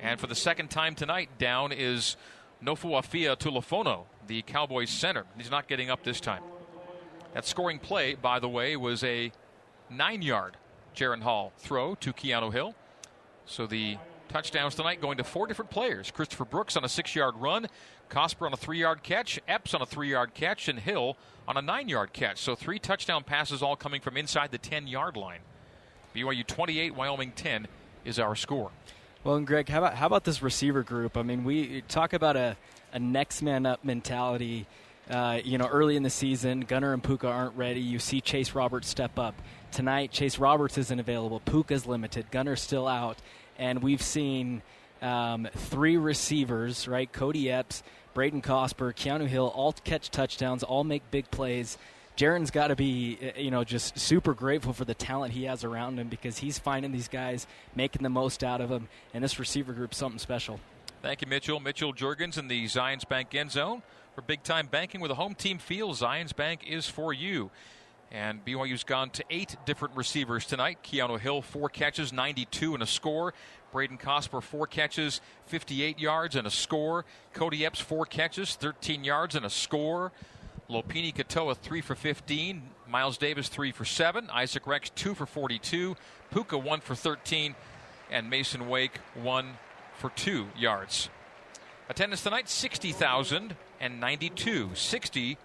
And 0.00 0.20
for 0.20 0.26
the 0.26 0.34
second 0.34 0.70
time 0.70 0.94
tonight, 0.94 1.30
down 1.38 1.72
is 1.72 2.16
Nofoafia 2.62 3.36
Tulafono, 3.36 4.04
the 4.26 4.42
Cowboys 4.42 4.90
center. 4.90 5.24
He's 5.36 5.50
not 5.50 5.68
getting 5.68 5.90
up 5.90 6.04
this 6.04 6.20
time. 6.20 6.42
That 7.34 7.44
scoring 7.44 7.78
play, 7.78 8.14
by 8.14 8.38
the 8.38 8.48
way, 8.48 8.76
was 8.76 9.04
a 9.04 9.32
nine 9.90 10.22
yard 10.22 10.56
Jaren 10.94 11.22
Hall 11.22 11.52
throw 11.58 11.94
to 11.96 12.12
Keanu 12.12 12.52
Hill. 12.52 12.74
So 13.44 13.66
the 13.66 13.98
touchdowns 14.28 14.74
tonight 14.74 15.00
going 15.00 15.18
to 15.18 15.24
four 15.24 15.46
different 15.46 15.70
players. 15.70 16.10
Christopher 16.10 16.44
Brooks 16.44 16.76
on 16.76 16.84
a 16.84 16.88
six 16.88 17.14
yard 17.14 17.36
run, 17.36 17.68
Cosper 18.10 18.46
on 18.46 18.52
a 18.52 18.56
three 18.56 18.78
yard 18.78 19.02
catch, 19.02 19.40
Epps 19.48 19.74
on 19.74 19.82
a 19.82 19.86
three 19.86 20.10
yard 20.10 20.34
catch, 20.34 20.68
and 20.68 20.78
Hill 20.78 21.16
on 21.48 21.56
a 21.56 21.62
nine 21.62 21.88
yard 21.88 22.12
catch. 22.12 22.38
So 22.38 22.54
three 22.54 22.78
touchdown 22.78 23.24
passes 23.24 23.62
all 23.62 23.76
coming 23.76 24.00
from 24.00 24.16
inside 24.16 24.50
the 24.50 24.58
10 24.58 24.86
yard 24.86 25.16
line. 25.16 25.40
BYU 26.14 26.46
28, 26.46 26.94
Wyoming 26.94 27.32
10 27.32 27.68
is 28.04 28.18
our 28.18 28.34
score. 28.34 28.70
Well, 29.24 29.36
and 29.36 29.46
Greg, 29.46 29.68
how 29.68 29.78
about 29.78 29.94
how 29.94 30.06
about 30.06 30.24
this 30.24 30.40
receiver 30.40 30.82
group? 30.82 31.16
I 31.16 31.22
mean, 31.22 31.44
we 31.44 31.82
talk 31.88 32.12
about 32.12 32.36
a, 32.36 32.56
a 32.92 32.98
next 32.98 33.42
man 33.42 33.66
up 33.66 33.84
mentality. 33.84 34.66
Uh, 35.10 35.40
you 35.44 35.58
know, 35.58 35.66
early 35.66 35.96
in 35.96 36.02
the 36.02 36.10
season, 36.10 36.60
Gunnar 36.60 36.92
and 36.92 37.02
Puka 37.02 37.28
aren't 37.28 37.56
ready. 37.56 37.80
You 37.80 37.98
see 37.98 38.20
Chase 38.20 38.54
Roberts 38.54 38.88
step 38.88 39.18
up 39.18 39.34
tonight. 39.70 40.10
Chase 40.10 40.38
Roberts 40.38 40.78
isn't 40.78 40.98
available. 40.98 41.40
Puka's 41.40 41.86
limited. 41.86 42.30
Gunnar's 42.30 42.60
still 42.60 42.88
out, 42.88 43.18
and 43.58 43.82
we've 43.82 44.02
seen 44.02 44.62
um, 45.02 45.48
three 45.54 45.96
receivers, 45.96 46.88
right? 46.88 47.10
Cody 47.12 47.50
Epps, 47.50 47.82
Brayden 48.14 48.42
Cosper, 48.42 48.94
Keanu 48.94 49.26
Hill, 49.26 49.52
all 49.54 49.72
catch 49.72 50.10
touchdowns, 50.10 50.62
all 50.62 50.84
make 50.84 51.10
big 51.10 51.30
plays. 51.30 51.78
Jaren's 52.16 52.50
got 52.50 52.68
to 52.68 52.76
be, 52.76 53.18
uh, 53.22 53.38
you 53.38 53.50
know, 53.50 53.62
just 53.62 53.98
super 53.98 54.32
grateful 54.32 54.72
for 54.72 54.86
the 54.86 54.94
talent 54.94 55.34
he 55.34 55.44
has 55.44 55.64
around 55.64 55.98
him 55.98 56.08
because 56.08 56.38
he's 56.38 56.58
finding 56.58 56.92
these 56.92 57.08
guys, 57.08 57.46
making 57.74 58.02
the 58.02 58.08
most 58.08 58.42
out 58.42 58.62
of 58.62 58.70
them, 58.70 58.88
and 59.12 59.22
this 59.22 59.38
receiver 59.38 59.74
group's 59.74 59.98
something 59.98 60.18
special. 60.18 60.58
Thank 61.02 61.20
you, 61.20 61.28
Mitchell. 61.28 61.60
Mitchell 61.60 61.92
Juergens 61.92 62.38
in 62.38 62.48
the 62.48 62.64
Zions 62.64 63.06
Bank 63.06 63.34
end 63.34 63.50
zone 63.50 63.82
for 64.14 64.22
big 64.22 64.42
time 64.42 64.66
banking 64.66 65.02
with 65.02 65.10
a 65.10 65.14
home 65.14 65.34
team 65.34 65.58
feel. 65.58 65.92
Zions 65.92 66.34
Bank 66.34 66.62
is 66.66 66.88
for 66.88 67.12
you. 67.12 67.50
And 68.12 68.44
BYU's 68.44 68.84
gone 68.84 69.10
to 69.10 69.24
eight 69.30 69.56
different 69.66 69.96
receivers 69.96 70.46
tonight. 70.46 70.78
Keanu 70.82 71.18
Hill, 71.18 71.42
four 71.42 71.68
catches, 71.68 72.12
92 72.12 72.74
and 72.74 72.82
a 72.82 72.86
score. 72.86 73.34
Brayden 73.74 74.00
Cosper, 74.00 74.42
four 74.42 74.66
catches, 74.66 75.20
58 75.46 75.98
yards 75.98 76.36
and 76.36 76.46
a 76.46 76.50
score. 76.50 77.04
Cody 77.34 77.66
Epps, 77.66 77.80
four 77.80 78.06
catches, 78.06 78.54
13 78.54 79.04
yards 79.04 79.34
and 79.34 79.44
a 79.44 79.50
score. 79.50 80.12
Lopini 80.70 81.14
Katoa, 81.14 81.56
three 81.56 81.80
for 81.80 81.94
15. 81.94 82.62
Miles 82.88 83.18
Davis, 83.18 83.48
three 83.48 83.72
for 83.72 83.84
seven. 83.84 84.28
Isaac 84.30 84.66
Rex, 84.66 84.90
two 84.90 85.14
for 85.14 85.26
42. 85.26 85.96
Puka, 86.32 86.58
one 86.58 86.80
for 86.80 86.94
13. 86.94 87.54
And 88.10 88.30
Masen 88.30 88.68
Wake, 88.68 88.98
one 89.14 89.54
for 89.96 90.10
two 90.10 90.46
yards. 90.56 91.08
Attendance 91.88 92.22
tonight, 92.22 92.48
60,092. 93.78 94.70
60 94.74 95.38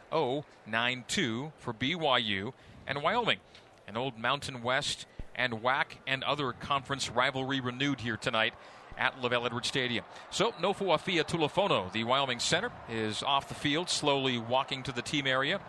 092 0.67 1.51
for 1.57 1.73
BYU 1.73 2.53
and 2.87 3.01
Wyoming. 3.01 3.39
An 3.87 3.97
old 3.97 4.17
Mountain 4.17 4.63
West 4.63 5.05
and 5.35 5.53
WAC 5.53 5.85
and 6.07 6.23
other 6.23 6.53
conference 6.53 7.09
rivalry 7.09 7.59
renewed 7.59 7.99
here 7.99 8.17
tonight 8.17 8.53
at 8.97 9.19
LaVell 9.21 9.45
Edwards 9.45 9.67
Stadium. 9.67 10.05
So, 10.29 10.51
Nofo'afia 10.53 11.23
Tulafono, 11.23 11.91
the 11.91 12.03
Wyoming 12.03 12.39
center, 12.39 12.71
is 12.89 13.23
off 13.23 13.47
the 13.47 13.55
field, 13.55 13.89
slowly 13.89 14.37
walking 14.37 14.83
to 14.83 14.91
the 14.91 15.01
team 15.01 15.27
area. 15.27 15.59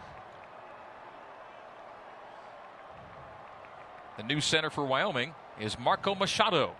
The 4.16 4.22
new 4.24 4.40
center 4.40 4.70
for 4.70 4.84
Wyoming 4.84 5.34
is 5.60 5.78
Marco 5.78 6.14
Machado. 6.14 6.74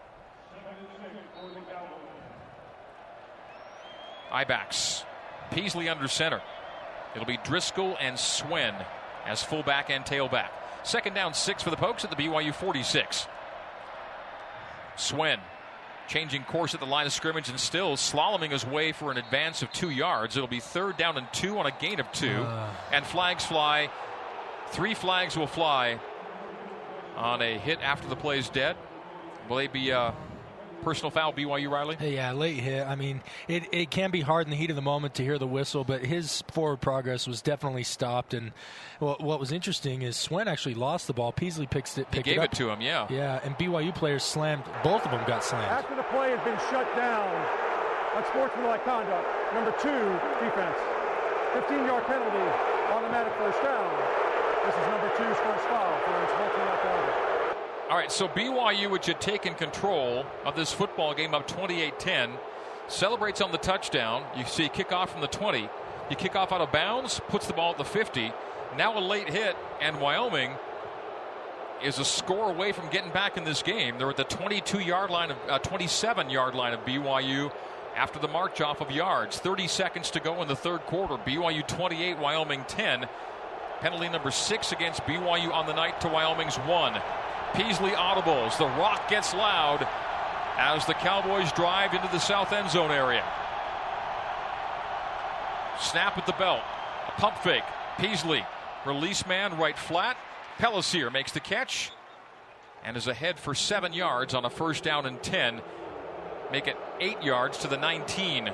Ibacks. 4.31 5.05
Peasley 5.55 5.89
under 5.89 6.09
center. 6.09 6.43
It'll 7.15 7.27
be 7.27 7.39
Driscoll 7.45 7.97
and 8.01 8.19
Swen 8.19 8.75
as 9.27 9.43
fullback 9.43 9.91
and 9.91 10.05
tailback. 10.05 10.49
Second 10.83 11.15
down, 11.15 11.35
six 11.35 11.63
for 11.63 11.71
the 11.71 11.77
Pokes 11.77 12.05
at 12.05 12.11
the 12.11 12.17
BYU 12.17 12.55
46. 12.55 13.27
Swen 14.97 15.39
changing 16.09 16.43
course 16.45 16.75
at 16.75 16.81
the 16.81 16.87
line 16.87 17.07
of 17.07 17.13
scrimmage 17.13 17.49
and 17.49 17.59
still 17.59 17.97
slaloming 17.97 18.51
his 18.51 18.67
way 18.67 18.93
for 18.93 19.11
an 19.11 19.17
advance 19.19 19.63
of 19.63 19.73
two 19.73 19.91
yards. 19.91 20.37
It'll 20.37 20.49
be 20.49 20.61
third 20.61 20.97
down 20.97 21.17
and 21.17 21.27
two 21.33 21.59
on 21.59 21.67
a 21.67 21.71
gain 21.71 22.01
of 22.01 22.11
two. 22.13 22.43
Uh. 22.43 22.69
And 22.93 23.05
flags 23.07 23.45
fly. 23.45 23.89
Three 24.71 24.95
flags 24.95 25.37
will 25.37 25.47
fly 25.47 26.01
on 27.17 27.41
a 27.43 27.59
hit 27.59 27.81
after 27.81 28.09
the 28.09 28.17
play 28.17 28.39
is 28.39 28.49
dead. 28.49 28.77
Will 29.49 29.57
they 29.57 29.69
be 29.69 29.93
uh, 29.93 30.13
personal 30.83 31.11
foul, 31.11 31.33
BYU 31.33 31.71
Riley? 31.71 31.97
Yeah, 32.01 32.33
late 32.33 32.59
hit. 32.59 32.87
I 32.87 32.95
mean, 32.95 33.23
it, 33.49 33.65
it 33.73 33.91
can 33.91 34.11
be 34.11 34.21
hard 34.21 34.47
in 34.47 34.51
the 34.51 34.57
heat 34.57 34.71
of 34.71 34.77
the 34.77 34.83
moment 34.83 35.15
to 35.15 35.23
hear 35.23 35.39
the 35.39 35.47
whistle, 35.47 35.85
but 35.85 36.05
his 36.05 36.43
forward 36.53 36.81
progress 36.81 37.27
was 37.27 37.41
definitely 37.41 37.85
stopped. 37.85 38.35
And 38.35 38.53
what, 38.99 39.23
what 39.23 39.41
was 39.41 39.53
interesting 39.53 40.03
is 40.03 40.17
Swen 40.17 40.49
actually 40.49 40.75
lost 40.75 41.07
the 41.07 41.13
ball. 41.13 41.33
Peasley 41.33 41.67
picks 41.67 41.97
it. 41.97 42.11
Picked 42.11 42.27
he 42.27 42.35
gave 42.35 42.43
it, 42.43 42.53
it, 42.53 42.57
to 42.59 42.71
him, 42.71 42.81
yeah. 42.81 43.07
Yeah, 43.09 43.41
and 43.45 43.57
BYU 43.57 43.95
players 43.95 44.23
slammed. 44.23 44.65
Both 44.83 45.05
of 45.05 45.11
them 45.13 45.25
got 45.27 45.45
slammed. 45.45 45.65
After 45.71 45.97
the 45.97 46.05
play 46.05 46.31
has 46.31 46.43
been 46.45 46.59
shut 46.71 46.87
down 46.97 47.31
on 48.17 48.25
sportsmanlike 48.27 48.85
conduct, 48.85 49.27
number 49.55 49.73
two, 49.81 50.03
defense. 50.45 50.79
15-yard 51.55 52.05
penalty, 52.07 52.49
automatic 52.91 53.33
first 53.37 53.63
down. 53.63 53.89
This 54.65 54.75
is 54.75 54.87
number 54.89 55.09
two's 55.17 55.37
first 55.43 55.65
foul 55.69 55.93
for 56.05 56.13
unsportsmanlike 56.17 56.83
conduct. 56.83 57.32
All 57.93 57.99
right, 57.99 58.11
so 58.11 58.27
BYU, 58.27 58.91
which 58.91 59.05
had 59.05 59.21
taken 59.21 59.53
control 59.53 60.25
of 60.47 60.57
this 60.57 60.73
football 60.73 61.13
game 61.13 61.35
up 61.35 61.47
28 61.47 61.99
10, 61.99 62.31
celebrates 62.89 63.43
on 63.43 63.53
the 63.53 63.59
touchdown. 63.59 64.25
You 64.35 64.47
see 64.47 64.71
kickoff 64.71 65.11
from 65.11 65.21
the 65.21 65.27
20. 65.27 65.69
You 66.09 66.17
kick 66.17 66.35
off 66.35 66.53
out 66.53 66.63
of 66.63 66.73
bounds, 66.73 67.21
puts 67.29 67.47
the 67.47 67.53
ball 67.53 67.73
at 67.73 67.77
the 67.77 67.85
50. 67.85 68.33
Now 68.79 68.99
a 68.99 69.01
late 69.01 69.29
hit, 69.29 69.57
and 69.83 70.01
Wyoming 70.01 70.53
is 71.85 71.99
a 71.99 72.05
score 72.07 72.49
away 72.49 72.73
from 72.73 72.89
getting 72.89 73.11
back 73.13 73.37
in 73.37 73.45
this 73.45 73.63
game. 73.63 73.99
They're 73.99 74.09
at 74.09 74.17
the 74.17 74.25
22 74.25 74.79
yard 74.79 75.11
line 75.11 75.31
of 75.31 75.37
uh, 75.47 75.59
27 75.59 76.31
yard 76.31 76.55
line 76.55 76.73
of 76.73 76.81
BYU 76.87 77.53
after 77.95 78.19
the 78.19 78.29
march 78.29 78.63
off 78.63 78.81
of 78.81 78.91
yards. 78.91 79.39
30 79.39 79.69
seconds 79.69 80.11
to 80.13 80.21
go 80.21 80.41
in 80.41 80.49
the 80.49 80.57
third 80.57 80.81
quarter. 80.87 81.19
BYU 81.19 81.69
28, 81.69 82.19
Wyoming 82.19 82.65
10. 82.69 83.07
Penalty 83.81 84.09
number 84.09 84.31
six 84.31 84.73
against 84.73 85.03
BYU 85.03 85.53
on 85.53 85.67
the 85.67 85.75
night 85.75 86.01
to 86.01 86.09
Wyoming's 86.09 86.57
one. 86.57 86.99
Peasley 87.55 87.91
audibles. 87.91 88.57
The 88.57 88.67
rock 88.67 89.09
gets 89.09 89.35
loud 89.35 89.87
as 90.57 90.87
the 90.87 90.95
Cowboys 90.95 91.53
drive 91.53 91.93
into 91.93 92.09
the 92.09 92.19
south 92.19 92.53
end 92.53 92.71
zone 92.71 92.91
area. 92.91 93.25
Snap 95.81 96.17
at 96.17 96.27
the 96.27 96.33
belt. 96.33 96.63
A 97.09 97.11
pump 97.21 97.37
fake. 97.39 97.65
Peasley. 97.99 98.45
Release 98.87 99.27
man 99.27 99.59
right 99.59 99.77
flat. 99.77 100.17
Pelissier 100.59 101.13
makes 101.13 101.33
the 101.33 101.41
catch 101.41 101.91
and 102.85 102.97
is 102.97 103.07
ahead 103.07 103.39
for 103.39 103.55
seven 103.55 103.93
yards 103.93 104.35
on 104.35 104.45
a 104.45 104.51
first 104.51 104.83
down 104.83 105.07
and 105.07 105.23
10. 105.23 105.61
Make 106.51 106.67
it 106.67 106.77
eight 107.01 107.23
yards 107.23 107.59
to 107.59 107.69
the 107.69 107.77
19. 107.77 108.51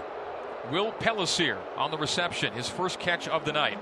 Will 0.70 0.92
Pelissier 0.92 1.58
on 1.76 1.90
the 1.90 1.98
reception, 1.98 2.52
his 2.52 2.68
first 2.68 3.00
catch 3.00 3.28
of 3.28 3.44
the 3.44 3.52
night. 3.52 3.78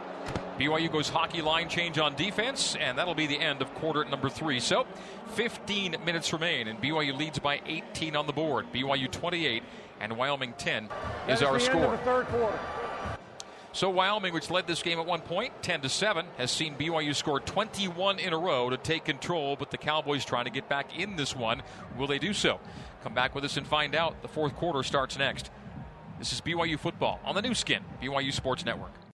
BYU 0.59 0.91
goes 0.91 1.09
hockey 1.09 1.43
line 1.43 1.69
change 1.69 1.99
on 1.99 2.15
defense, 2.15 2.77
and 2.81 2.97
that'll 2.99 3.15
be 3.15 3.27
the 3.27 3.39
end 3.39 3.63
of 3.63 3.75
quarter 3.75 4.05
number 4.05 4.29
three. 4.29 4.61
So, 4.61 4.87
15 5.35 5.97
minutes 6.05 6.33
remain, 6.33 6.69
and 6.69 6.81
BYU 6.81 7.17
leads 7.17 7.39
by 7.39 7.61
18 7.67 8.17
on 8.17 8.27
the 8.27 8.33
board. 8.33 8.67
BYU 8.73 9.11
28 9.11 9.63
and 10.01 10.17
Wyoming 10.17 10.55
10 10.57 10.89
is, 11.29 11.39
is 11.39 11.43
our 11.43 11.59
score. 11.59 11.97
third 11.99 12.27
quarter. 12.27 12.59
So 13.77 13.91
Wyoming, 13.91 14.33
which 14.33 14.51
led 14.51 14.67
this 14.67 14.83
game 14.83 14.99
at 14.99 15.05
one 15.05 15.21
point, 15.21 15.53
10 15.63 15.83
to 15.83 15.91
7, 15.91 16.25
has 16.39 16.51
seen 16.51 16.77
BYU 16.77 17.15
score 17.15 17.41
21 17.41 18.19
in 18.19 18.33
a 18.33 18.39
row 18.39 18.71
to 18.71 18.79
take 18.79 19.05
control, 19.05 19.55
but 19.55 19.71
the 19.71 19.77
Cowboys 19.77 20.25
trying 20.25 20.47
to 20.47 20.51
get 20.51 20.67
back 20.67 20.99
in 20.99 21.17
this 21.17 21.37
one. 21.37 21.63
Will 21.99 22.07
they 22.07 22.19
do 22.19 22.33
so? 22.33 22.59
Come 23.03 23.13
back 23.13 23.35
with 23.35 23.45
us 23.45 23.59
and 23.59 23.67
find 23.67 23.95
out. 23.95 24.23
The 24.23 24.29
fourth 24.29 24.57
quarter 24.57 24.83
starts 24.83 25.19
next. 25.19 25.51
This 26.19 26.33
is 26.33 26.41
BYU 26.41 26.79
football 26.79 27.21
on 27.23 27.35
the 27.35 27.43
new 27.43 27.55
Skin, 27.55 27.83
BYU 28.03 28.33
Sports 28.33 28.65
Network. 28.65 28.93